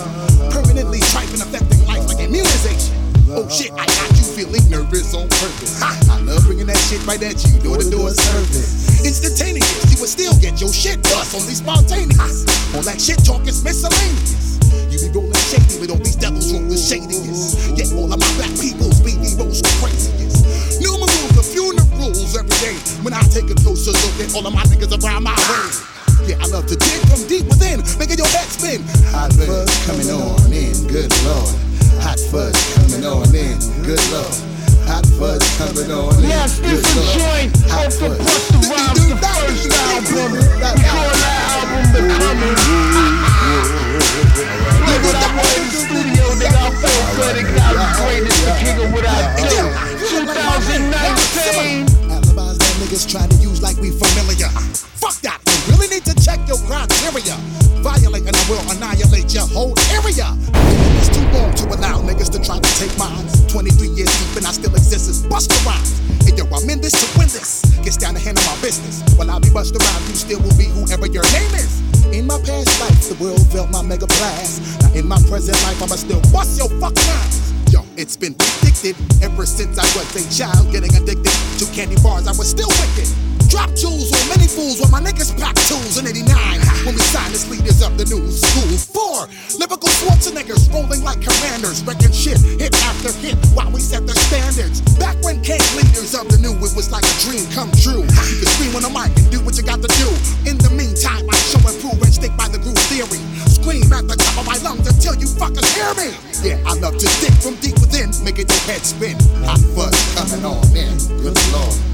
Permanently 0.50 0.98
trifling, 1.14 1.42
affecting 1.46 1.86
life 1.86 2.04
like 2.10 2.18
immunization. 2.18 2.94
Oh 3.30 3.46
shit, 3.46 3.70
I 3.78 3.86
got 3.86 4.10
you 4.17 4.17
feeling 4.38 4.70
nervous 4.70 5.18
on 5.18 5.26
purpose. 5.26 5.82
Ha, 5.82 6.14
I 6.14 6.22
love 6.22 6.46
bringing 6.46 6.70
that 6.70 6.78
shit 6.86 7.02
right 7.10 7.18
at 7.18 7.42
you, 7.42 7.58
door 7.58 7.82
to 7.82 7.90
door 7.90 8.14
service. 8.14 9.02
Instantaneous, 9.02 9.66
you 9.90 9.98
would 9.98 10.06
still 10.06 10.30
get 10.38 10.62
your 10.62 10.70
shit 10.70 11.02
bust 11.10 11.34
on 11.34 11.42
these 11.50 11.58
spontaneous. 11.58 12.46
All 12.70 12.86
that 12.86 13.02
shit 13.02 13.18
talk 13.26 13.42
is 13.50 13.66
miscellaneous. 13.66 14.62
You 14.94 15.02
be 15.02 15.10
rolling 15.10 15.34
shady 15.50 15.82
with 15.82 15.90
all 15.90 15.98
these 15.98 16.14
devils 16.14 16.54
rolling 16.54 16.70
shadiest. 16.78 17.74
Yet 17.74 17.90
all 17.98 18.06
of 18.06 18.22
my 18.22 18.30
black 18.38 18.54
people's 18.62 19.02
rolls 19.02 19.58
the 19.58 19.74
craziest. 19.82 20.46
Numerals 20.78 21.34
of 21.34 21.42
funerals 21.42 22.30
every 22.38 22.54
day. 22.62 22.78
When 23.02 23.18
I 23.18 23.22
take 23.34 23.50
a 23.50 23.58
closer 23.58 23.90
look 23.90 24.22
at 24.22 24.30
all 24.38 24.46
of 24.46 24.54
my 24.54 24.62
niggas 24.70 24.94
around 25.02 25.26
my 25.26 25.34
way. 25.34 26.30
Yeah, 26.30 26.38
I 26.38 26.46
love 26.46 26.70
to 26.70 26.78
dig 26.78 27.02
from 27.10 27.26
deep 27.26 27.42
within, 27.50 27.82
making 27.98 28.22
your 28.22 28.30
head 28.30 28.46
spin. 28.46 28.86
Hot 29.10 29.34
coming 29.82 30.06
on 30.14 30.46
in, 30.54 30.78
good 30.86 31.10
lord. 31.26 31.58
Hot 32.00 32.20
fuzz 32.30 32.56
coming 32.74 33.04
on 33.04 33.34
in, 33.34 33.58
good 33.82 34.00
lord. 34.12 34.34
Hot 34.88 35.04
fuzz 35.18 35.42
coming 35.58 35.90
on 35.90 36.14
in. 36.22 36.30
Yes, 36.30 36.58
this 36.60 36.80
is 36.80 36.94
joint 37.14 37.52
Hot 37.68 37.90
the 37.90 38.14
fuzz. 38.14 38.18
Busta 38.18 38.58
Rhymes, 38.70 39.04
the 39.08 39.16
first 39.18 39.68
album. 39.74 40.32
We 40.32 40.40
call 40.86 41.10
that 41.18 41.42
album 41.58 41.84
The 41.92 42.02
Coming. 42.08 42.56
Look 44.88 45.00
what 45.04 45.16
I 45.18 45.28
was 45.36 45.52
in 45.58 45.66
the 45.68 45.80
studio, 45.84 46.24
nigga. 46.38 46.58
I 46.58 46.72
feel 46.78 47.02
good. 47.18 47.34
It 47.38 47.46
got 47.56 47.74
me 47.76 47.86
greatest 47.98 48.40
to 48.46 48.52
kick 48.62 48.78
it 48.78 48.90
without 48.94 49.36
do. 49.42 49.68
2019. 50.08 51.86
Alibis 52.10 52.56
that 52.58 52.74
niggas 52.80 53.04
try 53.10 53.26
to 53.26 53.36
use 53.36 53.60
like 53.60 53.76
we 53.78 53.90
familiar. 53.90 54.48
Fuck 54.96 55.20
that, 55.22 55.40
really 55.68 55.88
need 55.88 56.04
to 56.04 56.14
check 56.16 56.40
your 56.48 56.58
criteria. 56.64 57.36
Violate 57.84 58.26
and 58.26 58.34
I 58.34 58.44
will 58.50 58.64
annihilate 58.72 59.32
your 59.32 59.46
whole 59.46 59.74
area. 59.94 60.34
It's 60.98 61.08
too 61.12 61.22
long 61.30 61.54
to 61.62 61.64
allow 61.78 62.02
niggas 62.02 62.30
to 62.34 62.40
try 62.42 62.58
to 62.58 62.72
take 62.80 62.92
mines. 62.98 63.46
23 63.46 63.88
years 63.94 64.10
deep 64.10 64.42
and 64.42 64.46
I 64.46 64.52
still 64.52 64.74
exist 64.74 65.08
as 65.08 65.22
Busta 65.26 65.54
Rhymes. 65.64 66.00
And 66.26 66.36
yo, 66.36 66.44
I'm 66.50 66.68
in 66.68 66.80
this 66.80 66.92
to 66.92 67.06
win 67.18 67.28
this. 67.30 67.62
Gets 67.84 67.96
down 67.96 68.14
to 68.14 68.20
handle 68.20 68.42
my 68.44 68.56
business. 68.60 69.02
While 69.16 69.30
I 69.30 69.38
be 69.38 69.48
Busta 69.48 69.78
Rhymes, 69.78 70.08
you 70.10 70.16
still 70.16 70.40
will 70.40 70.56
be 70.58 70.66
whoever 70.66 71.06
your 71.06 71.24
name 71.30 71.54
is. 71.54 71.80
In 72.10 72.26
my 72.26 72.40
past 72.40 72.72
life, 72.80 72.98
the 73.08 73.16
world 73.22 73.44
felt 73.52 73.70
my 73.70 73.82
mega 73.82 74.06
blast. 74.06 74.82
Now 74.82 74.92
in 74.94 75.06
my 75.06 75.20
present 75.28 75.60
life, 75.62 75.82
I'ma 75.82 75.96
still 75.96 76.20
bust 76.32 76.58
your 76.58 76.68
fucking 76.80 77.10
ass. 77.20 77.52
Yo, 77.72 77.84
it's 77.96 78.16
been 78.16 78.34
predicted 78.34 78.96
ever 79.22 79.44
since 79.44 79.78
I 79.78 79.84
was 79.92 80.08
a 80.16 80.24
child, 80.32 80.72
getting 80.72 80.94
addicted 80.96 81.32
to 81.60 81.64
candy 81.72 81.96
bars. 82.02 82.26
I 82.26 82.32
was 82.32 82.48
still 82.48 82.68
wicked. 82.68 83.27
Drop 83.48 83.72
jewels 83.72 84.12
on 84.12 84.28
many 84.28 84.44
fools 84.44 84.76
while 84.76 84.92
my 84.92 85.00
niggas 85.00 85.32
pack 85.40 85.56
tools 85.64 85.96
in 85.96 86.04
89 86.06 86.28
when 86.84 86.92
we 86.92 87.00
signed 87.00 87.32
as 87.32 87.48
leaders 87.48 87.80
of 87.80 87.96
the 87.96 88.04
new 88.04 88.28
school. 88.28 88.68
Four 88.76 89.24
lyrical 89.56 89.88
Schwarzeneggers 89.88 90.68
rolling 90.68 91.00
like 91.00 91.24
commanders, 91.24 91.80
wrecking 91.84 92.12
shit 92.12 92.36
hit 92.60 92.76
after 92.84 93.08
hit 93.24 93.40
while 93.56 93.72
we 93.72 93.80
set 93.80 94.04
the 94.04 94.12
standards. 94.28 94.84
Back 95.00 95.16
when 95.24 95.40
came 95.40 95.64
leaders 95.80 96.12
of 96.12 96.28
the 96.28 96.36
new, 96.36 96.52
it 96.60 96.76
was 96.76 96.92
like 96.92 97.08
a 97.08 97.16
dream 97.24 97.48
come 97.56 97.72
true. 97.80 98.04
You 98.04 98.36
can 98.44 98.48
scream 98.52 98.76
on 98.76 98.84
the 98.84 98.92
mic 98.92 99.16
and 99.16 99.28
do 99.32 99.40
what 99.40 99.56
you 99.56 99.64
got 99.64 99.80
to 99.80 99.90
do. 99.96 100.08
In 100.44 100.60
the 100.60 100.68
meantime, 100.76 101.24
I 101.24 101.36
show 101.48 101.64
and 101.64 101.76
prove 101.80 101.96
and 102.04 102.12
stick 102.12 102.36
by 102.36 102.52
the 102.52 102.60
groove 102.60 102.76
theory. 102.92 103.24
Scream 103.48 103.88
at 103.96 104.04
the 104.04 104.16
top 104.20 104.36
of 104.36 104.44
my 104.44 104.60
lungs 104.60 104.84
until 104.84 105.16
you 105.16 105.24
fuckers 105.24 105.64
hear 105.72 105.92
me. 105.96 106.12
Yeah, 106.44 106.60
I 106.68 106.76
love 106.76 107.00
to 107.00 107.08
dig 107.24 107.32
from 107.40 107.56
deep 107.64 107.80
within, 107.80 108.12
making 108.20 108.52
your 108.52 108.62
head 108.68 108.84
spin. 108.84 109.16
Hot 109.48 109.60
fuzz 109.72 109.96
coming 110.12 110.44
on, 110.44 110.60
man. 110.76 110.92
Good 111.24 111.36
lord. 111.48 111.87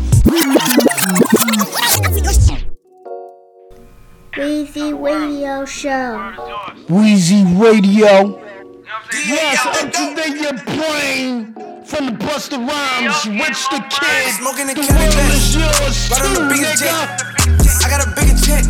Weezy 4.75 4.91
Radio 4.91 5.65
Show. 5.65 6.19
Weezy 6.91 7.47
Radio. 7.63 8.43
Yes, 9.23 9.63
up 9.71 9.87
today 9.95 10.35
you're 10.35 10.59
playing 10.67 11.55
from 11.87 12.11
the 12.11 12.15
Busta 12.19 12.59
Rhymes, 12.59 13.15
Rich 13.39 13.71
the 13.71 13.79
Kid. 13.87 14.35
Smoking 14.35 14.67
the 14.67 14.75
the 14.75 14.83
world 14.83 15.31
is 15.31 15.55
yours 15.55 16.11
Right 16.11 16.27
on 16.27 16.35
the 16.35 16.43
too, 16.43 16.51
biggest 16.51 16.83
nigga. 16.83 16.91
check. 16.91 17.07
I 17.83 17.87
got 17.87 18.03
a 18.03 18.11
bigger 18.19 18.35
check. 18.43 18.67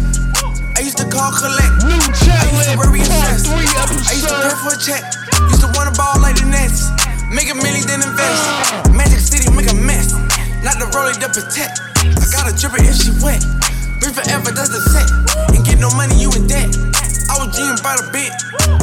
I 0.76 0.84
used 0.84 1.00
to 1.00 1.08
call 1.08 1.32
collect. 1.32 1.72
New 1.88 1.96
I 1.96 2.04
used 2.04 2.20
to 2.20 2.28
talent, 2.28 2.76
worry 2.84 3.00
and 3.00 3.08
part 3.08 3.40
stress. 3.40 3.48
three 3.48 3.64
I 3.64 4.12
used 4.12 4.28
to 4.28 4.36
episode. 4.36 4.44
pay 4.44 4.56
for 4.60 4.72
a 4.76 4.80
check. 4.84 5.02
Used 5.56 5.64
to 5.64 5.70
want 5.72 5.88
a 5.88 5.94
ball 5.96 6.20
like 6.20 6.36
the 6.36 6.44
Nets. 6.52 6.92
Make 7.32 7.48
a 7.48 7.56
million 7.56 7.80
then 7.88 8.04
invest. 8.04 8.44
Uh. 8.44 8.92
Magic 8.92 9.24
City 9.24 9.48
make 9.56 9.72
a 9.72 9.76
mess. 9.80 10.12
Not 10.60 10.76
the 10.76 10.84
roll 10.92 11.08
it 11.08 11.16
up 11.24 11.32
protect. 11.32 11.80
I 12.04 12.24
got 12.28 12.44
a 12.44 12.52
dripper 12.52 12.84
if 12.84 12.92
she 13.00 13.08
wet. 13.24 13.40
Been 14.04 14.12
forever, 14.12 14.52
that's 14.52 14.68
the 14.68 14.84
set. 14.92 15.08
Ain't 15.64 15.80
get 15.80 15.80
no 15.80 15.88
money, 15.96 16.14
you 16.20 16.28
in 16.36 16.46
debt. 16.46 16.76
I 17.30 17.40
was 17.40 17.56
dreaming 17.56 17.80
about 17.80 17.96
a 17.96 18.12
bit. 18.12 18.32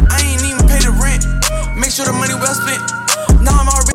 I 0.09 0.17
ain't 0.25 0.41
even 0.41 0.65
pay 0.65 0.81
the 0.81 0.89
rent. 0.97 1.21
Make 1.77 1.91
sure 1.91 2.05
the 2.05 2.13
money 2.13 2.33
well 2.33 2.55
spent. 2.57 2.81
Now 3.45 3.53
I'm 3.53 3.69
already. 3.69 3.93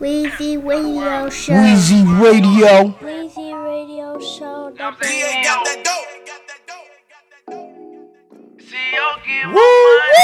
Weezy 0.00 0.60
Radio 0.60 1.30
Show. 1.30 1.54
Weezy 1.54 2.04
Radio. 2.20 2.92
Weezy 3.00 3.56
Radio 3.56 4.20
Show. 4.20 4.70
DA 4.76 5.42
got 5.44 5.64
that 5.64 5.80
dope. 5.82 6.12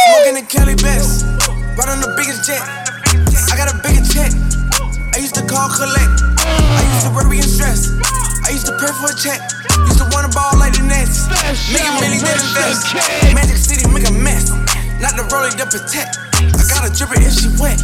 Smoking 0.04 0.36
in 0.36 0.46
Cali 0.46 0.74
Best, 0.74 1.24
right 1.24 1.88
on 1.88 2.00
the 2.00 2.12
biggest 2.16 2.44
jet. 2.44 2.60
I 2.60 3.56
got 3.56 3.72
a 3.72 3.78
bigger 3.80 4.04
check. 4.04 4.32
I 5.14 5.18
used 5.18 5.34
to 5.36 5.46
call 5.46 5.70
collect. 5.70 6.20
I 6.44 6.82
used 6.92 7.06
to 7.06 7.12
worry 7.14 7.38
and 7.38 7.48
stress. 7.48 7.99
I 8.50 8.58
used 8.58 8.66
to 8.66 8.74
pray 8.82 8.90
for 8.98 9.06
a 9.06 9.14
check. 9.14 9.38
Used 9.86 10.02
to 10.02 10.10
wanna 10.10 10.26
ball 10.34 10.50
like 10.58 10.74
the 10.74 10.82
Nets. 10.82 11.30
Making 11.70 11.94
millions 12.02 12.26
then 12.26 12.34
invest. 12.34 12.82
Magic 13.30 13.54
City 13.54 13.86
make 13.94 14.02
a 14.02 14.10
mess. 14.10 14.50
Not 14.98 15.14
the 15.14 15.22
rolling 15.30 15.54
to 15.54 15.70
protect. 15.70 16.18
I 16.58 16.62
got 16.66 16.82
a 16.82 16.90
dripper 16.90 17.14
if 17.22 17.30
she 17.30 17.46
wet. 17.62 17.78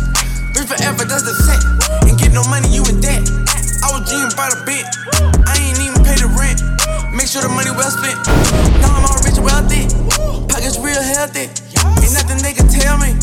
Three 0.59 0.67
forever, 0.67 1.07
that's 1.07 1.23
the 1.23 1.39
set. 1.47 1.62
Ain't 2.03 2.19
get 2.19 2.35
no 2.35 2.43
money, 2.51 2.67
you 2.75 2.83
in 2.91 2.99
debt. 2.99 3.23
I 3.87 3.95
was 3.95 4.11
dreaming 4.11 4.35
about 4.35 4.59
a 4.59 4.67
bit. 4.67 4.83
I 5.47 5.55
ain't 5.55 5.79
even 5.79 6.03
pay 6.03 6.19
the 6.19 6.27
rent. 6.35 6.59
Make 7.14 7.31
sure 7.31 7.47
the 7.47 7.53
money 7.55 7.71
well 7.71 7.95
spent. 7.95 8.19
Now 8.83 8.91
I'm 8.91 9.07
all 9.07 9.23
rich 9.23 9.39
and 9.39 9.47
wealthy. 9.47 9.87
Pockets 10.51 10.83
real 10.83 10.99
healthy. 10.99 11.47
Ain't 12.03 12.11
nothing 12.11 12.43
they 12.43 12.59
can 12.59 12.67
tell 12.67 12.99
me. 12.99 13.14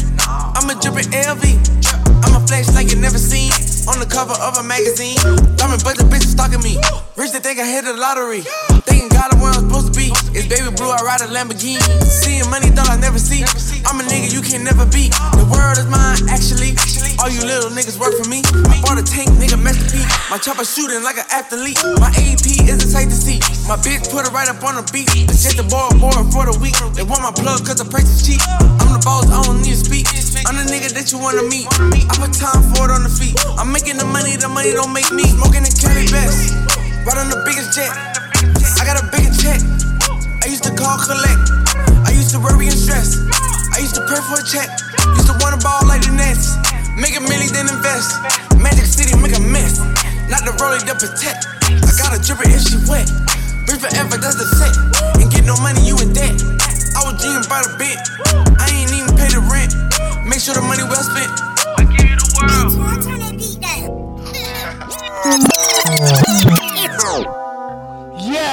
I'm 0.56 0.72
a 0.72 0.80
drippin' 0.80 1.12
LV. 1.12 2.03
I'm 2.24 2.36
a 2.36 2.42
flash 2.48 2.68
like 2.74 2.92
you 2.92 2.98
never 3.00 3.20
seen. 3.20 3.52
On 3.88 4.00
the 4.00 4.08
cover 4.08 4.34
of 4.40 4.56
a 4.58 4.64
magazine. 4.64 5.20
Diamond 5.60 5.84
bunch 5.84 6.00
of 6.00 6.08
bitches 6.08 6.32
stalking 6.32 6.64
me. 6.64 6.80
Rich 7.20 7.36
they 7.36 7.44
think 7.44 7.60
I 7.60 7.68
hit 7.68 7.84
the 7.84 7.94
lottery. 7.94 8.42
Thinking 8.88 9.12
God 9.12 9.36
I'm 9.36 9.44
where 9.44 9.52
I'm 9.52 9.68
supposed 9.68 9.92
to 9.92 9.96
be. 9.96 10.08
It's 10.32 10.48
baby 10.48 10.72
blue, 10.72 10.88
I 10.88 11.04
ride 11.04 11.20
a 11.20 11.28
Lamborghini. 11.28 11.84
Seeing 12.04 12.48
money, 12.50 12.72
thought 12.72 12.90
I 12.90 12.96
never 12.96 13.20
see. 13.20 13.44
I'm 13.84 14.00
a 14.00 14.04
nigga 14.08 14.32
you 14.32 14.42
can 14.42 14.64
never 14.64 14.88
beat. 14.88 15.12
The 15.36 15.44
world 15.52 15.76
is 15.76 15.88
mine, 15.92 16.24
actually. 16.32 16.80
All 17.20 17.28
you 17.28 17.44
little 17.44 17.70
niggas 17.76 18.00
work 18.00 18.16
for 18.16 18.28
me. 18.32 18.40
I 18.72 18.80
bought 18.80 18.98
a 18.98 19.06
tank, 19.06 19.30
nigga, 19.36 19.60
masterpiece. 19.60 20.08
My 20.32 20.40
chopper 20.40 20.64
shooting 20.64 21.04
like 21.04 21.20
an 21.20 21.28
athlete. 21.28 21.78
My 22.00 22.10
AP 22.24 22.48
is 22.66 22.80
a 22.80 22.88
sight 22.88 23.12
to 23.12 23.18
see. 23.18 23.44
My 23.68 23.76
bitch 23.76 24.08
put 24.08 24.24
it 24.24 24.32
right 24.32 24.48
up 24.48 24.64
on 24.64 24.80
the 24.80 24.86
beat. 24.96 25.12
It's 25.28 25.44
just 25.44 25.60
a 25.60 25.68
ball 25.68 25.92
board 26.00 26.24
for 26.32 26.48
the 26.48 26.56
week. 26.64 26.80
They 26.96 27.04
want 27.04 27.22
my 27.22 27.36
plug 27.36 27.68
cause 27.68 27.84
the 27.84 27.88
price 27.88 28.08
is 28.08 28.24
cheap. 28.24 28.40
I'm 28.80 28.96
the 28.96 29.02
boss, 29.04 29.28
I 29.28 29.44
don't 29.44 29.60
need 29.60 29.76
to 29.76 29.84
speak. 29.84 30.08
I'm 30.48 30.56
the 30.56 30.66
nigga 30.68 30.92
that 30.96 31.12
you 31.12 31.20
wanna 31.20 31.44
meet. 31.44 31.68
I 32.14 32.30
put 32.30 32.34
time 32.38 32.61
for 32.78 32.86
it 32.86 32.93
on 32.93 33.01
the 33.01 33.09
feet. 33.09 33.34
I'm 33.57 33.74
making 33.74 33.97
the 33.97 34.05
money, 34.05 34.38
the 34.38 34.45
money 34.45 34.70
don't 34.70 34.93
make 34.93 35.09
me. 35.09 35.26
Smoking 35.34 35.66
the 35.66 35.74
Cali 35.74 36.05
best. 36.14 36.53
Right 37.09 37.18
on 37.18 37.34
the 37.34 37.41
biggest 37.41 37.74
jet. 37.74 37.89
I 38.78 38.86
got 38.86 39.01
a 39.01 39.09
bigger 39.09 39.34
check. 39.34 39.57
I 40.45 40.45
used 40.45 40.61
to 40.70 40.74
call 40.78 41.01
collect. 41.01 41.41
I 42.05 42.14
used 42.14 42.30
to 42.38 42.39
worry 42.39 42.70
and 42.70 42.78
stress. 42.78 43.18
I 43.74 43.82
used 43.82 43.97
to 43.97 44.05
pray 44.05 44.22
for 44.30 44.38
a 44.38 44.45
check. 44.45 44.70
Used 45.18 45.26
to 45.26 45.36
wanna 45.41 45.57
ball 45.66 45.89
like 45.89 46.05
the 46.05 46.14
Nets. 46.14 46.53
Make 46.93 47.18
a 47.18 47.24
million 47.26 47.49
then 47.49 47.66
invest. 47.66 48.14
Magic 48.61 48.86
City 48.86 49.18
make 49.18 49.34
a 49.34 49.41
mess. 49.41 49.82
Not 50.30 50.45
the 50.45 50.53
rolling 50.61 50.86
to 50.86 50.93
protect. 50.93 51.49
I 51.66 51.91
got 51.97 52.14
a 52.14 52.22
dripper 52.22 52.45
if 52.45 52.61
she 52.61 52.78
wet. 52.86 53.09
Breathe 53.66 53.82
forever, 53.82 54.22
that's 54.22 54.38
the 54.38 54.45
set. 54.53 54.74
Ain't 55.18 55.34
get 55.34 55.49
no 55.49 55.57
money, 55.66 55.82
you 55.82 55.97
in 55.97 56.14
debt. 56.14 56.38
I 56.93 57.09
was 57.09 57.18
dreaming 57.18 57.41
about 57.41 57.66
a 57.66 57.74
bit. 57.82 57.97
I 58.61 58.70
ain't 58.70 58.93
even 58.93 59.18
pay 59.18 59.34
the 59.34 59.41
rent. 59.49 59.74
Make 60.30 60.45
sure 60.45 60.53
the 60.53 60.61
money 60.61 60.86
well 60.86 61.01
spent. 61.01 61.53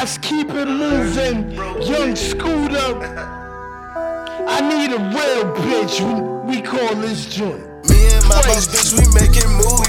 Yes, 0.01 0.17
keep 0.19 0.49
it 0.51 0.67
moving, 0.67 1.53
young 1.83 2.17
Scooter. 2.17 2.97
I 4.49 4.61
need 4.61 4.93
a 4.93 4.99
real 4.99 5.45
bitch. 5.55 6.01
We, 6.01 6.15
we 6.57 6.63
call 6.63 6.95
this 6.97 7.27
joint. 7.27 7.61
Me 7.89 8.09
and 8.11 8.25
my 8.27 8.43
boss 8.43 8.67
bitch, 8.67 8.93
we 8.97 9.07
making 9.15 9.49
move. 9.61 9.87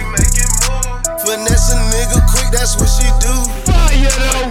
Finesse 1.26 1.72
a 1.72 1.76
nigga 1.89 2.22
quick, 2.30 2.52
that's 2.52 2.76
what 2.78 2.89
she 2.89 3.10
do. 3.22 3.34
Fire 3.66 4.12
though. 4.20 4.49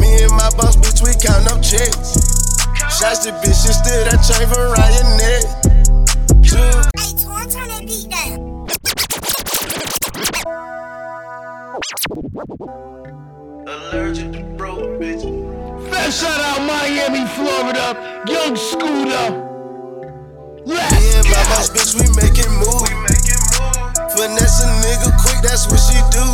Me 0.00 0.22
and 0.22 0.32
my 0.32 0.48
boss 0.56 0.76
bitch, 0.76 1.02
we 1.02 1.12
count 1.20 1.46
up 1.50 1.60
checks. 1.62 2.16
Shots 2.98 3.24
the 3.24 3.32
bitch, 3.42 3.66
she 3.66 3.72
still 3.72 4.04
that 4.04 4.22
chain 4.24 4.46
for 4.48 4.70
Ryan 4.72 5.16
neck. 5.18 5.44
Two. 6.42 6.80
Allergic 13.66 14.32
to 14.32 14.42
broke 14.56 15.00
bitch. 15.00 15.24
First 15.88 16.20
shout 16.20 16.40
out 16.40 16.60
Miami, 16.68 17.24
Florida, 17.32 17.96
young 18.28 18.54
Scooter. 18.54 19.48
Me 20.68 20.76
and 20.76 21.24
my 21.24 21.40
boss 21.48 21.72
bitch, 21.72 21.96
we 21.96 22.04
making 22.20 22.52
move. 22.60 22.84
Finesse 24.12 24.60
a 24.60 24.68
nigga 24.84 25.08
quick, 25.24 25.40
that's 25.40 25.72
what 25.72 25.80
she 25.80 25.96
do. 26.12 26.26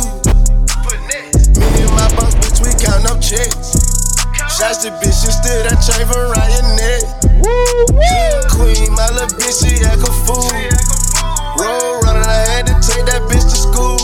Me 1.55 1.79
and 1.79 1.93
my 1.95 2.11
boss 2.19 2.35
bitch, 2.43 2.59
we 2.59 2.75
count 2.83 3.07
up 3.07 3.21
checks. 3.23 3.71
Shots 4.51 4.83
the 4.83 4.91
bitch, 4.99 5.15
she 5.15 5.31
still 5.31 5.63
that 5.63 5.79
chain 5.79 6.03
for 6.11 6.27
Ryan 6.27 6.75
neck. 6.75 7.07
Queen, 8.51 8.91
my 8.95 9.07
little 9.15 9.31
bitch, 9.39 9.63
she 9.63 9.79
act 9.85 10.03
a 10.03 10.11
fool. 10.27 10.51
Roll 11.55 12.01
running, 12.01 12.27
I 12.27 12.43
had 12.51 12.67
to 12.67 12.73
take 12.83 13.05
that 13.05 13.21
bitch 13.31 13.47
to 13.47 13.55
school. 13.55 13.96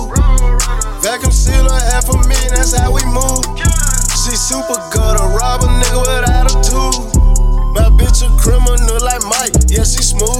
Vacuum 1.03 1.33
sealer, 1.35 1.75
half 1.91 2.07
a 2.07 2.15
million, 2.15 2.55
that's 2.55 2.71
how 2.71 2.87
we 2.87 3.03
move. 3.11 3.43
She 4.23 4.39
super 4.39 4.79
good, 4.87 5.19
a 5.19 5.35
rob 5.35 5.59
a 5.59 5.67
nigga 5.67 5.99
without 5.99 6.47
a 6.47 6.55
tool. 6.63 6.95
My 7.75 7.91
bitch 7.91 8.23
a 8.23 8.31
criminal 8.39 9.03
like 9.03 9.19
Mike, 9.27 9.51
yeah, 9.67 9.83
she 9.83 9.99
smooth. 9.99 10.39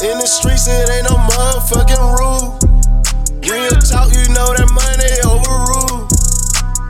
In 0.00 0.16
the 0.16 0.24
streets, 0.24 0.64
it 0.72 0.88
ain't 0.88 1.04
no 1.04 1.20
motherfucking 1.28 2.00
rule. 2.16 2.56
Real 3.44 3.76
talk, 3.84 4.08
you 4.16 4.24
know 4.32 4.56
that 4.56 4.72
money 4.72 5.20
overruled. 5.20 6.08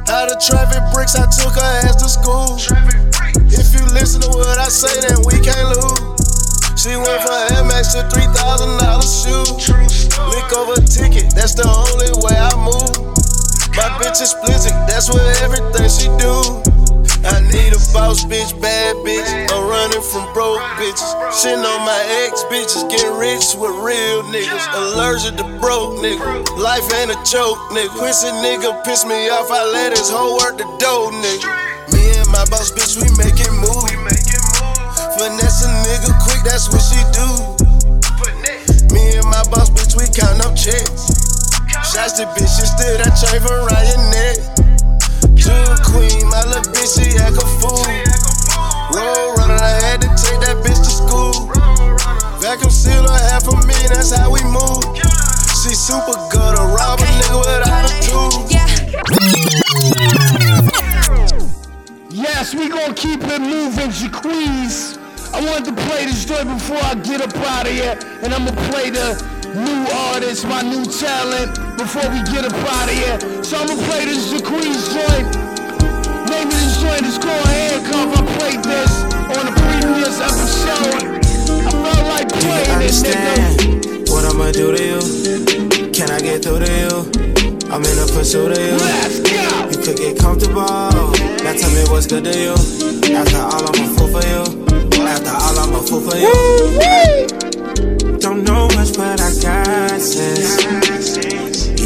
Out 0.07 0.31
of 0.31 0.39
traffic 0.39 0.87
bricks, 0.95 1.17
I 1.19 1.27
took 1.35 1.59
her 1.59 1.71
ass 1.83 1.99
to 1.99 2.09
school. 2.09 2.63
If 3.51 3.75
you 3.75 3.83
listen 3.91 4.21
to 4.23 4.29
what 4.29 4.59
I 4.59 4.71
say, 4.71 5.01
then 5.03 5.19
we 5.27 5.35
can't 5.43 5.67
lose. 5.75 6.22
She 6.83 6.99
went 6.99 7.22
from 7.22 7.70
Max 7.70 7.95
to 7.95 8.03
three 8.11 8.26
thousand 8.35 8.74
dollar 8.83 9.07
shoe. 9.07 9.47
Lick 10.35 10.51
over 10.51 10.74
ticket, 10.83 11.30
that's 11.30 11.55
the 11.55 11.62
only 11.62 12.11
way 12.26 12.35
I 12.35 12.51
move. 12.59 13.07
My 13.78 13.87
bitch 14.03 14.18
is 14.18 14.35
explicit, 14.35 14.74
that's 14.91 15.07
what 15.07 15.22
everything 15.47 15.87
she 15.87 16.11
do. 16.18 16.35
I 17.22 17.39
need 17.55 17.70
a 17.70 17.78
boss 17.95 18.26
bitch, 18.26 18.51
bad 18.59 18.99
bitch. 19.07 19.30
I'm 19.55 19.62
running 19.70 20.03
from 20.03 20.26
broke 20.35 20.59
bitches. 20.74 21.07
Shitting 21.30 21.62
on 21.62 21.87
my 21.87 22.03
ex 22.26 22.43
bitches, 22.51 22.83
getting 22.91 23.14
rich 23.14 23.55
with 23.55 23.70
real 23.78 24.26
niggas. 24.35 24.66
Allergic 24.74 25.39
to 25.39 25.47
broke 25.62 26.03
nigga. 26.03 26.18
Life 26.59 26.83
ain't 26.99 27.14
a 27.14 27.18
joke, 27.22 27.62
nigga. 27.70 27.95
Pussy 27.95 28.26
nigga 28.43 28.83
piss 28.83 29.07
me 29.07 29.30
off, 29.30 29.55
I 29.55 29.70
let 29.70 29.95
his 29.95 30.11
whole 30.11 30.35
work 30.43 30.59
the 30.59 30.66
dough, 30.83 31.14
nigga. 31.14 31.47
Me 31.95 32.11
and 32.18 32.26
my 32.35 32.43
boss 32.51 32.74
bitch, 32.74 32.99
we 32.99 33.07
making 33.22 33.55
move. 33.62 33.87
Finesse 35.14 35.62
a 35.62 35.70
nigga 35.87 36.11
that's 36.45 36.68
what 36.68 36.82
she 36.82 36.99
do. 37.14 37.26
Me 38.95 39.16
and 39.16 39.26
my 39.26 39.43
boss 39.51 39.70
bitch, 39.70 39.95
we 39.97 40.05
count 40.11 40.43
up 40.45 40.55
checks. 40.57 41.09
Shots 41.90 42.18
to 42.18 42.26
bitch, 42.34 42.51
she 42.51 42.66
still 42.66 42.99
that 42.99 43.14
chain 43.18 43.40
for 43.40 43.66
Ryan 43.66 44.03
neck. 44.11 44.36
Jewel 45.34 45.76
queen, 45.86 46.28
my 46.28 46.43
little 46.45 46.66
bitch, 46.74 46.99
she 46.99 47.16
act 47.18 47.38
a 47.38 47.47
fool. 47.59 47.86
Roll 48.95 49.34
running, 49.36 49.61
I 49.61 49.72
had 49.82 50.01
to 50.03 50.09
take 50.18 50.40
that 50.45 50.59
bitch 50.62 50.78
to 50.82 50.93
school. 50.93 51.49
Vacuum 52.40 52.70
sealer, 52.70 53.12
half 53.30 53.47
a 53.49 53.55
million, 53.66 53.93
that's 53.93 54.12
how 54.14 54.30
we 54.30 54.43
move. 54.45 54.82
She 55.62 55.74
super 55.74 56.18
good, 56.30 56.59
a 56.59 56.64
rob 56.74 57.01
a 57.01 57.05
nigga 57.05 57.38
without 57.38 57.86
a 57.86 57.95
tool. 58.03 58.47
Yes, 62.11 62.55
we 62.55 62.68
gonna 62.68 62.95
keep 62.95 63.22
it 63.22 63.40
moving, 63.40 63.90
Jaquees. 63.90 65.02
I 65.35 65.41
wanted 65.41 65.64
to 65.74 65.76
play 65.89 66.05
this 66.05 66.24
joint 66.24 66.47
before 66.49 66.76
I 66.83 66.95
get 66.95 67.20
up 67.22 67.35
out 67.37 67.66
of 67.66 67.72
here, 67.72 67.97
and 68.22 68.35
I'ma 68.35 68.53
play 68.70 68.91
the 68.91 69.16
new 69.57 69.80
artist, 70.12 70.47
my 70.47 70.61
new 70.61 70.85
talent, 70.85 71.57
before 71.78 72.05
we 72.12 72.20
get 72.28 72.45
up 72.45 72.53
out 72.53 72.89
of 72.89 72.97
here. 72.97 73.18
So 73.43 73.57
I'ma 73.57 73.74
play 73.89 74.05
this 74.05 74.28
Jaquees 74.28 74.93
joint. 74.93 75.26
Name 76.28 76.49
of 76.49 76.53
this 76.53 76.76
joint 76.85 77.05
is 77.09 77.16
called 77.16 77.49
Handcuff. 77.49 78.12
I 78.12 78.22
played 78.39 78.62
this 78.64 78.93
on 79.33 79.45
a 79.49 79.55
previous 79.57 80.20
episode. 80.20 81.16
I 81.64 81.72
felt 81.80 82.05
like 82.12 82.28
Do 82.28 82.37
you 82.37 82.53
playing 82.53 82.78
this 82.80 83.03
nigga. 83.03 83.24
understand 83.57 84.09
what 84.12 84.24
I'ma 84.28 84.53
do 84.53 84.76
to 84.76 84.83
you? 84.85 85.93
Can 85.93 86.11
I 86.11 86.20
get 86.20 86.45
through 86.45 86.61
to 86.61 86.70
you? 86.70 86.93
I'm 87.72 87.80
in 87.80 87.99
a 87.99 88.07
pursuit 88.12 88.53
of 88.53 88.59
you. 88.61 88.76
You 89.72 89.78
could 89.80 89.97
get 89.97 90.18
comfortable. 90.18 90.68
Now 91.41 91.57
tell 91.57 91.70
me 91.72 91.85
what's 91.89 92.07
good 92.07 92.24
to 92.24 92.37
you. 92.37 92.53
After 93.16 93.39
all, 93.39 93.64
I'm 93.64 93.80
a 93.80 93.97
fool 93.97 94.09
for 94.09 94.26
you. 94.28 94.72
After 95.13 95.29
all, 95.29 95.59
I'm 95.59 95.75
a 95.75 95.83
fool 95.83 96.01
for 96.01 96.17
you. 96.17 96.33
Don't 98.19 98.45
know 98.45 98.67
much, 98.69 98.97
but 98.97 99.21
I 99.21 99.31
got 99.43 100.01
sense. 100.01 100.65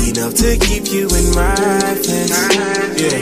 Enough 0.09 0.35
to 0.35 0.57
keep 0.59 0.93
you 0.93 1.09
in 1.09 1.35
my 1.35 1.57
fence. 2.07 2.31
Yeah. 2.97 3.19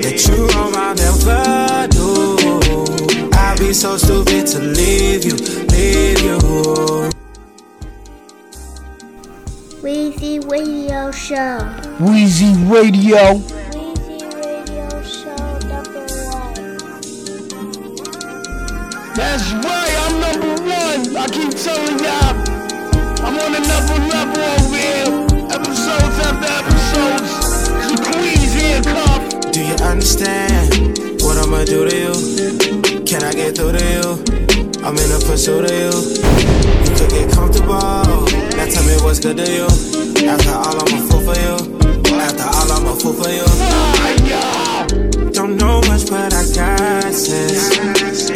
That 0.00 0.16
you 0.26 0.48
on 0.58 0.72
my 0.72 0.94
never 0.94 1.86
do. 1.92 3.28
I'd 3.34 3.58
be 3.58 3.74
so 3.74 3.98
stupid 3.98 4.46
to 4.46 4.58
leave 4.58 5.26
you, 5.26 5.36
leave 5.68 6.20
you. 6.22 6.38
Weezy 9.82 10.50
Radio 10.50 11.10
Show. 11.10 11.58
Weezy 12.00 12.54
Radio. 12.72 13.75
That's 19.16 19.50
right, 19.50 19.96
I'm 20.04 20.20
number 20.20 20.60
one. 20.68 21.16
I 21.16 21.26
keep 21.32 21.48
telling 21.56 21.98
y'all, 22.04 22.36
I'm 23.24 23.32
on 23.32 23.54
another 23.56 23.96
level 24.12 24.44
over 24.44 24.76
here. 24.76 25.08
Episodes 25.56 26.18
after 26.20 26.52
episodes. 26.52 27.32
Jaquees 27.96 28.52
handcuff. 28.60 29.52
Do 29.52 29.64
you 29.64 29.74
understand 29.76 30.98
what 31.22 31.38
I'ma 31.38 31.64
do 31.64 31.88
to 31.88 31.96
you? 31.96 32.12
Can 33.06 33.24
I 33.24 33.32
get 33.32 33.56
through 33.56 33.72
to 33.72 33.84
you? 33.88 34.20
I'm 34.84 34.98
in 34.98 35.10
a 35.10 35.18
pursuit 35.24 35.64
of 35.64 35.70
you. 35.72 35.96
You 36.84 36.92
could 36.98 37.08
get 37.08 37.32
comfortable. 37.32 37.72
Now 37.72 38.68
tell 38.68 38.84
me 38.84 39.00
what's 39.00 39.20
good 39.20 39.38
to 39.38 39.48
you. 39.50 39.64
After 40.28 40.52
all, 40.52 40.76
I'm 40.76 40.92
a 40.92 41.00
fool 41.08 41.22
for 41.24 41.40
you. 41.40 41.56
After 42.20 42.44
all, 42.44 42.70
I'm 42.70 42.84
a 42.84 42.94
fool 42.94 43.14
for 43.14 43.30
you. 43.32 43.48
Don't 45.32 45.56
know 45.56 45.80
much, 45.88 46.04
but 46.10 46.34
I 46.34 46.44
got 46.52 47.14
sense. 47.14 48.35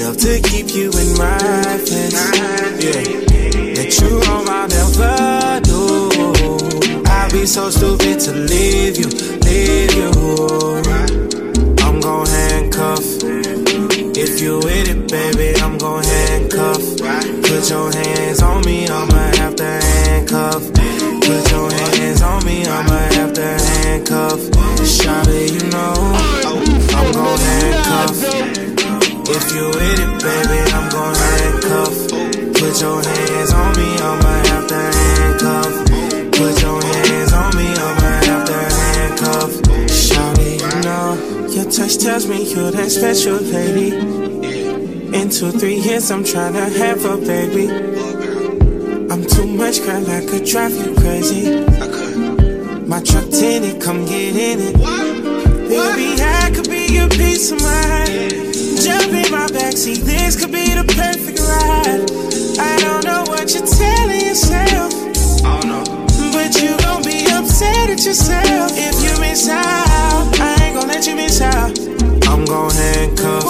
Enough 0.00 0.16
to 0.16 0.40
keep 0.40 0.74
you 0.74 0.90
in 0.92 1.18
my 1.18 1.76
fence. 1.76 2.14
Yeah. 2.82 3.02
That 3.74 3.98
you 4.00 4.18
wrong, 4.20 4.48
I'll 4.48 4.66
never 4.66 5.60
do. 5.60 7.02
I'd 7.04 7.30
be 7.30 7.44
so 7.44 7.68
stupid 7.68 8.18
to 8.20 8.32
leave 8.32 8.96
you, 8.96 9.08
leave 9.44 9.92
you. 9.92 11.39
Put 32.70 32.82
your 32.82 33.02
hands 33.02 33.52
on 33.52 33.76
me, 33.76 33.96
I'ma 33.96 34.32
have 34.46 34.66
to 34.68 34.76
handcuff. 34.76 35.74
Put 36.38 36.62
your 36.62 36.80
hands 36.80 37.32
on 37.32 37.56
me, 37.56 37.66
I'ma 37.66 38.10
have 38.28 38.46
to 38.46 38.52
handcuff. 38.54 39.50
Shawty, 39.90 40.52
you 40.62 40.82
know, 40.84 41.48
your 41.48 41.64
touch 41.64 41.98
tells 41.98 42.28
me 42.28 42.48
you're 42.54 42.70
that 42.70 42.92
special 42.92 43.38
lady. 43.38 43.96
In 45.18 45.30
two, 45.30 45.50
three 45.50 45.80
years, 45.80 46.12
I'm 46.12 46.22
tryna 46.22 46.72
have 46.76 47.04
a 47.04 47.16
baby. 47.16 47.66
I'm 49.12 49.26
too 49.26 49.48
much, 49.48 49.82
girl, 49.82 50.08
I 50.08 50.24
could 50.24 50.44
drive 50.44 50.70
you 50.70 50.94
crazy. 50.94 51.64
My 52.86 53.02
truck 53.02 53.28
tinted, 53.30 53.82
come 53.82 54.04
get 54.04 54.36
in 54.36 54.60
it. 54.60 54.74
Baby, 55.68 56.22
I 56.22 56.52
could 56.54 56.70
be 56.70 56.86
your 56.86 57.08
peace 57.08 57.50
of 57.50 57.60
mind. 57.62 58.30
Jump 58.80 59.12
in 59.12 59.32
my 59.32 59.48
backseat, 59.48 60.02
this 60.04 60.38
could 60.38 60.52
be 60.52 60.72
the 60.72 60.84
perfect 60.84 61.29
ride. 61.50 62.02
I 62.58 62.74
don't 62.84 63.04
know 63.04 63.22
what 63.26 63.52
you're 63.54 63.66
telling 63.66 64.24
yourself. 64.30 64.94
Oh, 65.42 65.84
but 66.32 66.50
you 66.62 66.76
gon' 66.86 67.02
be 67.02 67.26
upset 67.34 67.90
at 67.90 68.04
yourself 68.04 68.72
if 68.74 68.96
you 69.02 69.12
miss 69.20 69.48
out. 69.48 70.26
I 70.38 70.56
ain't 70.62 70.74
gon' 70.78 70.88
let 70.88 71.06
you 71.06 71.16
miss 71.16 71.40
out. 71.40 71.78
I'm 72.30 72.44
gon' 72.44 72.70
handcuff. 72.70 73.44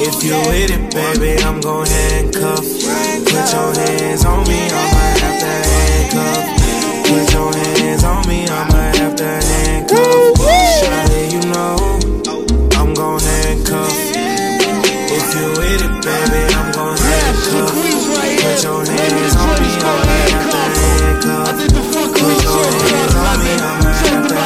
If 0.00 0.22
you 0.22 0.38
with 0.48 0.70
it, 0.70 0.94
baby, 0.94 1.42
I'm 1.42 1.60
gon' 1.60 1.86
handcuff. 1.86 2.62
Put 2.62 3.46
your 3.52 3.70
hands 3.74 4.24
on 4.24 4.46
me, 4.48 4.60
I'ma 4.70 5.04
have 5.22 5.38
to 5.42 5.52
handcuff. 5.68 6.42
Put 7.08 7.32
your 7.34 7.50
hands 7.52 8.04
on 8.04 8.26
me, 8.28 8.46
I'ma 8.46 8.82
have 8.98 9.16
to 9.16 9.24
handcuff. 9.24 10.38
Shawty, 10.78 11.22
you 11.34 11.42
know, 11.52 11.74
I'm 12.78 12.94
gon' 12.94 13.20
handcuff. 13.20 13.92
If 15.10 15.26
you 15.34 15.46
with 15.58 15.82
it, 15.86 15.94
baby, 16.04 16.40
I'm 16.54 16.67
gon' 17.50 17.66
handcuff. 17.66 18.28
Put 18.38 18.62
your 18.62 18.84
hands 18.86 19.36
on 19.36 19.60
me, 19.60 19.72
I'ma 19.80 20.16
have 20.18 20.74
to 20.74 20.88
handcuff. 20.88 21.56
Put 22.18 22.42
your 22.44 22.66
hands 22.88 23.14
on 23.14 23.38
me, 23.44 23.52
I'ma 23.60 23.92
have 23.92 24.28
to 24.28 24.37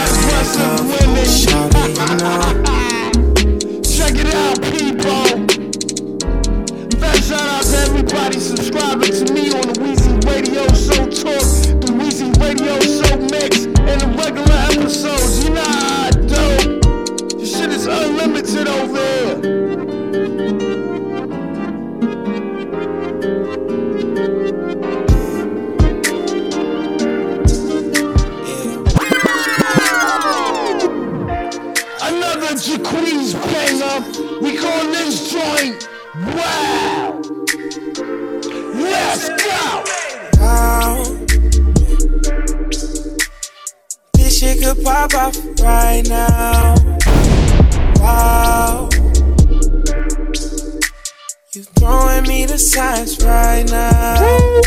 right 53.52 53.70
now. 53.70 54.60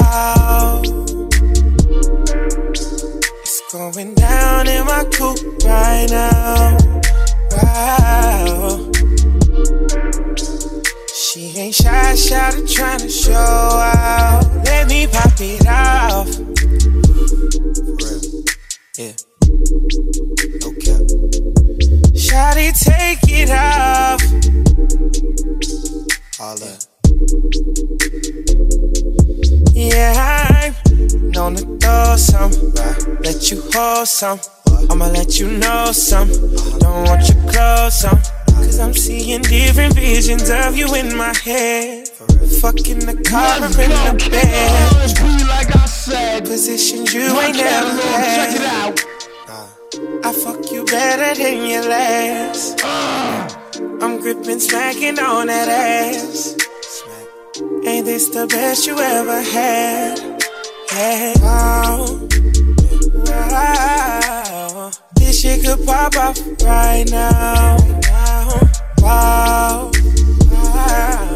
Wow. 0.00 0.82
It's 3.40 3.60
going 3.72 4.14
down 4.14 4.68
in 4.68 4.86
my 4.86 5.04
coupe 5.12 5.42
right 5.64 6.06
now. 6.10 6.78
Wow. 7.56 8.90
She 11.12 11.58
ain't 11.58 11.74
shy, 11.74 12.14
shy 12.14 12.50
to 12.52 12.66
trying 12.66 13.00
to 13.00 13.08
show 13.08 13.32
out. 13.34 14.44
Let 14.64 14.88
me 14.88 15.06
pop 15.06 15.40
it 15.40 15.66
off. 15.66 15.89
Hold 33.72 34.08
some. 34.08 34.40
I'ma 34.90 35.06
let 35.06 35.38
you 35.38 35.48
know 35.58 35.92
some. 35.92 36.28
Don't 36.78 37.04
want 37.04 37.28
you 37.28 37.34
close 37.50 38.00
some. 38.00 38.20
Cause 38.54 38.78
I'm 38.78 38.94
seeing 38.94 39.42
different 39.42 39.94
visions 39.94 40.50
of 40.50 40.76
you 40.76 40.94
in 40.94 41.16
my 41.16 41.34
head. 41.44 42.08
Fucking 42.60 43.00
the 43.00 43.20
car 43.28 43.60
Let's 43.60 43.78
in 43.78 43.90
the 43.90 44.30
bed. 44.30 45.48
like 45.48 45.74
I 45.74 45.86
said. 45.86 46.44
Positions 46.44 47.12
you 47.14 47.22
ain't 47.40 47.56
never 47.56 47.90
had. 48.02 48.36
Check 48.36 48.60
it 48.60 48.66
out. 48.66 49.04
I 50.24 50.32
fuck 50.32 50.70
you 50.70 50.84
better 50.84 51.34
than 51.40 51.66
your 51.68 51.82
last. 51.88 52.80
Uh. 52.84 53.48
I'm 54.02 54.20
gripping, 54.20 54.60
smacking 54.60 55.18
on 55.18 55.48
that 55.48 55.68
ass. 55.68 56.56
Ain't 57.84 58.06
this 58.06 58.28
the 58.30 58.46
best 58.46 58.86
you 58.86 58.98
ever 58.98 59.42
had? 59.42 60.42
Hey, 60.88 61.34
wow, 61.40 62.06
wow. 63.50 64.90
This 65.14 65.40
shit 65.40 65.64
could 65.64 65.84
pop 65.86 66.16
off 66.16 66.38
right 66.62 67.04
now. 67.10 67.76
Wow, 68.08 68.60
wow, 68.98 69.90
wow. 70.50 71.34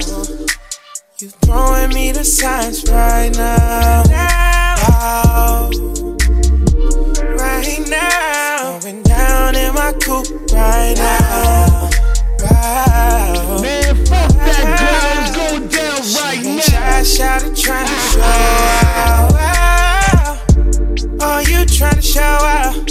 You 1.18 1.28
throwing 1.44 1.94
me 1.94 2.12
the 2.12 2.24
signs 2.24 2.90
right 2.90 3.32
now. 3.36 4.02
Wow 4.08 4.74
right 7.44 7.88
now. 7.88 8.78
Going 8.80 9.02
down 9.02 9.56
in 9.56 9.74
my 9.74 9.92
coupe 9.92 10.28
right 10.52 10.94
now. 10.96 11.90
Wow. 12.40 13.60
Man, 13.62 13.96
fuck 14.06 14.30
that 14.32 14.64
girl. 14.80 15.50
Going 15.50 15.68
down 15.68 16.00
right 16.20 16.42
now. 16.42 17.02
Shy 17.02 17.38
to 17.38 17.54
trying 17.54 17.86
to 17.86 17.94
show 17.94 18.20
out. 18.22 19.33
Trying 21.76 21.96
to 21.96 22.02
show 22.02 22.20
out. 22.22 22.86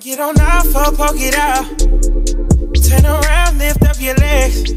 Get 0.00 0.20
on 0.20 0.38
off 0.38 0.66
or 0.76 0.94
poke 0.94 1.16
it 1.16 1.34
out. 1.34 1.64
Turn 2.84 3.06
around, 3.06 3.56
lift 3.56 3.82
up 3.84 3.98
your 3.98 4.14
legs. 4.16 4.70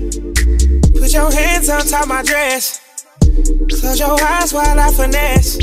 Put 0.97 1.11
your 1.11 1.29
hands 1.29 1.69
on 1.69 1.81
top 1.81 2.07
my 2.07 2.23
dress. 2.23 2.79
Close 3.19 3.99
your 3.99 4.21
eyes 4.23 4.53
while 4.53 4.79
I 4.79 4.89
finesse. 4.91 5.59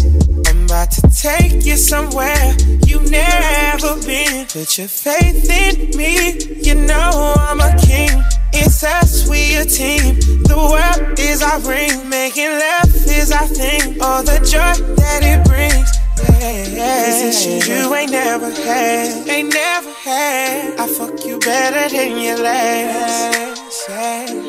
I'm 0.49 0.67
about 0.67 0.91
to 0.91 1.03
take 1.09 1.65
you 1.65 1.77
somewhere 1.77 2.55
you've 2.85 3.11
never 3.11 3.97
been. 4.05 4.47
Put 4.47 4.77
your 4.77 4.89
faith 4.89 5.49
in 5.49 5.97
me, 5.97 6.61
you 6.63 6.75
know 6.75 7.35
I'm 7.39 7.61
a 7.61 7.75
king 7.81 8.23
It's 8.53 8.85
us, 8.85 9.27
we 9.31 9.57
a 9.57 9.65
team. 9.65 10.21
The 10.45 10.57
world 10.57 11.19
is 11.19 11.41
our 11.41 11.59
ring. 11.61 12.07
Making 12.11 12.51
love 12.51 12.95
is 13.09 13.33
our 13.33 13.47
thing. 13.47 13.99
All 14.03 14.23
the 14.23 14.39
joy 14.45 14.77
that 14.97 15.21
it 15.23 15.47
brings. 15.49 16.00
Positions 16.27 17.69
you 17.69 17.95
ain't 17.95 18.13
never 18.13 18.51
had. 18.51 19.29
Ain't 19.29 19.53
never 19.53 19.93
had. 19.93 20.79
I 20.79 20.87
fuck 20.87 21.25
you 21.25 21.39
better 21.39 21.89
than 21.95 22.19
your 22.19 22.39
last. 22.39 23.89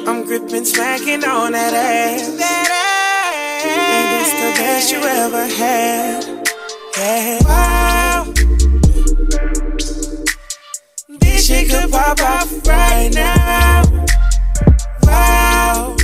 I'm 0.08 0.26
gripping, 0.26 0.66
smacking 0.66 1.24
on 1.24 1.52
that 1.54 1.74
ass. 1.74 2.28
That 2.38 2.70
ass. 2.72 3.66
And 3.66 4.08
it's 4.22 4.34
the 4.42 4.52
best 4.62 4.92
you 4.92 5.00
ever 5.00 5.46
had. 5.48 6.32
Yeah. 6.98 7.40
Wow. 7.46 8.24
This 11.20 11.48
shit 11.48 11.70
could 11.70 11.92
pop 11.92 12.20
off 12.22 12.68
right 12.68 13.12
now. 13.14 13.84
Wow, 15.04 15.96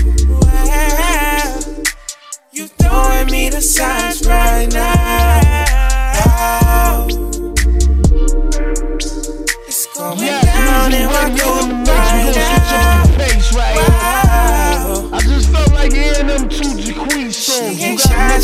wow. 0.41 1.59
You 2.51 2.67
throwing 2.67 3.27
me 3.31 3.49
the 3.49 3.61
signs 3.61 4.27
right 4.27 4.71
now. 4.73 4.86
I'm 18.37 18.43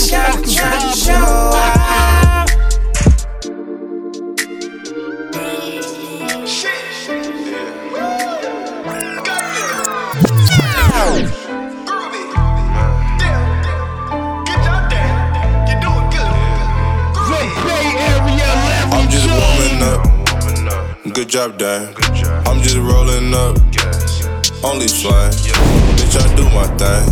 just 19.09 19.29
warming 19.29 19.81
up. 19.83 21.13
Good 21.13 21.29
job, 21.29 21.59
Dan. 21.59 21.93
I'm 22.47 22.63
just 22.63 22.77
rolling 22.77 23.31
up. 23.35 23.57
Only 24.63 24.87
flying. 24.87 25.33
Bitch, 25.93 26.17
I 26.17 26.35
do 26.35 26.45
my 26.49 26.65
thing. 26.79 27.05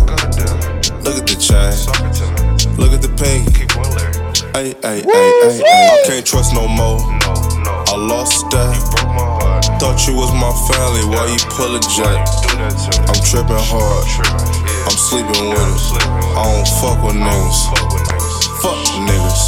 Look 1.03 1.17
at 1.17 1.27
the 1.27 1.35
chain. 1.35 2.30
Look 2.77 2.93
at 2.93 3.01
the 3.01 3.11
pink. 3.17 3.67
Ay, 4.55 4.75
ay, 4.83 5.01
ay, 5.01 5.29
ay, 5.43 5.61
ay. 5.65 5.87
I 5.91 6.07
can't 6.07 6.25
trust 6.25 6.53
no 6.53 6.67
more. 6.67 6.99
No, 7.23 7.33
no. 7.65 7.83
I 7.87 7.95
lost 7.97 8.49
that. 8.51 8.75
Thought 9.79 10.05
you 10.07 10.13
was 10.13 10.31
my 10.37 10.53
family. 10.69 11.03
Why 11.09 11.25
you 11.31 11.41
pull 11.49 11.75
a 11.75 11.81
jet? 11.81 12.21
I'm 13.09 13.19
tripping 13.25 13.57
hard. 13.57 14.05
I'm 14.85 14.97
sleeping 14.97 15.49
with 15.49 15.57
it. 15.57 16.03
I 16.37 16.43
don't 16.45 16.67
fuck 16.79 17.01
with 17.03 17.17
niggas. 17.17 17.59
Fuck 18.61 18.77
niggas. 19.09 19.41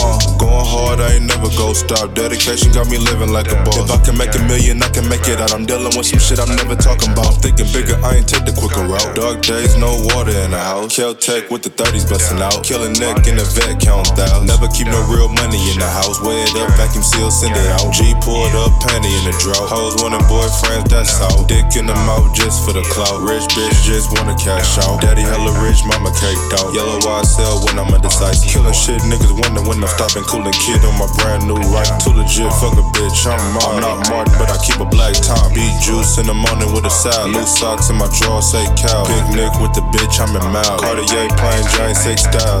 Uh, 0.00 0.23
going 0.54 0.70
hard, 0.70 0.98
I 1.00 1.18
ain't 1.18 1.26
never 1.26 1.50
go 1.58 1.72
stop. 1.74 2.14
Dedication 2.14 2.70
got 2.70 2.86
me 2.86 2.98
living 2.98 3.32
like 3.34 3.50
a 3.50 3.58
boss. 3.66 3.82
If 3.82 3.90
I 3.90 3.98
can 4.04 4.16
make 4.16 4.34
a 4.34 4.42
million, 4.46 4.82
I 4.82 4.88
can 4.94 5.06
make 5.08 5.26
it 5.26 5.40
out. 5.42 5.50
I'm 5.50 5.66
dealing 5.66 5.90
with 5.96 6.06
some 6.06 6.22
shit 6.22 6.38
I'm 6.38 6.54
never 6.54 6.76
talking 6.78 7.10
about. 7.10 7.34
I'm 7.34 7.38
thinking 7.42 7.66
bigger, 7.74 7.98
I 8.06 8.22
ain't 8.22 8.28
take 8.28 8.46
the 8.46 8.54
quicker 8.54 8.86
route. 8.86 9.14
Dark 9.18 9.42
days, 9.42 9.74
no 9.76 9.90
water 10.14 10.34
in 10.46 10.54
the 10.54 10.62
house. 10.62 10.94
Kel-Tec 10.94 11.50
with 11.50 11.62
the 11.66 11.72
30s 11.74 12.06
busting 12.06 12.38
out. 12.38 12.62
Killing 12.62 12.94
neck 13.02 13.26
in 13.26 13.34
the 13.34 13.46
vet, 13.58 13.80
count 13.82 14.06
thousands. 14.14 14.46
Never 14.46 14.70
keep 14.70 14.86
no 14.86 15.00
real 15.10 15.28
money 15.28 15.58
in 15.74 15.78
the 15.82 15.90
house. 15.90 16.22
Weigh 16.22 16.46
it 16.46 16.54
up, 16.62 16.70
vacuum 16.78 17.02
seal, 17.02 17.30
send 17.30 17.56
it 17.56 17.68
out. 17.74 17.90
G 17.90 18.14
pulled 18.22 18.54
up, 18.54 18.70
panty 18.84 19.10
in 19.10 19.24
the 19.26 19.34
drought. 19.42 19.66
Hoes 19.66 19.98
wanting 19.98 20.22
boyfriends, 20.30 20.86
that's 20.86 21.18
out. 21.18 21.48
Dick 21.50 21.66
in 21.74 21.90
the 21.90 21.98
mouth 22.06 22.30
just 22.34 22.62
for 22.62 22.72
the 22.72 22.84
clout. 22.94 23.18
Rich 23.26 23.50
bitch 23.58 23.82
just 23.82 24.14
wanna 24.14 24.36
cash 24.38 24.78
out. 24.86 25.02
Daddy 25.02 25.26
hella 25.26 25.50
rich, 25.64 25.82
mama 25.82 26.14
caked 26.14 26.54
out. 26.62 26.70
Yellow 26.74 27.00
YSL 27.02 27.66
when 27.66 27.78
I'm 27.78 27.90
undecisive. 27.90 28.46
Killing 28.46 28.76
shit, 28.76 29.02
niggas 29.02 29.34
wonder 29.34 29.62
when 29.66 29.82
I'm 29.82 29.90
stopping. 29.90 30.22
Cooling 30.44 30.60
kid 30.60 30.84
on 30.84 30.92
my 31.00 31.08
brand 31.16 31.48
new 31.48 31.56
right. 31.72 31.88
Too 32.04 32.12
legit, 32.12 32.52
fuck 32.60 32.76
a 32.76 32.84
bitch. 32.92 33.24
I'm 33.24 33.40
I'm 33.64 33.80
not 33.80 34.10
Martin, 34.10 34.34
but 34.36 34.50
I 34.52 34.60
keep 34.60 34.76
a 34.76 34.84
black 34.84 35.14
top. 35.14 35.54
Beat 35.54 35.72
juice 35.80 36.18
in 36.18 36.26
the 36.26 36.34
morning 36.34 36.68
with 36.72 36.84
a 36.84 36.90
side. 36.90 37.30
Loose 37.32 37.58
socks 37.58 37.88
in 37.88 37.96
my 37.96 38.08
drawer, 38.20 38.42
say 38.42 38.64
cow. 38.76 39.08
Picnic 39.08 39.56
with 39.60 39.72
the 39.72 39.80
bitch, 39.88 40.20
I'm 40.20 40.36
in 40.36 40.44
mouth. 40.52 40.80
Cartier 40.80 41.32
plain 41.40 41.64
Jane 41.72 41.94
six 41.94 42.28
style. 42.28 42.60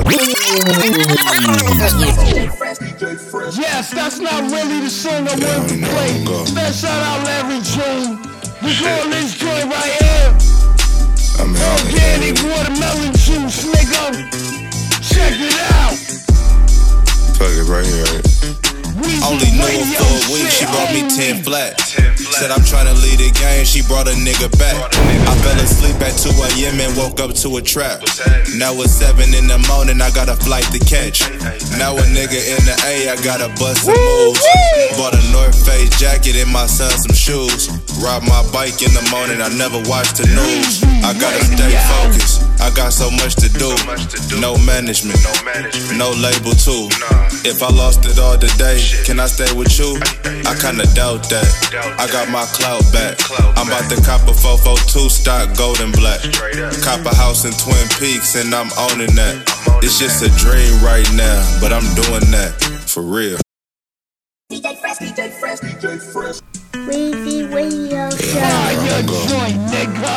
Yes, 3.52 3.92
that's 3.92 4.18
not 4.18 4.48
really 4.48 4.80
the 4.80 4.88
song 4.88 5.28
I 5.28 5.36
wanted 5.36 5.68
to 5.68 5.84
play. 5.84 6.24
Special 6.46 6.88
shout 6.88 7.02
out 7.04 7.20
Larry 7.28 7.60
June. 7.60 8.16
We 8.64 8.72
call 8.80 9.12
this 9.12 9.36
joint 9.36 9.68
right 9.68 9.92
here. 10.00 10.32
Organic 11.36 12.40
watermelon 12.48 13.12
juice, 13.12 13.68
nigga. 13.68 14.24
Check 15.04 15.36
it 15.36 15.60
out. 15.60 15.73
Fuck 17.64 17.70
it 17.70 17.72
right 17.72 17.86
here. 17.86 18.20
Only 19.24 19.50
knew 19.56 19.64
her 19.64 19.84
for 19.96 20.04
a 20.04 20.32
week, 20.32 20.50
she 20.50 20.64
brought 20.66 20.92
me 20.92 21.08
10 21.08 21.42
flat. 21.42 21.80
Said 21.80 22.50
I'm 22.50 22.60
tryna 22.60 22.94
lead 23.02 23.18
the 23.18 23.30
game, 23.32 23.64
she 23.64 23.82
brought 23.82 24.06
a 24.06 24.12
nigga 24.12 24.50
back. 24.58 24.76
I 24.76 25.34
fell 25.40 25.58
asleep 25.60 25.96
at 26.00 26.12
2 26.18 26.30
a.m. 26.30 26.80
and 26.80 26.96
woke 26.96 27.20
up 27.20 27.34
to 27.34 27.56
a 27.56 27.62
trap. 27.62 28.00
Now 28.56 28.72
it's 28.80 28.92
7 28.92 29.34
in 29.34 29.46
the 29.46 29.58
morning, 29.68 30.00
I 30.00 30.10
got 30.10 30.28
a 30.28 30.36
flight 30.36 30.64
to 30.72 30.78
catch. 30.78 31.22
Now 31.78 31.96
a 31.96 32.04
nigga 32.12 32.36
in 32.36 32.62
the 32.68 32.76
A, 32.84 33.10
I 33.10 33.16
gotta 33.24 33.48
bust 33.58 33.84
some 33.84 33.96
moves. 33.96 34.44
Bought 34.98 35.14
a 35.14 35.22
North 35.32 35.56
Face 35.66 35.90
jacket 35.98 36.36
and 36.36 36.52
my 36.52 36.66
son 36.66 36.90
some 36.90 37.16
shoes. 37.16 37.68
Ride 38.02 38.22
my 38.26 38.42
bike 38.52 38.82
in 38.82 38.92
the 38.92 39.06
morning, 39.10 39.40
I 39.40 39.48
never 39.54 39.78
watch 39.88 40.12
the 40.18 40.26
news. 40.26 40.82
I 41.04 41.12
gotta 41.14 41.44
stay 41.44 41.72
focused. 41.90 42.42
I 42.60 42.70
got 42.74 42.92
so 42.92 43.10
much 43.10 43.36
to 43.36 43.48
do. 43.48 43.70
No 44.40 44.56
management, 44.64 45.20
no 45.94 46.10
label 46.16 46.56
too. 46.56 46.88
If 47.44 47.62
I 47.62 47.70
lost 47.70 48.06
it 48.06 48.18
all 48.18 48.38
today, 48.38 48.80
can 49.04 49.20
I 49.20 49.26
stay 49.26 49.52
with 49.52 49.78
you? 49.78 50.00
I 50.48 50.56
kinda 50.56 50.86
doubt 50.94 51.28
that. 51.28 51.46
I 51.98 52.08
got 52.08 52.28
my 52.30 52.44
clout 52.56 52.82
back. 52.92 53.20
I'm 53.56 53.68
about 53.68 53.88
to 53.90 54.00
cop 54.02 54.26
a 54.28 54.34
442 54.34 55.08
stock 55.08 55.56
golden 55.56 55.92
black. 55.92 56.20
Cop 56.82 57.04
a 57.04 57.14
house 57.14 57.44
in 57.44 57.52
Twin 57.52 57.86
Peaks 58.00 58.34
and 58.34 58.54
I'm 58.54 58.70
owning 58.78 59.14
that. 59.14 59.44
It's 59.82 59.98
just 59.98 60.22
a 60.22 60.30
dream 60.40 60.72
right 60.82 61.08
now, 61.14 61.36
but 61.60 61.72
I'm 61.72 61.86
doing 61.94 62.26
that 62.32 62.56
for 62.86 63.02
real. 63.02 63.38
Weezy 66.86 67.50
Radio 67.50 68.10
Show. 68.10 68.40
Fire 68.40 69.02
joint, 69.02 69.58
nigga. 69.72 70.16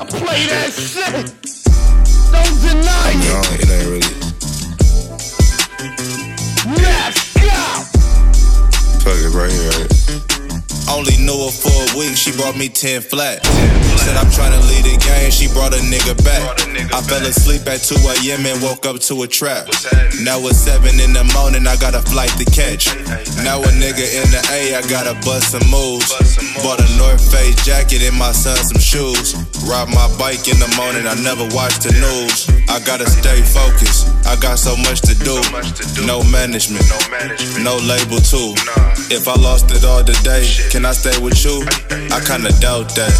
I 0.00 0.04
play 0.06 0.46
that 0.46 0.72
shit. 0.72 1.26
Don't 2.32 2.56
deny 2.62 3.12
it. 3.12 3.18
No, 3.28 3.40
it 3.52 3.68
ain't 3.70 3.88
really. 3.88 4.14
Let's 6.82 7.20
go. 7.34 7.60
Fuck 9.04 9.18
it 9.18 9.32
right 9.34 9.52
here. 9.52 10.27
Only 10.90 11.16
knew 11.20 11.36
her 11.36 11.52
for 11.52 11.72
a 11.72 11.98
week, 11.98 12.16
she 12.16 12.32
brought 12.32 12.56
me 12.56 12.68
10 12.68 13.02
flat. 13.02 13.44
Said 14.02 14.16
I'm 14.16 14.30
tryna 14.32 14.60
lead 14.68 14.84
the 14.88 14.96
game, 14.96 15.30
she 15.30 15.48
brought 15.52 15.74
a 15.74 15.80
nigga 15.84 16.16
back. 16.24 16.42
I 16.94 17.02
fell 17.02 17.22
asleep 17.26 17.66
at 17.68 17.82
2 17.84 17.94
a.m. 17.98 18.46
and 18.46 18.62
woke 18.62 18.86
up 18.86 18.98
to 19.10 19.22
a 19.22 19.28
trap. 19.28 19.68
Now 20.24 20.40
it's 20.48 20.58
7 20.64 20.88
in 21.00 21.12
the 21.12 21.24
morning, 21.36 21.66
I 21.66 21.76
got 21.76 21.94
a 21.94 22.02
flight 22.02 22.32
to 22.40 22.46
catch. 22.48 22.88
Now 23.44 23.60
a 23.60 23.70
nigga 23.76 24.06
in 24.06 24.26
the 24.32 24.40
A, 24.50 24.80
I 24.80 24.82
gotta 24.88 25.14
bust 25.26 25.52
some 25.52 25.66
moves. 25.68 26.08
Bought 26.64 26.80
a 26.80 26.88
North 26.96 27.20
Face 27.30 27.54
jacket 27.64 28.02
and 28.02 28.16
my 28.16 28.32
son 28.32 28.56
some 28.56 28.80
shoes. 28.80 29.36
Ride 29.68 29.92
my 29.92 30.08
bike 30.16 30.48
in 30.48 30.58
the 30.58 30.70
morning, 30.80 31.06
I 31.06 31.14
never 31.20 31.44
watch 31.54 31.78
the 31.84 31.92
news. 31.92 32.48
I 32.68 32.80
gotta 32.80 33.08
stay 33.08 33.42
focused, 33.42 34.08
I 34.26 34.36
got 34.40 34.58
so 34.58 34.76
much 34.88 35.02
to 35.04 35.14
do. 35.20 35.36
No 36.06 36.22
management, 36.32 36.86
no 37.60 37.76
label 37.84 38.18
too. 38.24 38.56
If 39.12 39.28
I 39.28 39.34
lost 39.36 39.70
it 39.70 39.84
all 39.84 40.04
today, 40.04 40.44
can 40.78 40.86
I 40.86 40.92
stay 40.92 41.18
with 41.18 41.44
you? 41.44 41.66
I 42.14 42.22
kinda 42.22 42.54
doubt 42.60 42.94
that. 42.94 43.10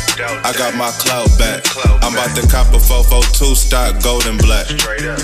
I 0.47 0.53
got 0.55 0.77
my 0.77 0.93
clout 1.03 1.27
back. 1.43 1.67
I'm 2.07 2.15
about 2.15 2.37
to 2.37 2.47
cop 2.47 2.73
a 2.73 2.79
442 2.79 3.57
stock 3.57 4.01
golden 4.01 4.39
black. 4.39 4.69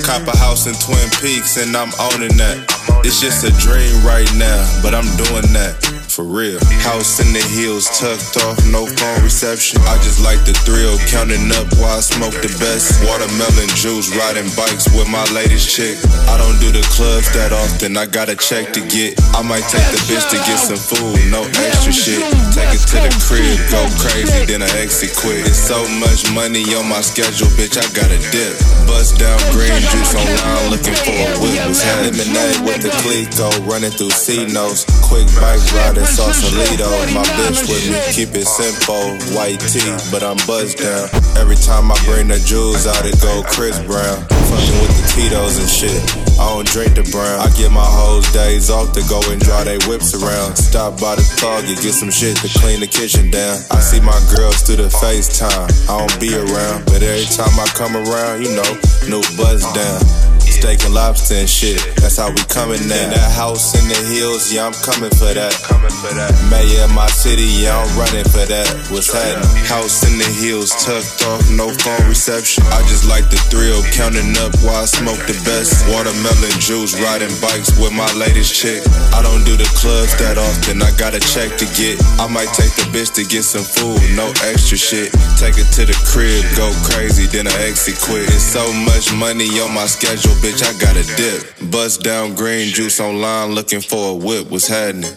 Cop 0.02 0.26
a 0.26 0.36
house 0.36 0.66
in 0.66 0.74
Twin 0.74 1.08
Peaks 1.22 1.58
and 1.58 1.76
I'm 1.76 1.92
owning 2.10 2.36
that. 2.38 2.58
It's 3.06 3.20
just 3.20 3.44
a 3.44 3.52
dream 3.62 3.94
right 4.04 4.26
now, 4.34 4.58
but 4.82 4.96
I'm 4.96 5.06
doing 5.14 5.46
that. 5.54 5.93
For 6.14 6.22
real. 6.22 6.62
House 6.78 7.18
in 7.18 7.34
the 7.34 7.42
hills, 7.58 7.90
tucked 7.90 8.38
off, 8.46 8.54
no 8.70 8.86
phone 8.86 9.18
reception. 9.26 9.82
I 9.90 9.98
just 9.98 10.22
like 10.22 10.38
the 10.46 10.54
thrill, 10.62 10.94
counting 11.10 11.50
up 11.58 11.66
while 11.74 11.98
I 11.98 12.06
smoke 12.06 12.38
the 12.38 12.54
best. 12.62 13.02
Watermelon 13.02 13.66
juice, 13.74 14.14
riding 14.14 14.46
bikes 14.54 14.86
with 14.94 15.10
my 15.10 15.26
latest 15.34 15.66
chick. 15.66 15.98
I 16.30 16.38
don't 16.38 16.54
do 16.62 16.70
the 16.70 16.86
clubs 16.94 17.26
that 17.34 17.50
often, 17.50 17.98
I 17.98 18.06
got 18.06 18.30
a 18.30 18.38
check 18.38 18.70
to 18.78 18.80
get. 18.86 19.18
I 19.34 19.42
might 19.42 19.66
take 19.66 19.82
the 19.90 19.98
bitch 20.06 20.22
to 20.30 20.38
get 20.46 20.62
some 20.62 20.78
food, 20.78 21.18
no 21.34 21.42
extra 21.50 21.90
shit. 21.90 22.22
Take 22.54 22.70
it 22.70 22.86
to 22.94 23.02
the 23.02 23.10
crib, 23.18 23.58
go 23.74 23.82
crazy, 23.98 24.46
then 24.46 24.62
I 24.62 24.70
exit 24.78 25.18
quick. 25.18 25.42
It's 25.42 25.58
so 25.58 25.82
much 25.98 26.30
money 26.30 26.62
on 26.78 26.86
my 26.86 27.02
schedule, 27.02 27.50
bitch, 27.58 27.74
I 27.74 27.82
gotta 27.90 28.22
dip. 28.30 28.54
Bust 28.86 29.18
down 29.18 29.34
green 29.50 29.74
juice 29.82 30.14
online, 30.14 30.78
looking 30.78 30.94
for 30.94 31.10
a 31.10 31.34
whip. 31.42 31.58
Was 31.66 31.82
lemonade 32.06 32.62
with 32.62 32.86
the 32.86 32.94
Clicquot, 33.02 33.66
running 33.66 33.90
through 33.90 34.14
C 34.14 34.46
notes. 34.46 34.86
Quick 35.02 35.26
bike 35.42 35.58
in 36.04 36.12
Sausalito. 36.12 36.88
My 37.16 37.24
bitch 37.40 37.64
with 37.68 37.84
me, 37.88 37.98
keep 38.12 38.36
it 38.36 38.46
simple. 38.46 39.16
White 39.32 39.60
tee, 39.60 39.84
but 40.12 40.22
I'm 40.22 40.38
buzzed 40.46 40.78
down. 40.78 41.08
Every 41.40 41.56
time 41.56 41.90
I 41.90 41.96
bring 42.04 42.28
the 42.28 42.38
jewels 42.44 42.86
out, 42.86 43.04
it 43.04 43.16
go 43.20 43.42
Chris 43.48 43.80
Brown. 43.88 44.20
Fucking 44.52 44.78
with 44.84 44.92
the 44.92 45.04
Tito's 45.16 45.56
and 45.58 45.68
shit. 45.68 46.00
I 46.38 46.50
don't 46.50 46.66
drink 46.66 46.94
the 46.94 47.06
brown. 47.14 47.40
I 47.40 47.48
get 47.56 47.70
my 47.70 47.86
hoes 47.86 48.26
days 48.32 48.70
off 48.70 48.92
to 48.92 49.02
go 49.08 49.22
and 49.30 49.40
draw 49.40 49.64
they 49.64 49.78
whips 49.86 50.14
around. 50.14 50.56
Stop 50.56 51.00
by 51.00 51.14
the 51.16 51.24
Target, 51.40 51.80
get 51.80 51.94
some 51.94 52.10
shit 52.10 52.36
to 52.38 52.48
clean 52.60 52.80
the 52.80 52.90
kitchen 52.90 53.30
down. 53.30 53.56
I 53.70 53.80
see 53.80 54.00
my 54.00 54.18
girls 54.34 54.62
through 54.62 54.82
the 54.84 54.90
FaceTime. 54.90 55.70
I 55.88 55.94
don't 55.98 56.20
be 56.20 56.34
around, 56.34 56.84
but 56.86 57.02
every 57.02 57.26
time 57.30 57.54
I 57.56 57.66
come 57.72 57.96
around, 57.96 58.42
you 58.42 58.52
know, 58.54 58.70
new 59.08 59.22
buzz 59.38 59.62
down 59.72 60.33
steak 60.64 60.80
and 60.88 60.94
lobster 60.94 61.36
and 61.36 61.48
shit. 61.48 61.76
That's 62.00 62.16
how 62.16 62.32
we 62.32 62.40
coming 62.48 62.80
now. 62.88 62.96
In 62.96 63.12
that 63.12 63.32
house 63.36 63.76
in 63.76 63.84
the 63.84 64.00
hills, 64.16 64.48
yeah, 64.48 64.64
I'm 64.64 64.72
coming 64.80 65.12
for 65.12 65.28
that. 65.28 65.52
Coming 65.60 65.92
for 66.00 66.08
that. 66.16 66.32
Mayor 66.48 66.88
of 66.88 66.92
my 66.96 67.04
city, 67.12 67.44
yeah, 67.60 67.76
I'm 67.76 67.92
running 68.00 68.24
for 68.24 68.48
that. 68.48 68.64
What's 68.88 69.12
happening? 69.12 69.44
House 69.68 70.08
in 70.08 70.16
the 70.16 70.30
hills, 70.40 70.72
tucked 70.80 71.20
off, 71.28 71.44
no 71.52 71.68
phone 71.84 72.08
reception. 72.08 72.64
I 72.72 72.80
just 72.88 73.04
like 73.04 73.28
the 73.28 73.36
thrill, 73.52 73.84
counting 73.92 74.32
up 74.40 74.56
while 74.64 74.80
I 74.80 74.88
smoke 74.88 75.20
the 75.28 75.36
best. 75.44 75.84
Watermelon 75.92 76.56
juice, 76.64 76.96
riding 76.96 77.34
bikes 77.44 77.76
with 77.76 77.92
my 77.92 78.08
latest 78.16 78.56
chick. 78.56 78.80
I 79.12 79.20
don't 79.20 79.44
do 79.44 79.60
the 79.60 79.68
clubs 79.76 80.16
that 80.16 80.40
often, 80.40 80.80
I 80.80 80.88
got 80.96 81.12
a 81.12 81.20
check 81.20 81.60
to 81.60 81.68
get. 81.76 82.00
I 82.16 82.24
might 82.24 82.48
take 82.56 82.72
the 82.80 82.88
bitch 82.88 83.12
to 83.20 83.24
get 83.28 83.44
some 83.44 83.68
food, 83.68 84.00
no 84.16 84.32
extra 84.48 84.80
shit. 84.80 85.12
Take 85.36 85.60
it 85.60 85.68
to 85.76 85.84
the 85.84 85.96
crib, 86.08 86.40
go 86.56 86.72
crazy, 86.88 87.28
then 87.28 87.52
I 87.52 87.68
exit 87.68 88.00
quit. 88.00 88.32
It's 88.32 88.48
so 88.48 88.64
much 88.88 89.12
money 89.12 89.60
on 89.60 89.76
my 89.76 89.84
schedule, 89.84 90.32
bitch 90.40 90.53
bitch, 90.54 90.62
I 90.62 90.72
got 90.78 90.96
a 90.96 91.04
dip. 91.16 91.70
Bust 91.70 92.02
down 92.02 92.34
green 92.34 92.68
juice 92.68 93.00
online 93.00 93.52
looking 93.52 93.80
for 93.80 94.10
a 94.10 94.14
whip. 94.14 94.50
What's 94.50 94.68
happening? 94.68 95.10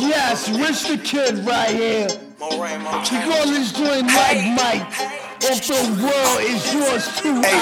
Yes, 0.00 0.48
Rich 0.50 0.88
the 0.88 0.98
Kid 1.02 1.38
right 1.46 1.70
here. 1.70 2.08
We 2.40 3.20
call 3.20 3.46
this 3.46 3.72
joint 3.72 4.06
like 4.06 4.44
Mike. 4.54 5.23
Off 5.44 5.60
the 5.60 5.76
world 6.00 6.40
is 6.40 6.64
yours 6.72 7.04
too. 7.20 7.36
Hey. 7.44 7.52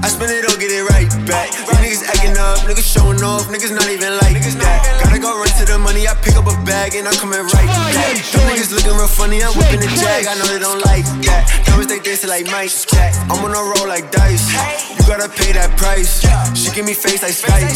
I 0.00 0.08
spend 0.08 0.32
it, 0.32 0.40
don't 0.40 0.56
get 0.56 0.72
it 0.72 0.88
right 0.88 1.04
back. 1.28 1.52
These 1.52 2.00
niggas 2.00 2.02
acting 2.08 2.32
up, 2.40 2.64
niggas 2.64 2.88
showing 2.88 3.20
off, 3.20 3.44
niggas 3.52 3.76
not 3.76 3.84
even 3.92 4.16
like 4.24 4.40
that. 4.40 5.04
Gotta 5.04 5.20
go 5.20 5.36
run 5.36 5.52
to 5.60 5.68
the 5.68 5.76
money, 5.76 6.08
I 6.08 6.16
pick 6.24 6.40
up 6.40 6.48
a 6.48 6.56
bag 6.64 6.96
and 6.96 7.04
I'm 7.04 7.12
coming 7.20 7.44
right 7.44 7.70
back. 7.92 8.16
Them 8.24 8.48
niggas 8.48 8.72
looking 8.72 8.96
real 8.96 9.04
funny, 9.04 9.44
I'm 9.44 9.52
whipping 9.52 9.84
the 9.84 9.92
jag, 10.00 10.32
I 10.32 10.34
know 10.40 10.48
they 10.48 10.56
don't 10.64 10.80
like 10.88 11.04
that. 11.28 11.44
Diamonds 11.68 11.92
they 11.92 12.00
dancing 12.00 12.32
like 12.32 12.48
Mike 12.48 12.72
Jack. 12.88 13.12
I'm 13.28 13.44
on 13.44 13.52
a 13.52 13.62
roll 13.68 13.84
like 13.84 14.08
dice. 14.08 14.48
You 14.88 15.04
gotta 15.04 15.28
pay 15.28 15.52
that 15.52 15.76
price. 15.76 16.24
She 16.56 16.72
give 16.72 16.88
me 16.88 16.96
face 16.96 17.20
like 17.20 17.36
Skype. 17.36 17.68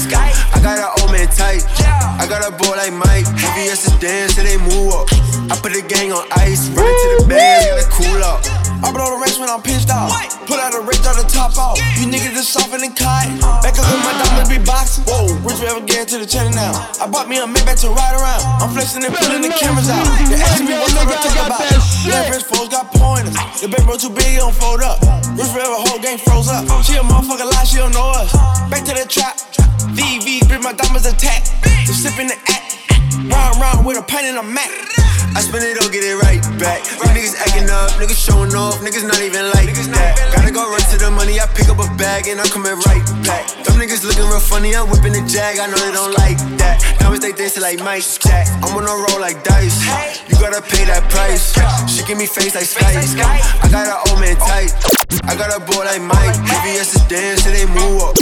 I 0.57 0.59
got 0.64 0.80
an 0.80 0.88
old 1.05 1.12
man 1.12 1.28
tight. 1.28 1.68
I 2.16 2.24
got 2.24 2.40
a 2.40 2.53
boy 2.57 2.80
like 2.80 2.97
Mike. 2.97 3.28
VVS 3.28 3.92
is 3.92 3.97
dance, 4.01 4.40
till 4.40 4.49
they 4.49 4.57
move 4.57 4.88
up. 4.97 5.12
I 5.53 5.61
put 5.61 5.76
the 5.76 5.84
gang 5.84 6.16
on 6.16 6.24
ice, 6.32 6.72
run 6.72 6.88
to 6.88 7.07
the 7.20 7.28
band, 7.28 7.68
gotta 7.76 7.92
cool 7.92 8.24
up. 8.24 8.63
I 8.82 8.90
blow 8.90 9.06
the 9.14 9.20
race 9.22 9.38
when 9.38 9.48
I'm 9.48 9.62
pissed 9.62 9.90
off. 9.90 10.10
Pull 10.46 10.58
out 10.58 10.74
a 10.74 10.80
rich 10.82 11.04
out 11.06 11.14
the 11.14 11.26
top 11.28 11.56
off. 11.58 11.78
You 12.00 12.10
niggas 12.10 12.34
just 12.34 12.50
softer 12.50 12.78
than 12.78 12.92
kite. 12.96 13.30
Back 13.62 13.78
up 13.78 13.86
with 13.86 14.02
my 14.02 14.14
diamonds 14.18 14.50
be 14.50 14.58
boxing. 14.58 15.04
Whoa, 15.06 15.30
rich 15.46 15.60
forever 15.62 15.80
getting 15.84 16.08
to 16.14 16.16
the 16.20 16.28
channel 16.28 16.52
now. 16.52 16.72
I 17.00 17.06
bought 17.06 17.28
me 17.28 17.38
a 17.38 17.46
Maybach 17.46 17.80
to 17.86 17.90
ride 17.94 18.16
around. 18.18 18.42
I'm 18.60 18.70
flexing 18.74 19.04
and 19.04 19.14
pulling 19.14 19.42
the 19.44 19.52
cameras 19.54 19.88
out. 19.88 20.04
They 20.26 20.40
asking 20.40 20.68
me 20.68 20.74
what 20.74 20.90
I'm 20.96 21.06
gonna 21.06 21.22
talk 21.22 21.46
about. 21.46 21.64
Wrist 22.30 22.46
foes 22.50 22.68
got 22.68 22.90
pointers. 22.92 23.36
The 23.60 23.68
big 23.68 23.84
bro 23.86 23.96
too 23.96 24.10
big, 24.10 24.34
he 24.34 24.36
don't 24.42 24.54
fold 24.54 24.82
up. 24.82 24.98
Rich 25.38 25.52
forever, 25.52 25.78
whole 25.84 26.00
game 26.00 26.18
froze 26.18 26.48
up. 26.48 26.64
She 26.82 26.96
a 26.96 27.04
motherfucker 27.04 27.46
lie, 27.46 27.64
she 27.64 27.78
don't 27.78 27.94
know 27.94 28.10
us. 28.16 28.32
Back 28.68 28.84
to 28.88 28.94
the 28.96 29.06
trap. 29.08 29.38
VV, 29.96 30.46
bring 30.48 30.62
my 30.62 30.72
diamonds 30.72 31.06
attack. 31.06 31.44
Just 31.86 32.02
sipping 32.02 32.28
the 32.28 32.38
act. 32.50 32.76
Round, 33.30 33.60
round 33.60 33.86
with 33.86 33.96
a 33.96 34.02
pen 34.02 34.24
and 34.24 34.38
a 34.38 34.42
Mac. 34.42 34.70
I 35.35 35.43
spend 35.43 35.66
it, 35.66 35.74
don't 35.74 35.91
get 35.91 36.07
it 36.07 36.14
right 36.22 36.43
back. 36.62 36.87
You 36.87 37.11
niggas 37.11 37.35
acting 37.35 37.66
up, 37.66 37.91
niggas 37.99 38.18
showing 38.18 38.55
off, 38.55 38.78
niggas 38.78 39.03
not 39.03 39.18
even 39.18 39.51
like 39.51 39.74
that. 39.91 40.14
Gotta 40.30 40.55
go 40.55 40.62
run 40.70 40.78
to 40.78 40.97
the 40.97 41.11
money, 41.11 41.43
I 41.43 41.47
pick 41.51 41.68
up 41.68 41.82
a 41.82 41.89
bag 41.99 42.30
and 42.30 42.41
I'm 42.41 42.47
coming 42.55 42.78
right 42.87 43.05
back. 43.26 43.51
Them 43.66 43.82
niggas 43.82 44.07
looking 44.07 44.26
real 44.30 44.39
funny, 44.39 44.74
I'm 44.74 44.87
whipping 44.87 45.12
the 45.12 45.26
jag, 45.26 45.59
I 45.59 45.66
know 45.66 45.78
they 45.78 45.91
don't 45.91 46.14
like 46.22 46.39
that. 46.62 46.78
Diamonds 46.99 47.26
they 47.26 47.32
dancing 47.32 47.62
like 47.62 47.82
Mike 47.82 48.07
Jack. 48.22 48.47
I'm 48.62 48.76
on 48.78 48.87
a 48.87 48.95
roll 48.95 49.20
like 49.20 49.43
dice. 49.43 49.82
You 50.30 50.39
gotta 50.39 50.62
pay 50.62 50.87
that 50.87 51.03
price. 51.11 51.53
She 51.91 52.05
give 52.07 52.18
me 52.18 52.26
face 52.26 52.55
like 52.55 52.64
Skype. 52.64 52.95
I 53.62 53.68
got 53.70 53.91
an 53.91 53.99
old 54.09 54.20
man 54.22 54.37
tight. 54.39 54.70
I 55.26 55.35
got 55.35 55.51
a 55.51 55.61
boy 55.61 55.85
like 55.85 56.03
Mike. 56.03 56.35
VVS 56.47 56.95
is 56.95 57.03
dance 57.11 57.43
till 57.43 57.53
they 57.53 57.66
move 57.66 58.03
up. 58.03 58.14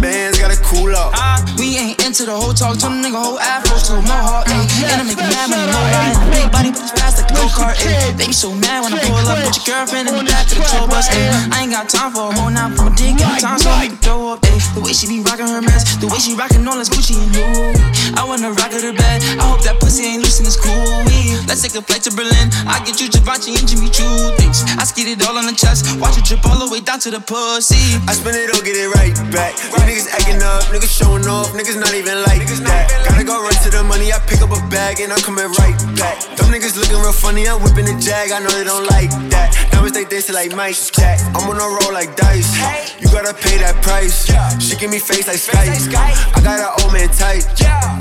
Bands 0.00 0.37
gotta 0.40 0.60
cool 0.62 0.94
up. 0.94 1.12
Ah, 1.14 1.42
we 1.58 1.76
ain't 1.76 1.98
into 2.06 2.24
the 2.24 2.34
whole 2.34 2.54
talk, 2.54 2.78
turn 2.78 3.02
the 3.02 3.08
nigga 3.08 3.18
whole 3.18 3.38
afro 3.38 3.74
to 3.74 3.92
a 3.98 4.02
mohawk, 4.06 4.46
ayy. 4.46 4.66
And 4.86 5.02
I 5.02 5.04
make 5.04 5.18
it 5.18 5.28
mad 5.28 5.50
when 5.50 5.58
you 5.58 5.70
know 5.70 5.84
that. 5.90 6.14
Big 6.30 6.48
body, 6.54 6.70
but 6.70 6.82
it's 6.82 6.94
fast 6.94 7.18
like 7.18 7.30
a 7.30 7.34
go 7.34 7.44
kart, 7.50 7.74
ayy. 7.82 8.14
They 8.16 8.26
be 8.30 8.36
so 8.36 8.54
mad 8.54 8.86
when 8.86 8.94
I 8.94 9.02
pull 9.02 9.18
up, 9.18 9.38
put 9.42 9.54
your 9.58 9.66
girlfriend 9.66 10.08
in 10.08 10.14
the 10.14 10.24
back 10.24 10.46
of 10.48 10.58
the 10.58 10.64
tour 10.64 10.86
bus, 10.86 11.10
ayy. 11.10 11.28
I 11.50 11.66
ain't 11.66 11.72
got 11.74 11.88
time 11.90 12.14
for 12.14 12.30
a 12.30 12.32
whole 12.32 12.50
nine 12.50 12.72
from 12.78 12.92
a 12.92 12.94
dick 12.94 13.18
every 13.18 13.40
time, 13.42 13.58
so 13.58 13.70
I 13.70 13.90
make 13.90 13.98
it 13.98 14.02
throw 14.04 14.32
up, 14.32 14.40
ayy. 14.46 14.58
The 14.74 14.80
way 14.80 14.94
she 14.94 15.10
be 15.10 15.20
rocking 15.26 15.50
her 15.50 15.62
mess, 15.62 15.98
the 15.98 16.06
way 16.06 16.18
she 16.22 16.38
rocking 16.38 16.62
all 16.66 16.78
this 16.78 16.88
Gucci 16.88 17.18
and 17.18 17.30
Louis. 17.34 17.74
I 18.14 18.22
wanna 18.22 18.54
rock 18.54 18.70
her 18.72 18.82
to 18.82 18.94
bed, 18.94 19.18
I 19.38 19.44
hope 19.48 19.62
that 19.66 19.80
pussy 19.80 20.06
ain't 20.06 20.22
loose 20.22 20.38
in 20.38 20.44
this 20.46 20.58
cool. 20.58 21.02
Let's 21.48 21.64
take 21.64 21.74
a 21.74 21.82
flight 21.82 22.04
to 22.04 22.12
Berlin, 22.12 22.52
I 22.68 22.84
get 22.84 23.00
you 23.00 23.08
Givenchy 23.08 23.56
and 23.56 23.66
Jimmy 23.66 23.88
Choo 23.88 24.36
things. 24.36 24.62
I 24.76 24.84
skid 24.84 25.08
it 25.08 25.24
all 25.26 25.36
on 25.36 25.46
the 25.48 25.56
chest, 25.56 25.88
watch 25.98 26.20
it 26.20 26.24
drip 26.28 26.44
all 26.44 26.60
the 26.60 26.68
way 26.70 26.80
down 26.80 27.00
to 27.00 27.10
the 27.10 27.20
pussy. 27.20 27.80
I 28.06 28.12
spend 28.12 28.36
it, 28.36 28.52
don't 28.52 28.62
get 28.62 28.76
it 28.76 28.92
right 28.94 29.16
back. 29.32 29.56
You 29.72 29.80
niggas 29.88 30.12
acting 30.12 30.37
up, 30.42 30.64
niggas 30.70 30.90
showing 30.90 31.26
off, 31.26 31.52
niggas 31.52 31.78
not 31.78 31.94
even 31.94 32.22
like 32.26 32.40
niggas 32.42 32.62
that. 32.64 32.90
Gotta 33.06 33.24
go 33.24 33.40
run 33.42 33.54
to 33.64 33.70
the 33.70 33.82
money, 33.84 34.12
I 34.12 34.18
pick 34.26 34.42
up 34.42 34.50
a 34.50 34.60
bag 34.68 35.00
and 35.00 35.12
I'm 35.12 35.20
coming 35.20 35.46
right 35.58 35.76
back. 35.96 36.20
Them 36.36 36.50
niggas 36.50 36.76
looking 36.76 36.98
real 36.98 37.12
funny, 37.12 37.48
I'm 37.48 37.62
whipping 37.62 37.86
the 37.86 37.96
jag, 38.00 38.32
I 38.32 38.40
know 38.40 38.50
they 38.50 38.64
don't 38.64 38.86
like 38.86 39.10
that. 39.30 39.54
Diamonds 39.70 39.94
they 39.94 40.04
dancing 40.04 40.34
like 40.34 40.54
Mike 40.54 40.74
Jack. 40.74 41.20
I'm 41.34 41.48
on 41.48 41.56
a 41.56 41.66
roll 41.66 41.92
like 41.92 42.16
dice. 42.16 42.50
You 43.00 43.06
gotta 43.08 43.32
pay 43.32 43.58
that 43.58 43.78
price. 43.82 44.26
She 44.58 44.76
give 44.76 44.90
me 44.90 44.98
face 44.98 45.26
like 45.26 45.38
Skype. 45.38 45.94
I 46.34 46.40
got 46.42 46.58
an 46.58 46.70
old 46.82 46.92
man 46.92 47.08
tight. 47.14 47.46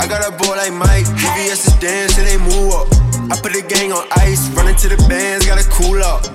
I 0.01 0.05
got 0.09 0.25
a 0.25 0.31
boy 0.35 0.57
like 0.57 0.73
Mike. 0.73 1.05
VVS 1.05 1.67
is 1.69 1.75
dance 1.79 2.15
till 2.15 2.25
they 2.25 2.37
move 2.37 2.73
up. 2.73 2.87
I 3.29 3.37
put 3.41 3.53
the 3.53 3.63
gang 3.67 3.91
on 3.91 4.07
ice, 4.17 4.49
running 4.57 4.75
to 4.75 4.89
the 4.89 4.97
bands, 5.07 5.45
gotta 5.45 5.67
cool 5.69 6.01
up. 6.01 6.25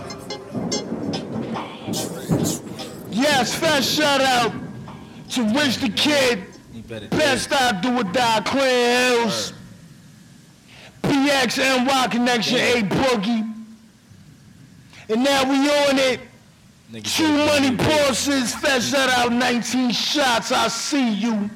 Yes, 3.10 3.54
fast 3.54 3.90
shout 3.90 4.20
out 4.20 4.61
to 5.32 5.44
Rich 5.44 5.78
the 5.78 5.88
Kid. 5.88 6.44
Best 7.10 7.52
I 7.52 7.80
do 7.80 7.98
or 8.00 8.04
die, 8.04 8.40
Clan 8.40 9.20
Hills. 9.20 9.52
PX 11.02 11.58
NY 11.58 12.06
Connection, 12.08 12.56
A 12.56 12.82
Boogie. 12.82 13.54
And 15.08 15.24
now 15.24 15.44
we 15.44 15.56
on 15.88 15.98
it. 15.98 16.20
True 17.04 17.46
Money 17.46 17.74
Bosses, 17.74 18.54
fast 18.54 18.90
shout 18.90 19.08
out 19.10 19.32
19 19.32 19.90
shots, 19.92 20.52
I 20.52 20.68
see 20.68 21.14
you. 21.14 21.48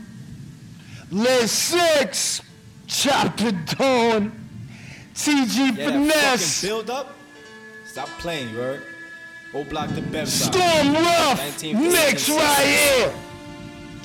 List 1.11 1.55
6, 1.55 2.41
Chop 2.87 3.37
the 3.37 3.53
Dawn. 3.53 4.33
TG 5.15 5.77
Yeah, 5.77 5.91
Finesse. 5.91 6.63
build 6.63 6.89
up. 6.89 7.15
Stop 7.85 8.09
playing, 8.19 8.49
you 8.51 8.57
heard? 8.57 8.83
O 9.55 9.65
block 9.65 9.91
the 9.91 10.27
side. 10.27 10.53
Storm 10.53 10.95
Rough 10.95 11.39
1956. 11.39 11.93
mix 11.93 12.29
right 12.31 12.67
here. 12.67 13.26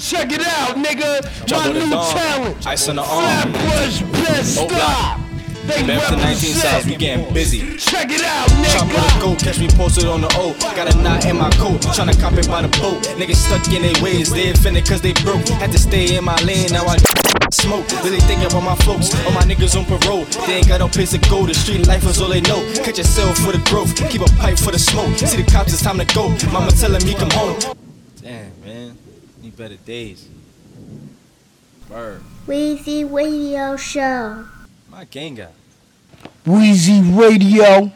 Check 0.02 0.32
it 0.32 0.42
out, 0.42 0.76
nigga. 0.78 1.22
My 1.52 1.72
new 1.72 1.90
dawn. 1.92 2.16
talent. 2.16 2.66
Ice 2.66 2.90
on 2.90 2.96
the 2.96 3.04
arm. 3.04 3.54
Flatbush 3.54 4.02
best 4.26 4.58
oh, 4.58 4.64
O 4.64 4.68
block. 4.68 4.80
stop. 4.80 5.20
They 5.68 5.86
Bev 5.86 6.02
to 6.10 6.16
19 6.18 6.54
sides, 6.56 6.86
we 6.88 6.96
getting 6.96 7.32
busy. 7.36 7.78
Check 7.78 8.10
it 8.10 8.26
out, 8.26 8.50
nigga. 8.50 8.82
the 8.90 9.22
go, 9.22 9.36
catch 9.36 9.60
me 9.60 9.68
posted 9.70 10.06
on 10.06 10.22
the 10.22 10.28
O. 10.40 10.58
Got 10.76 10.92
a 10.92 10.98
knot 11.04 11.26
in 11.26 11.38
my 11.38 11.52
coat, 11.52 11.82
tryna 11.94 12.20
cop 12.20 12.34
it 12.34 12.48
by 12.48 12.64
the 12.64 12.68
boat. 12.82 12.98
Niggas 13.14 13.36
stuck 13.46 13.62
in 13.72 13.84
their 13.84 13.94
ways, 14.02 14.34
they 14.34 14.50
offended 14.50 14.90
cause 14.90 15.02
they 15.02 15.14
broke. 15.22 15.48
Had 15.62 15.72
to 15.72 15.78
stay 15.78 16.18
in 16.18 16.26
my 16.26 16.36
lane, 16.42 16.74
now 16.74 16.84
I 16.86 16.98
smoke. 17.54 17.86
Really 18.04 18.20
thinking 18.26 18.48
about 18.48 18.66
my 18.66 18.76
folks, 18.82 19.14
all 19.24 19.34
my 19.34 19.46
niggas 19.46 19.78
on 19.78 19.86
parole. 19.86 20.26
They 20.48 20.66
ain't 20.66 20.68
got 20.68 20.80
no 20.80 20.90
place 20.90 21.12
to 21.12 21.20
go, 21.30 21.46
the 21.46 21.54
street 21.54 21.86
life 21.86 22.04
is 22.10 22.20
all 22.20 22.30
they 22.30 22.42
know. 22.42 22.58
Cut 22.84 22.98
yourself 22.98 23.38
for 23.38 23.52
the 23.52 23.62
growth, 23.70 23.94
keep 24.10 24.22
a 24.22 24.32
pipe 24.42 24.58
for 24.58 24.72
the 24.72 24.80
smoke. 24.80 25.14
See 25.20 25.38
the 25.38 25.46
cops, 25.50 25.74
it's 25.74 25.84
time 25.84 26.00
to 26.00 26.06
go. 26.16 26.34
Mama 26.52 26.72
telling 26.72 27.06
me 27.06 27.14
come 27.14 27.30
home. 27.30 27.78
Damn, 28.22 28.52
man, 29.52 29.70
better 29.70 29.82
days. 29.84 30.28
Bird, 31.90 32.22
Weezy 32.48 33.12
Radio 33.12 33.76
Show. 33.76 34.46
my 34.90 35.06
gang 35.06 35.36
guy. 35.36 35.48
Weezy 36.46 37.18
Radio. 37.18 37.92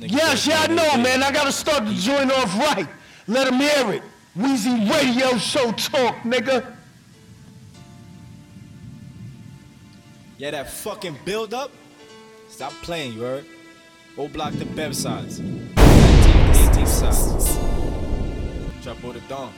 Yes, 0.00 0.46
y'all 0.46 0.68
know, 0.68 0.96
man. 0.96 1.22
I 1.22 1.30
gotta 1.30 1.52
start 1.52 1.84
the 1.84 1.94
joint 1.94 2.32
off 2.32 2.56
right. 2.56 2.86
Let 3.26 3.48
them 3.48 3.60
hear 3.60 3.92
it. 3.94 4.02
Weezy 4.36 4.90
Radio 4.90 5.36
Show 5.36 5.72
talk, 5.72 6.16
nigga. 6.22 6.74
Yeah, 10.38 10.52
that 10.52 10.70
fucking 10.70 11.18
build 11.24 11.52
up. 11.52 11.70
Stop 12.48 12.72
playing, 12.82 13.12
you 13.14 13.20
heard? 13.20 13.44
O 14.16 14.28
block 14.28 14.54
the 14.54 14.64
Bev 14.64 14.96
sides. 14.96 15.40
18 15.40 16.86
sides. 16.86 17.56
Chop 18.82 18.96
the 19.02 19.20
dawn. 19.28 19.52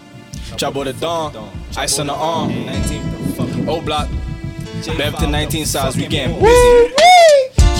Chop 0.57 0.75
the 0.75 0.93
dawn. 0.93 1.51
Ice 1.77 1.99
on 1.99 2.07
the 2.07 2.15
arm. 2.15 2.67
19. 2.67 3.69
O 3.69 3.81
block. 3.81 4.09
Bampton 4.87 5.31
19 5.31 5.67
size. 5.67 5.97
We 5.97 6.07
getting 6.07 6.41
busy. 6.41 6.95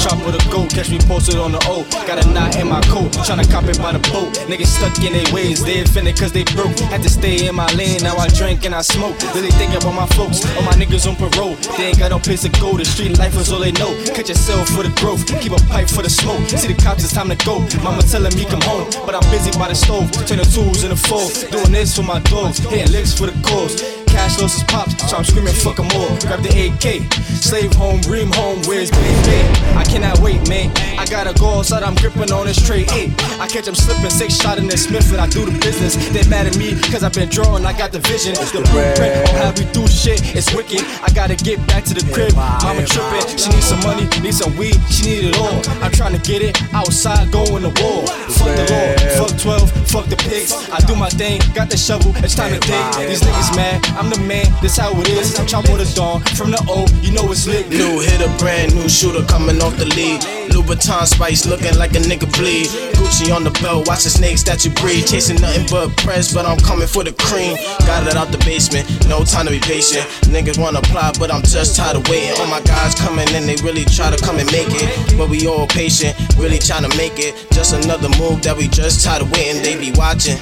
Chop 0.03 0.19
with 0.27 0.35
a 0.35 0.43
go, 0.51 0.67
catch 0.67 0.91
me 0.91 0.99
posted 0.99 1.37
on 1.37 1.53
the 1.53 1.63
O. 1.71 1.87
Got 2.11 2.19
a 2.19 2.27
knot 2.35 2.57
in 2.59 2.67
my 2.67 2.81
coat, 2.91 3.15
tryna 3.23 3.47
cop 3.47 3.71
it 3.71 3.79
by 3.79 3.93
the 3.93 4.03
boat. 4.11 4.35
Niggas 4.51 4.67
stuck 4.67 4.99
in 4.99 5.13
their 5.13 5.33
ways, 5.33 5.63
they 5.63 5.81
offended 5.81 6.19
cause 6.19 6.33
they 6.33 6.43
broke. 6.59 6.75
Had 6.91 7.05
to 7.05 7.09
stay 7.09 7.47
in 7.47 7.55
my 7.55 7.71
lane, 7.79 8.03
now 8.03 8.17
I 8.17 8.27
drink 8.27 8.65
and 8.65 8.75
I 8.75 8.83
smoke. 8.83 9.15
Really 9.31 9.55
thinking 9.55 9.79
about 9.79 9.95
my 9.95 10.07
folks, 10.19 10.43
all 10.59 10.67
my 10.67 10.75
niggas 10.75 11.07
on 11.07 11.15
parole. 11.15 11.55
They 11.79 11.95
ain't 11.95 12.01
got 12.01 12.11
no 12.11 12.19
place 12.19 12.43
to 12.43 12.51
go, 12.59 12.77
the 12.77 12.85
street 12.85 13.17
life 13.17 13.39
is 13.39 13.53
all 13.53 13.61
they 13.61 13.71
know. 13.79 13.95
Cut 14.11 14.29
yourself 14.29 14.69
for 14.71 14.83
the 14.83 14.91
growth, 14.99 15.23
keep 15.41 15.53
a 15.53 15.63
pipe 15.71 15.89
for 15.89 16.03
the 16.03 16.11
smoke. 16.11 16.43
See 16.51 16.67
the 16.67 16.75
cops, 16.83 17.05
it's 17.05 17.15
time 17.15 17.31
to 17.31 17.39
go. 17.47 17.63
Mama 17.87 18.03
telling 18.03 18.35
me 18.35 18.45
come 18.45 18.63
home, 18.63 18.91
but 19.07 19.15
I'm 19.15 19.27
busy 19.31 19.55
by 19.57 19.69
the 19.69 19.79
stove. 19.79 20.11
Turn 20.27 20.43
the 20.43 20.49
tools 20.51 20.83
in 20.83 20.91
the 20.91 20.99
fold, 20.99 21.31
doing 21.55 21.71
this 21.71 21.95
for 21.95 22.03
my 22.03 22.19
dogs, 22.27 22.59
hitting 22.59 22.91
licks 22.91 23.15
for 23.15 23.31
the 23.31 23.39
cause. 23.47 24.02
Cash 24.13 24.39
losses 24.41 24.63
pops, 24.65 24.93
so 25.11 25.17
I'm 25.17 25.25
screaming 25.25 25.55
fuck 25.55 25.81
'em 25.81 25.89
all. 25.97 26.15
Grab 26.21 26.43
the 26.43 26.53
AK, 26.53 27.03
slave 27.41 27.73
home, 27.75 28.01
ream 28.03 28.31
home, 28.33 28.61
where's 28.69 28.91
baby? 28.91 29.41
I 29.75 29.85
cannot 29.85 30.19
wait, 30.21 30.47
man. 30.49 30.71
I 30.99 31.07
gotta 31.07 31.33
go 31.39 31.59
outside, 31.59 31.83
I'm 31.83 31.95
gripping 31.95 32.31
on 32.31 32.47
this 32.47 32.61
tray 32.61 32.85
eight. 32.93 33.11
I 33.41 33.49
catch 33.49 33.65
them 33.65 33.75
slipping, 33.75 34.11
six 34.11 34.37
shot 34.37 34.59
in 34.59 34.67
the 34.69 34.77
Smith, 34.77 35.11
and 35.13 35.21
I 35.21 35.27
do 35.27 35.45
the 35.45 35.57
business. 35.59 35.97
They 36.13 36.23
mad 36.29 36.47
at 36.47 36.57
me, 36.57 36.79
cause 36.93 37.03
I've 37.03 37.15
been 37.15 37.31
drawing, 37.31 37.65
I 37.65 37.73
got 37.73 37.91
the 37.93 38.01
vision. 38.01 38.33
It's 38.33 38.53
the 38.53 38.61
blueprint 38.61 39.29
on 39.31 39.35
how 39.41 39.51
we 39.57 39.65
do 39.73 39.87
shit, 39.89 40.21
it's 40.37 40.53
wicked. 40.55 40.85
I 41.03 41.09
gotta 41.15 41.35
get 41.35 41.59
back 41.67 41.85
to 41.85 41.95
the 41.95 42.05
crib. 42.13 42.35
Mama 42.37 42.85
tripping, 42.87 43.27
she 43.37 43.49
needs 43.51 43.67
some 43.67 43.81
money, 43.81 44.07
needs 44.21 44.39
some 44.39 44.55
weed, 44.57 44.77
she 44.91 45.03
need 45.09 45.25
it 45.33 45.39
all. 45.39 45.63
I'm 45.83 45.91
trying 45.93 46.13
to 46.13 46.23
get 46.23 46.43
it 46.43 46.61
outside, 46.75 47.33
going 47.33 47.63
to 47.65 47.73
war. 47.83 48.07
Fuck 48.39 48.53
the 48.61 48.65
law, 48.71 48.89
fuck 49.19 49.33
12, 49.41 49.71
fuck 49.89 50.07
the 50.07 50.17
pigs. 50.17 50.53
I 50.71 50.79
do 50.87 50.95
my 50.95 51.09
thing, 51.09 51.41
got 51.55 51.71
the 51.71 51.77
shovel, 51.77 52.13
it's 52.17 52.35
time 52.35 52.53
to 52.53 52.61
dig. 52.61 53.09
These 53.09 53.23
niggas 53.23 53.57
mad, 53.57 53.81
I'm 53.99 54.02
the 54.11 54.19
man, 54.21 54.47
this 54.63 54.77
how 54.79 54.93
it 55.01 55.09
is. 55.09 55.39
I'm 55.39 55.47
chop 55.47 55.69
with 55.69 55.79
the 55.83 55.89
dawn, 55.95 56.23
from 56.35 56.51
the 56.51 56.63
O, 56.69 56.87
you 57.03 57.13
know 57.13 57.31
it's 57.31 57.47
lit. 57.47 57.69
New 57.69 58.01
hitter, 58.01 58.31
brand 58.39 58.75
new 58.75 58.89
shooter 58.89 59.25
coming 59.27 59.61
off 59.61 59.77
the 59.77 59.87
lead. 59.87 60.23
Louboutin 60.51 61.07
spice 61.07 61.47
looking 61.47 61.77
like 61.77 61.93
a 61.93 62.03
nigga 62.03 62.31
bleed. 62.37 62.67
Gucci 62.97 63.35
on 63.35 63.45
the 63.45 63.51
belt, 63.63 63.87
watch 63.87 64.05
the 64.05 64.11
snakes 64.11 64.43
that 64.45 64.65
you 64.65 64.71
breed. 64.81 65.07
Chasing 65.07 65.41
nothing 65.41 65.67
but 65.71 65.95
press, 65.99 66.33
but 66.33 66.47
I'm 66.47 66.59
coming 66.59 66.89
for 66.89 67.05
the 67.05 67.13
cream. 67.13 67.57
Got 67.87 68.07
it 68.07 68.17
out 68.17 68.33
the 68.33 68.39
basement, 68.45 68.89
no 69.09 69.25
time 69.25 69.47
to 69.47 69.53
be 69.53 69.61
patient. 69.61 70.07
Niggas 70.33 70.59
wanna 70.59 70.81
apply, 70.81 71.13
but 71.19 71.31
I'm 71.33 71.43
just 71.43 71.77
tired 71.77 71.97
of 71.97 72.09
waiting. 72.09 72.35
All 72.41 72.47
my 72.47 72.61
guys 72.63 72.95
coming 72.95 73.29
and 73.35 73.49
they 73.49 73.57
really 73.63 73.85
try 73.85 74.11
to 74.11 74.19
come 74.25 74.39
and 74.39 74.51
make 74.53 74.71
it. 74.71 74.89
But 75.19 75.29
we 75.29 75.47
all 75.47 75.67
patient, 75.67 76.17
really 76.39 76.59
trying 76.59 76.89
to 76.89 76.93
make 76.97 77.19
it. 77.19 77.35
Just 77.53 77.75
another 77.75 78.09
move 78.19 78.43
that 78.43 78.57
we 78.57 78.69
just 78.69 79.05
tired 79.05 79.23
of 79.23 79.31
waiting. 79.33 79.63
They 79.63 79.77
be 79.77 79.93
watching. 79.97 80.39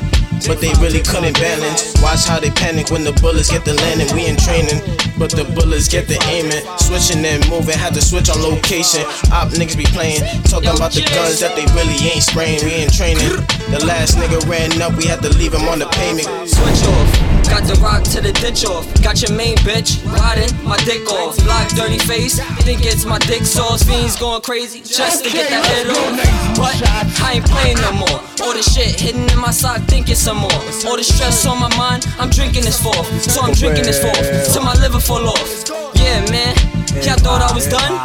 But 0.47 0.61
they 0.61 0.73
really 0.81 1.03
couldn't 1.05 1.37
balance. 1.37 1.93
Watch 2.01 2.25
how 2.25 2.41
they 2.41 2.49
panic 2.51 2.91
when 2.91 3.05
the 3.05 3.13
bullets 3.21 3.50
get 3.51 3.65
the 3.65 3.75
landing. 3.75 4.07
We 4.15 4.27
in 4.27 4.37
training, 4.37 4.81
but 5.19 5.31
the 5.35 5.45
bullets 5.45 5.89
get 5.89 6.07
the 6.07 6.17
aiming. 6.31 6.63
Switching 6.79 7.25
and 7.27 7.43
moving, 7.51 7.77
had 7.77 7.95
to 7.95 8.03
switch 8.03 8.31
on 8.31 8.41
location. 8.41 9.03
Op 9.35 9.51
niggas 9.51 9.77
be 9.77 9.85
playing, 9.91 10.23
talking 10.47 10.71
about 10.71 10.93
the 10.95 11.03
guns 11.13 11.41
that 11.41 11.59
they 11.59 11.67
really 11.75 11.99
ain't 12.07 12.23
spraying. 12.23 12.63
We 12.65 12.87
in 12.87 12.91
training. 12.91 13.29
The 13.75 13.83
last 13.85 14.17
nigga 14.17 14.39
ran 14.49 14.81
up, 14.81 14.95
we 14.95 15.05
had 15.05 15.21
to 15.23 15.31
leave 15.35 15.53
him 15.53 15.69
on 15.69 15.79
the 15.81 15.87
pavement. 15.87 16.29
Switch 16.49 16.83
off. 16.87 17.40
Got 17.51 17.67
the 17.67 17.75
rock 17.83 18.03
to 18.15 18.21
the 18.21 18.33
ditch 18.33 18.65
off. 18.65 18.87
Got 19.03 19.21
your 19.21 19.35
main 19.37 19.57
bitch 19.67 19.99
riding 20.07 20.51
my 20.65 20.77
dick 20.87 21.03
off. 21.11 21.37
Black 21.45 21.69
dirty 21.75 21.99
face, 21.99 22.39
think 22.63 22.87
it's 22.87 23.05
my 23.05 23.19
dick 23.19 23.43
sauce. 23.43 23.83
Fiends 23.83 24.17
going 24.17 24.41
crazy 24.41 24.81
just 24.81 25.25
to 25.25 25.31
get 25.31 25.51
that 25.51 25.67
head 25.67 25.91
off. 25.91 26.15
But 26.57 26.79
I 27.21 27.43
ain't 27.43 27.47
playing 27.47 27.83
no 27.83 27.93
more. 27.93 28.23
All 28.47 28.55
the 28.55 28.63
shit 28.63 29.01
hidden 29.01 29.29
in 29.29 29.39
my 29.39 29.51
sock, 29.51 29.83
thinking 29.91 30.15
some 30.15 30.39
more. 30.39 30.63
All 30.87 30.97
the 30.97 31.05
stress 31.05 31.45
on 31.45 31.59
my 31.59 31.75
mind, 31.77 32.07
I'm 32.19 32.31
drinking 32.31 32.63
this 32.63 32.81
forth. 32.81 33.07
So 33.23 33.43
I'm 33.43 33.53
drinking 33.53 33.85
this 33.85 34.01
forth 34.01 34.23
till 34.53 34.63
my 34.63 34.75
liver 34.81 35.01
fall 35.01 35.27
off. 35.29 35.51
Yeah, 35.99 36.23
man. 36.31 36.55
Y'all 37.03 37.19
thought 37.19 37.43
I 37.43 37.53
was 37.55 37.67
done? 37.67 37.99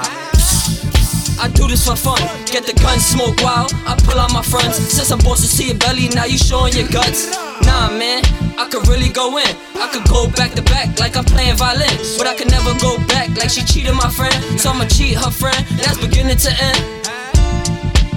I 1.38 1.50
do 1.50 1.68
this 1.68 1.86
for 1.86 1.96
fun. 1.96 2.22
Get 2.46 2.66
the 2.66 2.74
gun, 2.82 3.00
smoke 3.00 3.38
wild. 3.44 3.74
I 3.86 3.96
pull 4.08 4.20
out 4.20 4.32
my 4.34 4.42
fronts. 4.42 4.78
Since 4.78 5.12
I'm 5.12 5.20
boss 5.20 5.42
to 5.42 5.48
see 5.48 5.68
your 5.68 5.78
belly, 5.78 6.08
now 6.10 6.26
you 6.26 6.38
showing 6.38 6.74
your 6.74 6.88
guts. 6.88 7.30
Nah, 7.66 7.90
man, 7.90 8.22
I 8.58 8.68
could 8.70 8.88
really 8.88 9.10
go 9.10 9.38
in. 9.38 9.56
I 9.76 9.90
could 9.92 10.08
go 10.08 10.30
back 10.30 10.52
to 10.54 10.62
back 10.62 11.00
like 11.00 11.18
I'm 11.18 11.26
playing 11.26 11.58
violin. 11.58 11.98
But 12.18 12.28
I 12.28 12.36
could 12.36 12.52
never 12.52 12.74
go 12.80 12.98
back 13.08 13.30
like 13.38 13.50
she 13.50 13.64
cheated 13.64 13.96
my 13.96 14.10
friend. 14.10 14.34
So 14.60 14.70
I'ma 14.70 14.86
cheat 14.86 15.18
her 15.18 15.32
friend. 15.32 15.66
That's 15.82 15.98
beginning 15.98 16.38
to 16.38 16.52
end. 16.52 16.80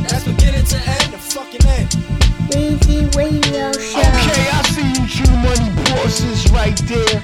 That's 0.06 0.24
beginning 0.24 0.64
to 0.64 0.76
end. 0.76 1.12
The 1.12 1.18
fucking 1.18 1.64
end. 1.66 1.88
Weezy 2.52 3.14
Radio 3.16 3.72
Show. 3.72 4.00
Okay, 4.00 4.48
I 4.52 4.62
see 4.72 4.88
you 4.96 5.04
True 5.08 5.36
Money 5.36 5.70
bosses 5.84 6.50
right 6.50 6.78
there. 6.86 7.22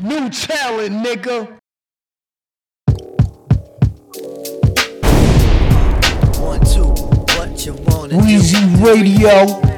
New 0.00 0.30
talent, 0.30 1.04
nigga. 1.04 1.58
One, 6.40 6.60
two, 6.64 6.84
what 7.36 7.66
you 7.66 7.74
wanna 7.86 8.14
Weezy 8.14 8.76
do? 8.76 8.86
Radio. 8.86 9.77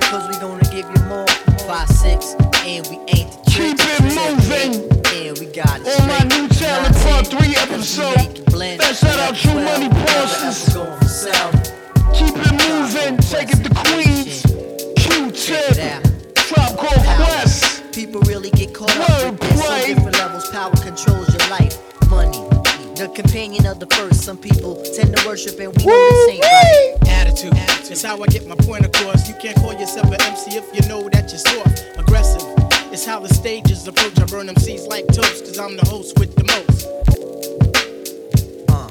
Five, 1.71 1.89
six, 1.89 2.35
and 2.67 2.85
we 2.89 2.97
ain't 3.15 3.31
the 3.31 3.51
Keep 3.55 3.79
it 3.79 4.03
moving. 4.03 4.91
And 5.15 5.39
we 5.39 5.47
got 5.55 5.79
On 5.79 6.09
my 6.09 6.19
new 6.35 6.49
talent 6.49 6.97
part 6.97 7.29
three 7.29 7.55
episode. 7.55 8.17
make 8.17 8.41
it 8.41 8.47
blend. 8.47 8.83
Shout 8.83 9.17
out 9.21 9.37
True 9.37 9.53
Twelve, 9.53 9.79
Money 9.79 9.89
bosses. 9.89 10.69
ever 10.75 10.85
going 10.85 10.99
for 10.99 11.07
self. 11.07 11.53
Keep 12.13 12.35
it 12.35 12.55
moving. 12.67 13.19
Take 13.19 13.51
it 13.55 13.63
to 13.63 13.71
Queens. 13.87 14.43
Q-Tip. 14.99 16.35
Tribe 16.35 16.77
called 16.77 17.07
Quest. 17.07 17.93
People 17.93 18.21
really 18.23 18.51
get 18.51 18.75
caught 18.75 18.91
up 18.97 19.31
with 19.31 19.41
this. 19.41 19.71
On 19.71 19.87
different 19.87 20.19
levels, 20.19 20.49
power 20.51 20.75
controls 20.83 21.29
your 21.29 21.51
life. 21.51 21.79
Money, 22.11 22.43
the 23.01 23.09
companion 23.09 23.65
of 23.65 23.81
the 23.81 23.87
first. 23.97 24.23
Some 24.25 24.37
people 24.37 24.77
tend 24.95 25.17
to 25.17 25.27
worship, 25.27 25.59
and 25.59 25.75
we 25.75 25.85
know 25.87 26.09
this 26.11 26.29
ain't 26.29 26.43
right. 26.43 26.97
Attitude. 27.09 27.53
It's 27.91 28.03
how 28.03 28.23
I 28.23 28.27
get 28.27 28.47
my 28.47 28.57
point 28.57 28.85
across. 28.85 29.27
You 29.27 29.35
can't 29.41 29.57
call 29.57 29.73
yourself 29.73 30.07
an 30.09 30.21
MC 30.21 30.59
if 30.59 30.67
you 30.75 30.87
know 30.87 31.09
that 31.09 31.31
you're 31.31 31.39
soft, 31.39 31.99
aggressive. 31.99 32.43
It's 32.93 33.07
how 33.07 33.21
the 33.21 33.33
stages 33.33 33.89
approach. 33.89 34.21
I 34.21 34.27
burn 34.27 34.47
them 34.47 34.57
MCs 34.57 34.87
like 34.87 35.07
toast, 35.07 35.47
cause 35.47 35.59
I'm 35.59 35.77
the 35.77 35.87
host 35.87 36.19
with 36.19 36.37
the 36.37 36.45
most. 36.45 36.85
Uh, 38.69 38.91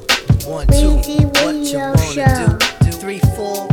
one, 0.50 0.66
two, 0.68 0.98
Weezy 0.98 1.26
what 1.46 1.56
you 1.56 1.78
wanna 1.78 2.02
Show. 2.18 2.58
do? 2.58 2.90
do? 2.90 2.98
Three, 2.98 3.20
four, 3.38 3.68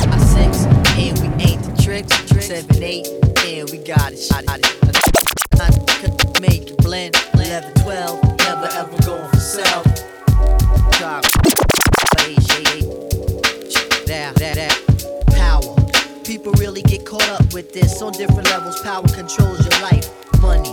five, 0.00 0.22
six, 0.32 0.64
and 0.96 1.18
we 1.20 1.28
ain't 1.44 1.62
the 1.62 1.82
tricks. 1.82 2.14
Seven, 2.46 2.82
eight, 2.82 3.06
and 3.44 3.68
we 3.70 3.78
got 3.78 4.12
it. 4.12 4.18
Shot 4.18 4.44
it. 4.46 5.15
Make 6.40 6.70
it 6.70 6.76
blend. 6.78 7.16
Eleven, 7.34 7.72
twelve, 7.82 8.22
never 8.38 8.68
ever 8.72 9.02
going 9.04 9.30
for. 9.30 9.36
Power. 15.30 15.76
People 16.24 16.52
really 16.58 16.82
get 16.82 17.06
caught 17.06 17.28
up 17.30 17.54
with 17.54 17.72
this 17.72 18.02
on 18.02 18.12
different 18.12 18.44
levels. 18.50 18.80
Power 18.82 19.06
controls 19.08 19.60
your 19.66 19.80
life. 19.82 20.06
Money. 20.40 20.70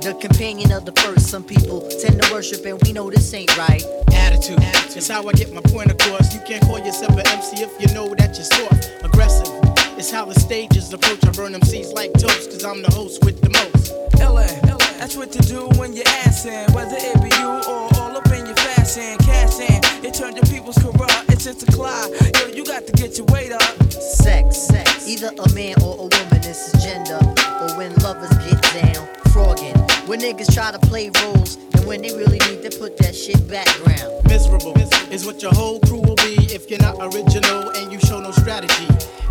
The 0.00 0.16
companion 0.20 0.72
of 0.72 0.84
the 0.84 0.92
first. 0.92 1.28
Some 1.28 1.44
people 1.44 1.80
tend 2.00 2.22
to 2.22 2.32
worship, 2.32 2.64
and 2.64 2.80
we 2.82 2.92
know 2.92 3.10
this 3.10 3.34
ain't 3.34 3.56
right. 3.58 3.82
Attitude. 4.12 4.58
It's 4.96 5.08
how 5.08 5.26
I 5.28 5.32
get 5.32 5.52
my 5.52 5.60
point 5.62 5.90
across. 5.90 6.32
You 6.34 6.40
can't 6.46 6.62
call 6.62 6.78
yourself 6.78 7.12
an 7.12 7.26
MC 7.26 7.62
if 7.62 7.70
you 7.80 7.92
know 7.94 8.14
that 8.14 8.36
you're 8.36 8.44
soft, 8.44 9.04
aggressive. 9.04 9.59
It's 10.00 10.10
how 10.10 10.24
the 10.24 10.40
stages 10.40 10.90
approach. 10.94 11.22
I 11.26 11.30
burn 11.32 11.52
MCs 11.52 11.92
like 11.92 12.10
toast, 12.14 12.48
cause 12.48 12.64
I'm 12.64 12.80
the 12.80 12.90
host 12.90 13.22
with 13.22 13.38
the 13.42 13.50
most. 13.52 13.92
LA, 14.16 14.48
that's 14.96 15.14
what 15.14 15.30
to 15.32 15.38
do 15.40 15.68
when 15.76 15.92
you're 15.92 16.08
assing. 16.24 16.72
Whether 16.72 16.96
it 16.96 17.20
be 17.20 17.28
you 17.36 17.52
or 17.68 17.84
all 18.00 18.16
up 18.16 18.26
in 18.32 18.46
your 18.46 18.56
fashion, 18.56 19.18
cash 19.18 19.60
in. 19.60 19.76
It 20.02 20.14
turned 20.14 20.36
your 20.36 20.46
people's 20.46 20.78
corrupt. 20.78 21.28
It's 21.28 21.44
just 21.44 21.68
a 21.68 21.72
clock. 21.72 22.08
Yo, 22.40 22.48
you 22.48 22.64
got 22.64 22.86
to 22.86 22.92
get 22.92 23.18
your 23.18 23.26
weight 23.26 23.52
up. 23.52 23.92
Sex, 23.92 24.56
sex. 24.72 25.06
Either 25.06 25.36
a 25.36 25.52
man 25.52 25.76
or 25.84 25.92
a 25.92 26.08
woman, 26.08 26.40
this 26.40 26.72
is 26.72 26.82
gender. 26.82 27.20
Or 27.60 27.76
when 27.76 27.92
lovers 27.96 28.32
get 28.48 28.56
down, 28.72 29.06
frogging. 29.36 29.76
When 30.08 30.20
niggas 30.20 30.54
try 30.54 30.72
to 30.72 30.78
play 30.78 31.10
roles, 31.20 31.58
and 31.80 31.88
when 31.88 32.02
they 32.02 32.14
really 32.16 32.38
need 32.50 32.62
to 32.70 32.78
put 32.78 32.96
that 32.98 33.14
shit 33.14 33.40
background. 33.48 34.24
Miserable 34.28 34.74
is 35.10 35.26
what 35.26 35.42
your 35.42 35.52
whole 35.52 35.80
crew 35.80 36.00
will 36.00 36.16
be 36.16 36.36
if 36.54 36.70
you're 36.70 36.80
not 36.80 36.96
original 37.00 37.70
and 37.70 37.92
you 37.92 37.98
show 38.00 38.20
no 38.20 38.30
strategy. 38.30 38.86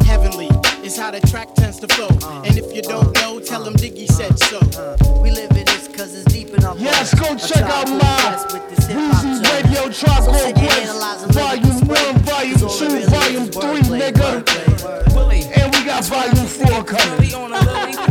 Heavenly 0.05 0.49
is 0.83 0.97
how 0.97 1.11
the 1.11 1.19
track 1.21 1.53
tends 1.55 1.79
to 1.79 1.87
flow. 1.87 2.09
Uh. 2.27 2.41
and 2.45 2.57
if 2.57 2.75
you 2.75 2.81
don't 2.81 3.13
know, 3.15 3.39
tell 3.39 3.63
them 3.63 3.73
Diggy 3.75 4.07
said 4.11 4.37
so. 4.39 4.57
Uh. 4.77 4.97
We 5.21 5.31
live 5.31 5.51
in 5.51 5.65
this 5.65 5.87
cause 5.87 6.15
it's 6.15 6.25
deep 6.33 6.49
in 6.53 6.63
our 6.65 6.75
Yes, 6.77 7.13
blood. 7.15 7.39
go 7.39 7.47
check 7.47 7.63
out 7.63 7.87
my 7.89 7.99
Quest 7.99 8.53
with 8.53 8.69
this 8.75 8.87
hip-hop 8.87 9.25
Weezy. 9.25 9.53
Radio 9.53 9.81
Tribe 9.89 9.93
So 9.93 10.31
Called 10.31 10.35
sit 10.35 10.57
here 10.57 10.69
Quest, 10.69 11.31
Volume 11.31 11.87
1. 11.87 12.19
Volume 12.19 12.57
2, 12.57 12.65
Volume 12.65 13.43
is 13.43 13.49
3, 13.49 13.61
wordplay, 13.61 14.11
nigga. 14.11 14.43
wordplay. 14.43 15.57
And 15.57 15.75
we 15.75 15.83
got 15.85 16.03
Volume 16.05 16.45
4 16.47 16.83
coming. 16.83 18.08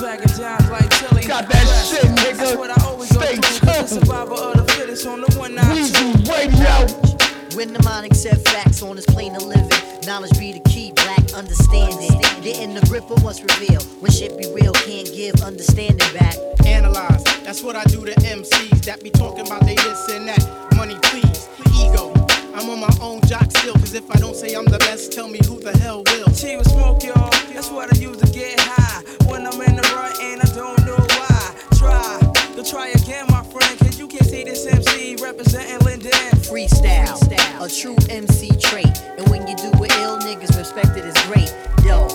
Billy 0.00 0.12
on 0.12 0.18
a 0.18 0.26
lily. 0.26 0.40
Nah, 0.40 0.56
I'm 0.56 0.60
packing 0.60 0.68
jams 0.68 0.70
like 0.70 0.90
chili. 0.90 1.22
Got 1.26 1.48
that 1.48 1.86
shit, 1.86 2.10
nigga. 2.16 2.36
That's 2.36 2.56
what 2.56 2.70
I 2.70 2.84
always 2.86 3.12
go 3.12 3.20
Stay 3.20 3.36
through. 3.36 3.60
The 3.60 3.72
tuned. 3.72 3.88
survivor 3.88 4.34
of 4.34 4.56
the 4.56 4.72
fittest 4.72 5.06
on 5.06 5.20
the 5.20 5.38
one 5.38 5.54
nine 5.54 5.76
two. 5.76 6.12
Weezy 6.24 6.28
Radio. 6.28 7.10
When 7.56 7.72
the 7.72 7.82
mind 7.82 8.06
accept 8.06 8.48
facts 8.48 8.80
on 8.82 8.96
his 8.96 9.04
plane 9.06 9.34
of 9.34 9.42
living, 9.42 9.68
living. 9.68 10.06
Knowledge 10.06 10.38
be 10.38 10.52
the 10.52 10.60
key, 10.70 10.92
black 10.92 11.32
understanding. 11.34 12.20
Getting 12.42 12.74
the 12.74 12.80
grip 12.86 13.10
of 13.10 13.22
what's 13.22 13.42
revealed. 13.42 13.84
When 14.00 14.10
shit 14.10 14.38
be 14.38 14.46
real, 14.54 14.72
can't 14.72 15.10
give 15.12 15.42
understanding 15.42 15.98
back. 16.14 16.36
Analyze, 16.64 17.24
that's 17.44 17.62
what 17.62 17.76
I 17.76 17.84
do 17.84 18.04
to 18.04 18.12
MCs 18.12 18.84
that 18.84 19.02
be 19.02 19.10
talking 19.10 19.46
about 19.46 19.64
they 19.66 19.74
this 19.74 20.08
and 20.10 20.28
that. 20.28 20.74
Money, 20.76 20.96
please, 21.02 21.48
ego. 21.74 22.19
I'm 22.54 22.68
on 22.68 22.80
my 22.80 22.94
own 23.00 23.20
jock 23.26 23.50
still, 23.50 23.74
cause 23.74 23.94
if 23.94 24.10
I 24.10 24.18
don't 24.18 24.34
say 24.34 24.54
I'm 24.54 24.64
the 24.64 24.78
best, 24.78 25.12
tell 25.12 25.28
me 25.28 25.38
who 25.46 25.60
the 25.60 25.76
hell 25.78 26.02
will. 26.02 26.26
Cheap 26.34 26.58
with 26.58 26.68
smoke, 26.70 27.04
y'all. 27.04 27.30
That's 27.52 27.70
what 27.70 27.94
I 27.94 27.98
use 27.98 28.16
to 28.18 28.26
get 28.32 28.58
high. 28.60 29.02
When 29.30 29.46
I'm 29.46 29.60
in 29.62 29.76
the 29.76 29.82
rut 29.94 30.18
and 30.20 30.40
I 30.42 30.46
don't 30.54 30.84
know 30.84 30.98
why. 30.98 31.54
Try 31.78 32.18
to 32.56 32.62
try 32.68 32.88
again, 32.88 33.26
my 33.28 33.42
friend, 33.44 33.78
cause 33.78 33.98
you 33.98 34.08
can't 34.08 34.26
see 34.26 34.44
this 34.44 34.66
MC 34.66 35.16
representing 35.22 35.78
Linden. 35.86 36.10
Freestyle, 36.42 37.16
a 37.62 37.68
true 37.68 37.96
MC 38.10 38.50
trait. 38.58 38.98
And 39.16 39.28
when 39.28 39.46
you 39.46 39.56
do 39.56 39.70
it 39.84 39.92
ill, 39.98 40.18
niggas 40.18 40.56
respect 40.58 40.96
it 40.96 41.04
as 41.04 41.14
great. 41.26 41.54
Yo, 41.86 42.06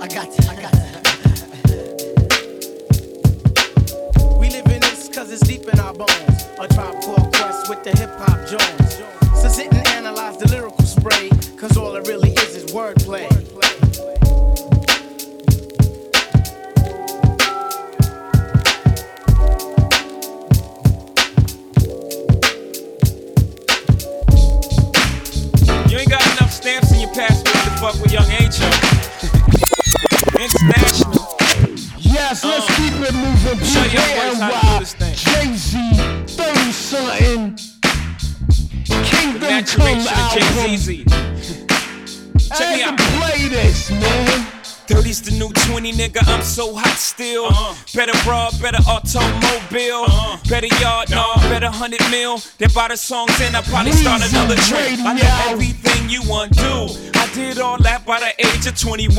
I 0.00 0.08
got 0.08 0.30
to, 0.30 0.50
I 0.50 0.54
got 0.60 0.72
to. 0.72 0.88
We 4.38 4.50
live 4.50 4.66
in 4.66 4.80
this 4.80 5.08
cause 5.08 5.32
it's 5.32 5.42
deep 5.46 5.66
in 5.66 5.80
our 5.80 5.94
bones. 5.94 6.46
A 6.60 6.68
Tribe 6.68 7.00
called 7.02 7.34
Quest 7.34 7.68
with 7.70 7.82
the 7.84 7.96
hip 7.96 8.10
hop 8.18 8.46
Jones. 8.46 9.17
So 9.40 9.48
sit 9.48 9.72
and 9.72 9.86
analyze 9.88 10.36
the 10.36 10.48
lyrical 10.48 10.84
spray, 10.84 11.30
cause 11.56 11.76
all 11.76 11.94
it 11.94 12.08
really 12.08 12.30
is 12.30 12.56
is 12.56 12.72
wordplay. 12.72 13.22
You 25.88 25.98
ain't 25.98 26.10
got 26.10 26.26
enough 26.36 26.52
stamps 26.52 26.92
in 26.92 27.00
your 27.00 27.14
passport 27.14 27.64
to 27.64 27.70
fuck 27.80 27.94
with 28.02 28.12
young 28.12 28.28
Angel. 28.32 28.66
International. 30.34 31.38
Yes, 31.98 32.44
let's 32.44 32.68
uh, 32.68 32.74
keep 32.76 32.92
it 32.94 33.14
moving. 33.14 33.64
Show 33.64 33.84
your 33.84 34.02
boys 34.18 34.40
how 34.40 34.50
to 34.50 34.66
do 34.66 34.78
this 34.80 34.94
thing. 34.94 35.14
Jay 35.14 35.56
Come 39.66 39.82
of 39.82 40.04
Check 42.56 42.76
me 42.76 42.82
I 42.84 42.86
out. 42.86 42.90
had 42.90 42.98
to 42.98 43.04
play 43.18 43.48
this, 43.48 43.90
man. 43.90 44.47
30's 44.88 45.20
the 45.20 45.32
new 45.32 45.52
20, 45.68 45.92
nigga. 45.92 46.26
I'm 46.26 46.42
so 46.42 46.74
hot 46.74 46.96
still. 46.96 47.44
Uh-huh. 47.44 47.74
Better 47.94 48.16
raw, 48.28 48.50
better 48.60 48.80
automobile. 48.88 50.08
Uh-huh. 50.08 50.38
Better 50.48 50.72
yard, 50.80 51.10
no, 51.10 51.34
better 51.52 51.68
100 51.68 52.00
mil. 52.10 52.40
Then 52.56 52.70
buy 52.74 52.88
the 52.88 52.96
songs 52.96 53.36
and 53.42 53.54
I 53.54 53.60
probably 53.62 53.92
start 53.92 54.22
another 54.24 54.56
trend. 54.56 55.02
I 55.02 55.12
Radio. 55.12 55.28
got 55.28 55.52
everything 55.52 56.08
you 56.08 56.22
want 56.24 56.52
do. 56.56 56.88
I 57.14 57.28
did 57.34 57.58
all 57.58 57.76
that 57.82 58.06
by 58.06 58.18
the 58.18 58.32
age 58.40 58.66
of 58.66 58.80
21. 58.80 59.12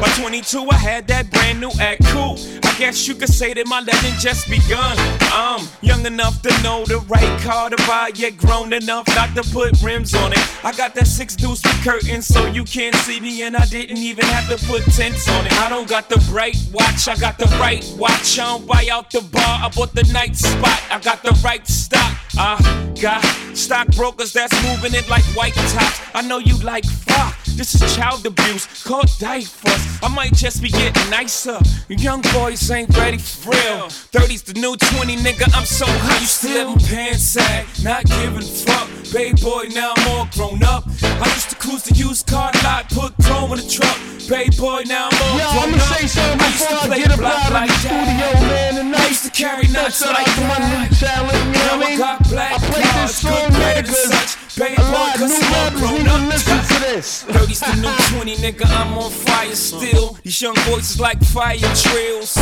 By 0.00 0.08
22, 0.18 0.66
I 0.68 0.74
had 0.74 1.06
that 1.06 1.30
brand 1.30 1.60
new 1.60 1.70
act 1.78 2.04
cool. 2.06 2.36
I 2.64 2.74
guess 2.76 3.06
you 3.06 3.14
could 3.14 3.28
say 3.28 3.54
that 3.54 3.66
my 3.66 3.80
legend 3.80 4.18
just 4.18 4.50
begun. 4.50 4.96
I'm 5.30 5.68
young 5.82 6.04
enough 6.04 6.42
to 6.42 6.50
know 6.62 6.84
the 6.84 6.98
right 7.06 7.40
car 7.42 7.70
to 7.70 7.76
buy, 7.86 8.10
yet 8.14 8.36
grown 8.36 8.72
enough 8.72 9.06
not 9.14 9.34
to 9.36 9.42
put 9.52 9.80
rims 9.82 10.14
on 10.14 10.32
it. 10.32 10.42
I 10.64 10.72
got 10.72 10.94
that 10.96 11.06
six 11.06 11.36
deuce 11.36 11.62
with 11.62 11.84
curtains 11.84 12.26
so 12.26 12.46
you 12.46 12.64
can't 12.64 12.94
see 12.96 13.20
me, 13.20 13.42
and 13.42 13.56
I 13.56 13.66
didn't 13.66 13.98
even 13.98 14.24
have 14.24 14.48
to 14.48 14.66
put 14.66 14.82
on 15.28 15.46
it. 15.46 15.52
I 15.52 15.68
don't 15.68 15.88
got 15.88 16.08
the 16.08 16.16
right 16.32 16.56
watch, 16.72 17.08
I 17.08 17.16
got 17.16 17.38
the 17.38 17.46
right 17.60 17.84
watch. 17.98 18.38
I 18.38 18.44
don't 18.44 18.66
buy 18.66 18.86
out 18.90 19.10
the 19.10 19.20
bar, 19.20 19.60
I 19.64 19.68
bought 19.74 19.94
the 19.94 20.04
night 20.12 20.36
spot. 20.36 20.80
I 20.90 20.98
got 21.00 21.22
the 21.22 21.32
right 21.44 21.66
stock. 21.66 22.16
I 22.38 22.92
got 23.00 23.22
stockbrokers 23.54 24.32
that's 24.32 24.54
moving 24.64 24.94
it 24.94 25.08
like 25.08 25.24
white 25.36 25.54
tops. 25.54 26.00
I 26.14 26.22
know 26.22 26.38
you 26.38 26.56
like 26.58 26.84
fuck. 26.84 27.36
This 27.56 27.74
is 27.74 27.94
child 27.94 28.24
abuse, 28.24 28.66
called 28.82 29.10
diapers. 29.18 29.98
I 30.02 30.08
might 30.08 30.32
just 30.32 30.62
be 30.62 30.70
getting 30.70 31.10
nicer. 31.10 31.58
Young 31.88 32.22
boys 32.32 32.70
ain't 32.70 32.96
ready 32.96 33.18
for 33.18 33.50
real. 33.50 33.88
30's 34.12 34.42
the 34.42 34.54
new 34.54 34.76
20, 34.76 35.16
nigga. 35.16 35.54
I'm 35.54 35.66
so 35.66 35.84
hot. 35.86 36.20
You 36.20 36.26
still 36.26 36.76
pants 36.88 37.22
sag, 37.22 37.66
not 37.84 38.04
giving 38.06 38.40
fuck. 38.40 38.88
Baby 39.12 39.42
boy, 39.42 39.64
now 39.74 39.92
I'm 39.94 40.08
all 40.08 40.28
grown 40.32 40.62
up. 40.62 40.84
I 41.04 41.28
used 41.36 41.50
to 41.50 41.56
cruise 41.56 41.84
the 41.84 41.94
used 41.94 42.26
car 42.26 42.50
lot, 42.64 42.88
put 42.88 43.12
chrome 43.22 43.52
in 43.52 43.58
the 43.60 43.68
truck. 43.68 43.98
Baby 44.26 44.56
boy, 44.56 44.84
now 44.88 45.08
I'm 45.12 45.20
all 45.20 45.36
Yo, 45.36 45.44
grown 45.52 45.68
I'ma 45.68 45.76
up. 45.76 46.00
say 46.00 46.06
something 46.06 46.40
I 46.40 46.48
used 46.48 46.64
to 46.64 46.72
before 46.72 46.78
I 46.80 46.86
play 46.88 46.98
get 46.98 47.12
up 47.12 47.20
out 47.20 47.46
of 47.46 47.52
like 47.52 47.68
the 47.68 47.76
studio, 47.76 48.28
man. 48.48 48.78
And 48.78 48.96
I 48.96 49.08
used 49.08 49.24
to 49.24 49.30
carry 49.30 49.68
nuts 49.68 50.00
like 50.00 50.16
like 50.16 50.32
my 50.48 50.58
new 50.64 50.88
that. 50.88 50.96
challenge, 50.96 51.44
you 51.44 51.60
know 51.60 51.76
what 51.76 51.84
I 51.84 51.92
I 51.92 51.92
mean? 51.92 52.00
I 52.40 52.56
play 52.72 52.88
this 53.04 53.20
song, 53.20 53.52
man, 53.52 53.82
because 53.84 54.41
such. 54.54 54.68
Baby 54.68 54.82
a 54.82 54.84
lot 54.92 55.14
of 55.14 55.20
cause 55.20 55.40
new 55.40 55.46
I'm 55.46 55.74
grown 55.78 55.94
need 55.94 56.04
to 56.04 56.12
up. 56.14 56.28
listen 56.28 56.58
to 56.58 56.80
this. 56.94 57.24
30's 57.24 57.60
the 57.60 57.74
new 57.80 58.22
20, 58.22 58.36
nigga, 58.36 58.66
I'm 58.68 58.98
on 58.98 59.10
fire 59.10 59.54
still. 59.54 60.18
These 60.22 60.40
young 60.42 60.54
boys 60.66 60.90
is 60.90 61.00
like 61.00 61.20
fire 61.24 61.56
drills. 61.58 62.34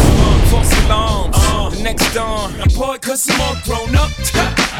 False 0.50 0.72
alarms, 0.86 1.76
the 1.76 1.82
next 1.82 2.12
dawn. 2.14 2.52
I'm 2.60 2.68
boy, 2.76 2.98
cause 2.98 3.28
I'm 3.30 3.40
all 3.40 3.56
grown 3.64 3.94
up. 3.96 4.10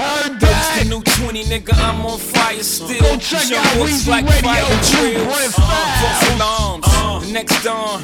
Heard 0.01 0.41
30's 0.41 0.85
the 0.85 0.89
new 0.91 1.03
20, 1.03 1.45
nigga, 1.45 1.75
I'm 1.75 2.05
on 2.07 2.19
fire 2.19 2.63
still. 2.63 3.01
Go 3.01 3.17
check 3.19 3.41
These 3.43 3.51
young 3.51 3.65
out 3.67 3.89
is 3.89 4.09
like 4.09 4.25
Radio 4.27 4.43
fire. 4.43 4.65
2.5. 4.65 5.53
False 6.01 6.35
alarms, 6.35 7.27
the 7.27 7.33
next 7.33 7.63
dawn. 7.63 8.03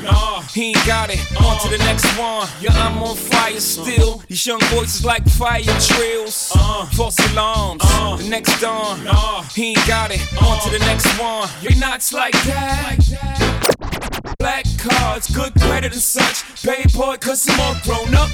He 0.53 0.69
ain't 0.69 0.87
got 0.87 1.11
it, 1.11 1.21
on 1.37 1.59
to 1.63 1.69
the 1.77 1.79
next 1.85 2.07
one. 2.19 2.49
Yeah, 2.61 2.73
I'm 2.75 3.03
on 3.03 3.17
fire 3.17 3.59
still. 3.61 4.23
These 4.29 4.47
young 4.47 4.61
boys 4.73 4.97
is 4.97 5.05
like 5.05 5.25
fire 5.31 5.63
drills. 5.63 6.53
False 6.93 7.19
alarms, 7.33 7.83
the 8.23 8.29
next 8.29 8.61
dawn. 8.61 9.01
Uh, 9.17 9.43
he 9.55 9.69
ain't 9.71 9.87
got 9.87 10.11
it, 10.11 10.21
on 10.43 10.61
to 10.65 10.71
the 10.71 10.79
next 10.81 11.07
one. 11.19 11.49
You're 11.63 11.79
not 11.81 12.07
like 12.13 12.35
that. 12.45 14.37
Black 14.39 14.65
cards, 14.79 15.35
good 15.35 15.55
credit 15.55 15.93
and 15.93 16.03
such. 16.03 16.63
Baby 16.63 16.91
boy, 16.95 17.17
cause 17.17 17.49
I'm 17.49 17.61
all 17.61 17.75
grown 17.83 18.15
up. 18.15 18.31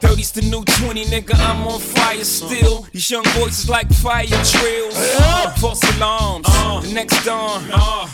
30's 0.00 0.32
the 0.32 0.42
new 0.42 0.62
20, 0.64 1.04
nigga, 1.06 1.34
I'm 1.34 1.66
on 1.66 1.80
fire 1.80 2.22
still. 2.24 2.86
These 2.92 3.10
young 3.10 3.24
boys 3.34 3.58
is 3.58 3.68
like 3.68 3.88
fire 3.92 4.26
drills. 4.26 4.96
False 5.58 5.82
alarms, 5.96 6.46
the 6.46 6.92
next 6.92 7.24
dawn. 7.24 7.62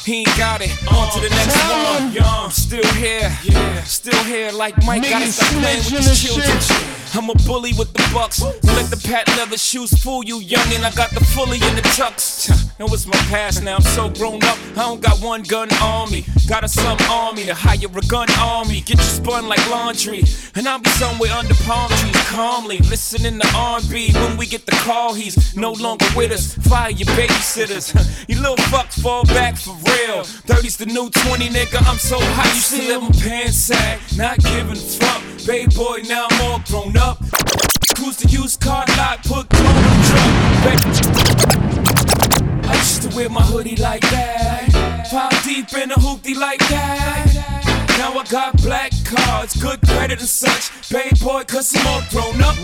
He 0.05 0.21
ain't 0.21 0.37
got 0.37 0.61
it, 0.63 0.71
on 0.89 1.13
to 1.13 1.21
the 1.21 1.31
next 1.31 1.57
one. 1.69 2.25
I'm 2.25 2.51
still 2.51 2.93
here, 2.95 3.31
yeah. 3.45 3.83
still 3.85 4.25
here 4.25 4.53
like 4.53 4.77
Mike 4.85 5.03
gotta 5.03 5.25
Niggas 5.25 5.33
stop 5.33 5.63
playing 5.63 5.79
with 5.93 6.23
children. 6.23 6.61
shit. 6.61 7.04
I'm 7.17 7.31
a 7.31 7.35
bully 7.47 7.73
with 7.79 7.93
the 7.93 8.11
bucks. 8.13 8.43
Let 8.43 8.91
the 8.91 9.01
patent 9.07 9.37
leather 9.37 9.57
shoes 9.57 9.93
fool 10.03 10.25
you, 10.25 10.41
youngin'. 10.41 10.83
I 10.83 10.91
got 10.97 11.11
the 11.11 11.25
fully 11.25 11.59
in 11.59 11.77
the 11.77 11.83
tux. 11.95 12.51
That 12.79 12.91
was 12.91 13.07
my 13.07 13.17
past 13.31 13.63
now. 13.63 13.77
I'm 13.77 13.83
so 13.83 14.11
grown 14.11 14.43
up. 14.43 14.59
I 14.73 14.83
don't 14.83 15.01
got 15.01 15.23
one 15.23 15.45
gun 15.45 15.73
on 15.75 16.11
me. 16.11 16.25
Got 16.49 16.65
a 16.65 16.69
some 16.69 16.99
army 17.09 17.45
to 17.45 17.55
hire 17.55 17.87
a 17.87 18.01
gun 18.09 18.29
on 18.33 18.67
me. 18.69 18.81
Get 18.81 18.99
you 18.99 19.05
spun 19.05 19.49
like 19.49 19.65
laundry. 19.71 20.25
And 20.57 20.67
I'll 20.67 20.81
be 20.81 20.91
somewhere 20.91 21.31
under 21.31 21.55
palm 21.63 21.89
trees 21.91 22.29
calmly. 22.31 22.79
Listening 22.79 23.39
to 23.39 23.49
R&B 23.55 24.13
when 24.13 24.37
we 24.37 24.47
get 24.47 24.67
the 24.67 24.73
call. 24.83 25.15
He's 25.15 25.55
no 25.55 25.71
longer 25.73 26.07
with 26.17 26.33
us. 26.33 26.55
Fire 26.67 26.91
your 26.91 27.07
babysitters. 27.15 27.95
you 28.29 28.41
little 28.41 28.57
fucks 28.57 29.01
fall 29.01 29.25
back 29.27 29.57
for 29.57 29.75
real. 29.87 30.25
30's 30.51 30.79
the 30.79 30.87
new 30.87 31.09
20, 31.11 31.49
nigga. 31.49 31.79
I'm 31.89 31.99
so 31.99 32.19
hot. 32.19 32.55
You 32.55 32.61
still 32.61 33.07
in 33.07 33.13
pants 33.13 33.57
sag. 33.57 34.01
Not 34.17 34.39
giving 34.39 34.73
a 34.73 34.75
fuck. 34.75 35.34
Baby 35.47 35.75
boy, 35.77 36.01
now 36.09 36.27
I'm 36.31 36.41
all 36.51 36.61
grown 36.67 36.97
up. 36.97 37.19
Cruise 37.97 38.17
the 38.17 38.29
used 38.31 38.63
car 38.63 38.85
lot, 38.97 39.23
put 39.25 39.47
chrome 39.51 39.77
in 39.77 39.83
the 39.85 40.01
truck. 40.09 41.15
I 42.65 42.75
used 42.79 43.03
to 43.03 43.15
wear 43.15 43.29
my 43.29 43.43
hoodie 43.43 43.77
like 43.77 44.01
that. 44.09 45.07
Five 45.11 45.45
deep 45.45 45.71
in 45.75 45.91
a 45.91 45.97
hoopty 45.97 46.35
like 46.35 46.61
that. 46.71 47.27
Now 47.99 48.19
I 48.19 48.25
got 48.25 48.57
black 48.63 48.93
cards, 49.05 49.55
good 49.61 49.83
credit 49.83 50.19
and 50.19 50.29
such. 50.29 50.91
Baby 50.91 51.15
boy, 51.23 51.45
cause 51.45 51.77
I'm 51.77 51.87
all 51.89 52.03
grown 52.09 52.41
up. 52.41 52.57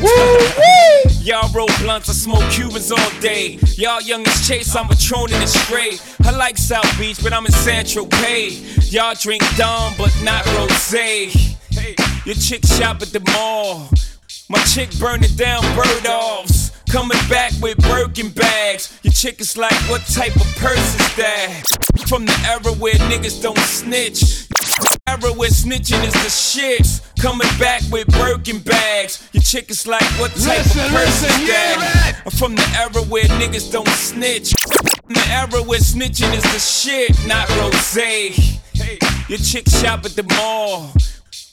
Y'all 1.20 1.52
roll 1.52 1.68
blunts, 1.80 2.08
I 2.08 2.14
smoke 2.14 2.50
Cubans 2.50 2.90
all 2.90 3.10
day. 3.20 3.58
Y'all 3.76 4.00
young 4.00 4.26
as 4.26 4.48
Chase, 4.48 4.74
I'm 4.74 4.86
patroning 4.86 5.42
it 5.42 5.48
straight. 5.48 6.00
I 6.24 6.30
like 6.30 6.56
South 6.56 6.98
Beach, 6.98 7.22
but 7.22 7.34
I'm 7.34 7.44
in 7.44 7.52
Central 7.52 8.06
Pay. 8.06 8.48
Y'all 8.88 9.14
drink 9.20 9.42
Dom, 9.58 9.92
but 9.98 10.16
not 10.24 10.46
Rose. 10.56 11.59
Your 12.26 12.34
chick 12.34 12.64
shop 12.66 13.02
at 13.02 13.08
the 13.08 13.20
mall. 13.32 13.88
My 14.48 14.58
chick 14.64 14.90
burning 14.98 15.34
down 15.36 15.62
bird 15.74 16.06
offs. 16.06 16.70
Coming 16.90 17.18
back 17.28 17.52
with 17.62 17.78
Birkin 17.78 18.30
bags. 18.30 18.98
Your 19.02 19.12
chick 19.12 19.40
is 19.40 19.56
like, 19.56 19.78
what 19.88 20.02
type 20.06 20.34
of 20.34 20.56
purse 20.56 20.94
is 21.00 21.16
that? 21.16 21.62
From 22.08 22.26
the 22.26 22.32
era 22.48 22.74
where 22.74 22.94
niggas 22.94 23.40
don't 23.40 23.58
snitch. 23.58 24.48
Era 25.06 25.32
where 25.34 25.50
snitching 25.50 26.02
is 26.04 26.12
the 26.12 26.28
shit. 26.28 27.00
Coming 27.20 27.48
back 27.58 27.82
with 27.92 28.08
Birkin 28.08 28.58
bags. 28.58 29.28
Your 29.32 29.42
chick 29.42 29.70
is 29.70 29.86
like, 29.86 30.02
what 30.18 30.32
type 30.32 30.58
Listen, 30.58 30.84
of 30.84 30.90
purse 30.90 31.22
listen, 31.22 31.42
is 31.42 31.48
yeah, 31.48 31.76
that? 31.76 32.22
I'm 32.24 32.32
from 32.32 32.54
the 32.56 32.66
era 32.76 33.04
where 33.04 33.24
niggas 33.38 33.70
don't 33.70 33.88
snitch. 33.88 34.52
From 35.04 35.14
the 35.14 35.26
era 35.28 35.62
where 35.62 35.78
snitching 35.78 36.34
is 36.34 36.42
the 36.42 36.58
shit, 36.58 37.14
not 37.28 37.48
rose. 37.56 37.94
Hey, 37.94 38.34
your 39.28 39.38
chick 39.38 39.68
shop 39.68 40.04
at 40.04 40.12
the 40.12 40.24
mall. 40.34 40.92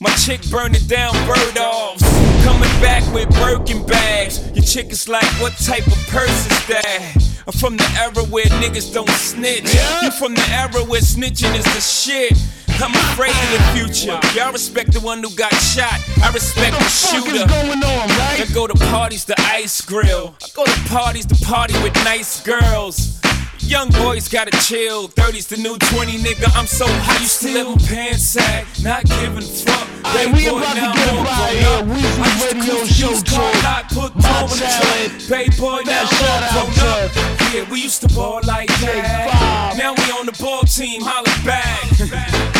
My 0.00 0.10
chick 0.10 0.48
burning 0.48 0.86
down 0.86 1.12
bird 1.26 1.58
offs. 1.58 2.04
Coming 2.44 2.70
back 2.80 3.02
with 3.12 3.28
Birkin 3.30 3.84
bags. 3.84 4.48
Your 4.54 4.64
chick 4.64 4.92
is 4.92 5.08
like, 5.08 5.26
what 5.40 5.54
type 5.54 5.84
of 5.88 5.98
purse 6.06 6.46
is 6.46 6.66
that? 6.68 7.14
I'm 7.48 7.52
from 7.52 7.76
the 7.76 7.84
era 7.98 8.24
where 8.30 8.44
niggas 8.44 8.94
don't 8.94 9.10
snitch. 9.10 9.74
You 10.02 10.12
from 10.12 10.34
the 10.34 10.46
era 10.50 10.84
where 10.84 11.00
snitching 11.00 11.52
is 11.56 11.64
the 11.64 11.80
shit. 11.80 12.38
I'm 12.80 12.94
afraid 12.94 13.30
of 13.30 13.50
the 13.50 13.62
future. 13.74 14.20
Y'all 14.38 14.52
respect 14.52 14.92
the 14.92 15.00
one 15.00 15.20
who 15.20 15.34
got 15.34 15.52
shot. 15.54 15.98
I 16.22 16.30
respect 16.32 16.78
the, 16.78 16.84
shooter. 16.84 17.44
going 17.48 17.82
on, 17.82 18.08
right? 18.08 18.40
I 18.40 18.46
go 18.54 18.68
to 18.68 18.74
parties, 18.74 19.24
the 19.24 19.34
ice 19.40 19.80
grill. 19.80 20.36
I 20.40 20.46
go 20.54 20.64
to 20.64 20.80
parties, 20.88 21.26
the 21.26 21.44
party 21.44 21.74
with 21.82 21.94
nice 22.04 22.40
girls. 22.44 23.17
Young 23.68 23.90
boys 23.90 24.28
gotta 24.28 24.56
chill. 24.64 25.08
30's 25.08 25.46
the 25.46 25.58
new 25.58 25.76
20, 25.76 26.16
nigga. 26.24 26.48
I'm 26.56 26.66
so 26.66 26.86
high. 26.88 27.20
Used 27.20 27.42
to 27.42 27.52
live 27.52 27.68
on 27.68 27.78
pants 27.80 28.24
sag, 28.24 28.64
not 28.82 29.04
giving 29.04 29.44
fuck. 29.44 29.84
Hey, 30.16 30.24
we 30.32 30.48
boy, 30.48 30.56
about 30.56 30.72
to 30.72 30.88
get 30.88 31.04
up 31.12 31.28
out 31.28 31.44
grown 31.44 31.52
here. 31.52 31.84
Weezy 31.84 32.16
I 32.16 32.48
Radio 32.48 32.84
Show 32.88 33.12
put 33.92 34.16
My 34.16 34.48
in 34.48 34.56
talent. 34.56 35.28
Bay 35.28 35.52
boy, 35.60 35.84
now 35.84 36.08
shout 36.08 36.48
I'm 36.48 36.64
out 36.64 36.80
up. 36.80 37.12
Yeah, 37.52 37.70
we 37.70 37.84
used 37.84 38.00
to 38.00 38.08
ball 38.16 38.40
like 38.48 38.72
that. 38.80 39.76
Now 39.76 39.92
we 39.92 40.04
on 40.16 40.24
the 40.24 40.36
ball 40.40 40.62
team, 40.62 41.02
holla 41.04 41.28
back. 41.44 41.92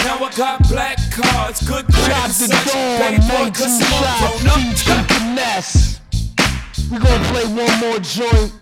now 0.04 0.20
I 0.20 0.28
got 0.36 0.60
black 0.68 1.00
cards, 1.08 1.64
good 1.64 1.88
Drop 1.88 2.28
the 2.36 2.52
such. 2.52 2.68
dawn, 2.68 3.00
Bay 3.00 3.16
boy, 3.24 3.48
19 3.48 3.52
cause 3.56 3.80
I'm 3.80 4.44
shots. 4.44 4.84
DJ 4.84 4.92
Finesse. 5.08 5.98
We 6.90 6.98
gonna 6.98 7.24
play 7.32 7.44
one 7.48 7.80
more 7.80 7.98
joint, 7.98 8.52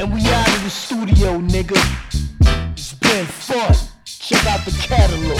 and 0.00 0.14
we 0.14 0.20
out 0.30 0.48
of 0.48 0.64
the 0.64 0.70
studio, 0.70 1.38
nigga. 1.40 1.76
It's 2.72 2.94
been 2.94 3.26
fun. 3.26 3.74
Check 4.06 4.46
out 4.46 4.64
the 4.64 4.70
catalog. 4.80 5.38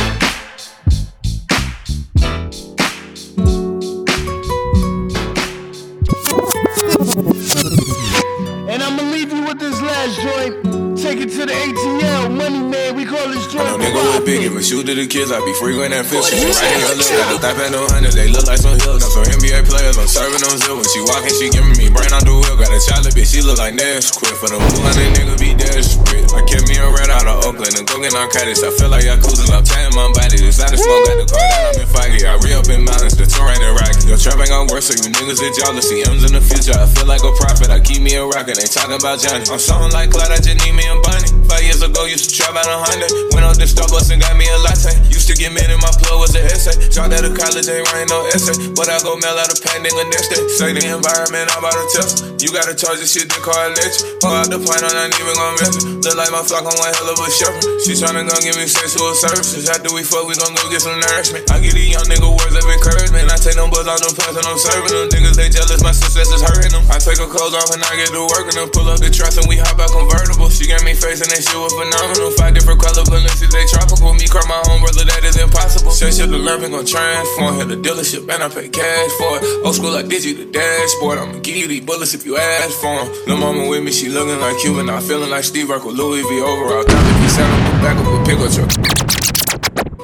And 8.68 8.82
I'ma 8.82 9.02
leave 9.10 9.32
you 9.32 9.46
with 9.46 9.58
this 9.58 9.80
last 9.80 10.20
joint. 10.20 10.79
Take 11.00 11.24
it 11.24 11.32
to 11.32 11.48
the 11.48 11.56
ATL, 11.56 12.28
money 12.28 12.60
man. 12.60 12.92
We 12.92 13.08
call 13.08 13.24
this 13.32 13.48
joint. 13.48 13.64
No 13.64 13.80
nigga 13.80 14.20
with 14.20 14.28
big, 14.28 14.44
if 14.44 14.52
a 14.52 14.60
shoot 14.60 14.84
to 14.84 14.92
the 14.92 15.08
kids, 15.08 15.32
I 15.32 15.40
be 15.40 15.56
frequent 15.56 15.96
and 15.96 16.04
fish. 16.04 16.28
She 16.28 16.36
right 16.44 16.52
in 16.76 16.84
your 16.84 16.92
look, 16.92 17.40
got 17.40 17.56
the 17.56 17.64
at 17.64 17.72
no 17.72 17.88
hundred, 17.88 18.12
they 18.12 18.28
look 18.28 18.44
like 18.44 18.60
some 18.60 18.76
hills. 18.84 19.00
Now 19.00 19.08
some 19.08 19.24
NBA 19.32 19.64
players, 19.64 19.96
I'm 19.96 20.04
serving 20.04 20.44
on 20.44 20.60
zero. 20.60 20.76
When 20.76 20.84
she 20.92 21.00
walking, 21.08 21.32
she 21.40 21.48
giving 21.48 21.72
me 21.80 21.88
brain 21.88 22.12
on 22.12 22.20
the 22.20 22.36
wheel. 22.36 22.52
Got 22.52 22.68
a 22.68 22.80
chocolate 22.84 23.16
bitch, 23.16 23.32
she 23.32 23.40
look 23.40 23.56
like 23.56 23.80
Nash. 23.80 24.12
Quit 24.12 24.36
for 24.36 24.52
the 24.52 24.60
blue 24.60 24.84
hundred 24.84 25.08
nigga 25.16 25.40
be 25.40 25.56
desperate. 25.56 26.28
I 26.36 26.44
kept 26.44 26.68
me 26.68 26.76
a 26.76 26.84
red 26.92 27.08
out 27.08 27.24
of 27.24 27.48
Oakland 27.48 27.80
and 27.80 27.88
go 27.88 27.96
get 27.96 28.12
narcotics. 28.12 28.60
I 28.60 28.68
feel 28.76 28.92
like 28.92 29.08
Yakuza, 29.08 29.48
I'm 29.56 29.64
tying 29.64 29.96
my 29.96 30.04
body. 30.12 30.36
This 30.36 30.60
out 30.60 30.68
of 30.68 30.84
smoke, 30.84 31.08
got 31.08 31.16
the 31.16 31.26
car 31.32 31.40
that 31.40 31.64
I'm 31.64 31.80
in 31.80 31.88
Foggy. 31.88 32.20
I 32.28 32.36
re 32.44 32.52
up 32.52 32.68
in 32.68 32.84
mountains, 32.84 33.16
the 33.16 33.24
terrain 33.24 33.56
and 33.56 33.72
rocky. 33.72 34.04
Your 34.04 34.20
trap 34.20 34.36
ain't 34.36 34.52
gon' 34.52 34.68
work, 34.68 34.84
so 34.84 34.92
you 35.00 35.08
niggas 35.08 35.40
that 35.40 35.56
y'all 35.64 35.72
see 35.80 36.04
M's 36.04 36.28
in 36.28 36.36
the 36.36 36.44
future. 36.44 36.76
I 36.76 36.84
feel 36.84 37.08
like 37.08 37.24
a 37.24 37.32
prophet, 37.40 37.72
I 37.72 37.80
keep 37.80 38.04
me 38.04 38.20
a 38.20 38.28
rocket. 38.28 38.60
They 38.60 38.68
talking 38.68 39.00
about 39.00 39.16
Johnny. 39.24 39.48
I'm 39.48 39.56
something 39.56 39.96
like 39.96 40.12
Clyde, 40.12 40.28
I 40.28 40.44
just 40.44 40.60
need 40.60 40.76
me 40.76 40.89
a 40.90 40.98
bunny. 41.00 41.30
Five 41.46 41.62
years 41.62 41.82
ago, 41.82 42.06
used 42.06 42.26
to 42.26 42.32
trap 42.34 42.54
out 42.58 42.66
a 42.66 42.78
hundred. 42.78 43.10
Went 43.34 43.46
on 43.46 43.54
the 43.54 43.66
Starbucks 43.66 44.10
and 44.10 44.18
got 44.18 44.34
me 44.34 44.46
a 44.50 44.58
latte. 44.66 44.94
Used 45.10 45.30
to 45.30 45.34
get 45.38 45.54
mad 45.54 45.70
in 45.70 45.78
my 45.78 45.90
plug 46.02 46.18
was 46.18 46.34
an 46.34 46.46
essay. 46.46 46.74
Dropped 46.90 47.14
out 47.14 47.26
of 47.26 47.34
college, 47.34 47.66
ain't 47.66 47.86
writing 47.90 48.10
no 48.10 48.26
essay. 48.30 48.54
But 48.74 48.90
I 48.90 48.98
go 49.02 49.14
mail 49.18 49.38
out 49.38 49.50
a 49.50 49.56
paint 49.58 49.86
nigga 49.86 50.04
next 50.10 50.28
day. 50.30 50.42
Say 50.58 50.74
the 50.74 50.82
environment, 50.90 51.50
I'm 51.54 51.62
about 51.62 51.74
to 51.74 51.86
test. 51.94 52.42
You 52.42 52.50
gotta 52.50 52.74
charge 52.74 52.98
this 52.98 53.12
shit, 53.14 53.30
the 53.30 53.38
car 53.42 53.70
electric. 53.70 54.18
Pull 54.22 54.34
out 54.34 54.48
the 54.50 54.58
plane, 54.58 54.82
I'm 54.82 54.94
not 54.94 55.12
even 55.14 55.34
gon' 55.36 55.54
miss 55.60 55.74
it. 55.76 55.84
Look 56.00 56.16
like 56.16 56.32
my 56.32 56.42
flock 56.42 56.64
on 56.64 56.74
one 56.78 56.92
hell 56.96 57.10
of 57.12 57.18
a 57.20 57.28
shepherd. 57.28 57.62
She 57.84 57.92
tryna 57.98 58.24
go 58.24 58.34
give 58.40 58.56
me 58.56 58.66
sexual 58.66 59.12
services. 59.18 59.68
After 59.68 59.92
we 59.92 60.02
fuck, 60.02 60.24
we 60.24 60.34
gon' 60.40 60.56
go 60.56 60.64
get 60.72 60.80
some 60.80 60.96
nourishment. 60.96 61.46
I 61.52 61.60
give 61.60 61.76
these 61.76 61.92
young 61.92 62.08
nigga 62.08 62.26
words 62.26 62.56
of 62.56 62.64
encouragement. 62.64 63.28
I 63.28 63.36
take 63.36 63.60
them 63.60 63.68
buzz 63.68 63.84
out 63.84 64.00
them 64.00 64.16
plants 64.16 64.40
and 64.40 64.46
I'm 64.48 64.56
serving 64.56 64.88
them. 64.88 65.06
Niggas, 65.12 65.36
they 65.36 65.52
jealous, 65.52 65.84
my 65.84 65.92
success 65.92 66.32
is 66.32 66.40
hurting 66.40 66.72
them. 66.72 66.82
I 66.88 66.96
take 66.96 67.20
her 67.20 67.28
clothes 67.28 67.52
off 67.52 67.70
and 67.76 67.84
I 67.84 67.92
get 68.00 68.08
to 68.16 68.24
work 68.24 68.48
and 68.48 68.56
them. 68.56 68.68
Pull 68.72 68.88
up 68.88 69.04
the 69.04 69.12
trucks 69.12 69.36
and 69.36 69.44
we 69.44 69.60
hop 69.60 69.76
out 69.76 69.92
convertible. 69.92 70.48
She 70.48 70.64
got 70.64 70.79
me 70.84 70.94
facing 70.94 71.28
that 71.30 71.42
shit 71.42 71.58
was 71.58 71.72
phenomenal. 71.74 72.30
Five 72.36 72.54
different 72.54 72.80
color 72.80 73.04
Balenciagas, 73.06 73.52
they 73.52 73.66
tropical. 73.68 74.14
Me 74.14 74.26
cry 74.28 74.44
my 74.48 74.60
own 74.70 74.80
brother, 74.80 75.04
that 75.04 75.22
is 75.24 75.36
impossible. 75.36 75.90
Say 75.90 76.10
shit 76.10 76.30
to 76.30 76.38
learn, 76.38 76.70
gon' 76.70 76.86
transform. 76.86 77.56
Hit 77.56 77.68
the 77.68 77.78
dealership 77.80 78.28
and 78.28 78.42
I 78.42 78.48
pay 78.48 78.68
cash 78.68 79.10
for 79.18 79.38
it. 79.38 79.42
Old 79.64 79.74
school, 79.74 79.94
I 79.96 80.02
did 80.02 80.24
you 80.24 80.34
the 80.34 80.46
dashboard. 80.50 81.18
I'ma 81.18 81.38
give 81.40 81.56
you 81.56 81.68
these 81.68 81.84
bullets 81.84 82.14
if 82.14 82.24
you 82.24 82.36
ask 82.36 82.74
for 82.78 82.94
them. 82.94 83.08
Lil' 83.26 83.38
mama 83.38 83.68
with 83.68 83.82
me, 83.82 83.92
she 83.92 84.08
looking 84.08 84.40
like 84.40 84.58
Cuban. 84.58 84.88
I'm 84.88 85.02
feeling 85.02 85.30
like 85.30 85.44
Steve 85.44 85.68
Urkel, 85.68 85.96
Louis 85.96 86.22
V 86.22 86.40
overall. 86.40 86.84
If 86.86 87.22
you 87.22 87.30
sat 87.30 87.48
on 87.48 87.60
the 87.64 87.74
back 87.82 87.96
of 87.98 88.06
a 88.06 88.18
pickup 88.24 88.50
truck. 88.52 88.70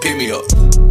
Pick 0.03 0.17
me 0.17 0.31
up. 0.31 0.86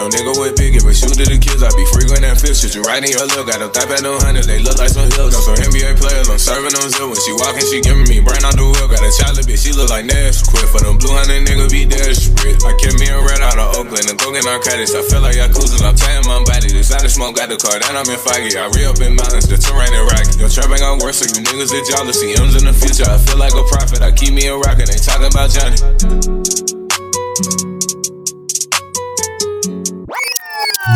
I 0.00 0.08
know 0.08 0.16
nigga 0.16 0.32
with 0.40 0.56
big, 0.56 0.72
if 0.72 0.88
a 0.88 0.96
shoot 0.96 1.12
to 1.12 1.28
the 1.28 1.36
kids, 1.36 1.60
I 1.60 1.68
be 1.76 1.84
frequent 1.92 2.24
and 2.24 2.32
fish. 2.32 2.64
Shit, 2.64 2.72
you 2.72 2.80
in 2.88 3.04
your 3.12 3.20
look, 3.36 3.52
got 3.52 3.60
a 3.60 3.68
type 3.68 3.92
at 3.92 4.00
no 4.00 4.16
hundred, 4.16 4.48
they 4.48 4.56
look 4.56 4.80
like 4.80 4.88
some 4.88 5.04
hills. 5.12 5.36
Know 5.36 5.44
some 5.44 5.60
NBA 5.60 6.00
players, 6.00 6.24
I'm 6.24 6.40
serving 6.40 6.72
them 6.72 6.88
zero. 6.88 7.12
When 7.12 7.20
she 7.20 7.36
walking, 7.36 7.68
she 7.68 7.84
giving 7.84 8.08
me 8.08 8.24
brain 8.24 8.40
on 8.40 8.56
the 8.56 8.64
wheel. 8.64 8.88
Got 8.88 9.04
a 9.04 9.12
chocolate 9.12 9.44
bitch, 9.44 9.60
she 9.60 9.76
look 9.76 9.92
like 9.92 10.08
Nash. 10.08 10.40
Quit 10.48 10.64
for 10.72 10.80
them 10.80 10.96
blue 10.96 11.12
hundred 11.12 11.44
nigga 11.44 11.68
be 11.68 11.84
desperate. 11.84 12.64
I 12.64 12.72
kept 12.80 12.96
me 12.96 13.12
a 13.12 13.20
red 13.20 13.44
out 13.44 13.60
of 13.60 13.76
Oakland 13.76 14.08
and 14.08 14.16
go 14.16 14.32
get 14.32 14.40
narcotics. 14.48 14.96
I 14.96 15.04
feel 15.04 15.20
like 15.20 15.36
Yakuza, 15.36 15.84
I'm 15.84 15.92
tying 15.92 16.24
my 16.24 16.40
body. 16.48 16.72
This 16.72 16.88
out 16.96 17.04
of 17.04 17.12
smoke, 17.12 17.36
got 17.36 17.52
the 17.52 17.60
car, 17.60 17.76
that 17.76 17.92
I'm 17.92 18.08
in 18.08 18.16
Foggy. 18.24 18.56
I 18.56 18.72
re 18.72 18.88
up 18.88 19.04
in 19.04 19.12
mountains, 19.20 19.52
the 19.52 19.60
terrain 19.60 19.92
and 19.92 20.08
rocky. 20.08 20.40
Your 20.40 20.48
trap 20.48 20.72
ain't 20.72 20.80
gon' 20.80 21.04
work, 21.04 21.12
so 21.12 21.28
you 21.28 21.44
niggas 21.44 21.76
y'all 21.76 22.08
see 22.08 22.32
M's 22.40 22.56
in 22.56 22.64
the 22.64 22.72
future. 22.72 23.04
I 23.04 23.20
feel 23.20 23.36
like 23.36 23.52
a 23.52 23.68
prophet, 23.68 24.00
I 24.00 24.16
keep 24.16 24.32
me 24.32 24.48
a 24.48 24.56
rocket, 24.56 24.88
they 24.88 24.96
talking 24.96 25.28
about 25.28 25.52
Johnny. 25.52 25.76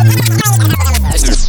This 0.03 1.23
is 1.29 1.44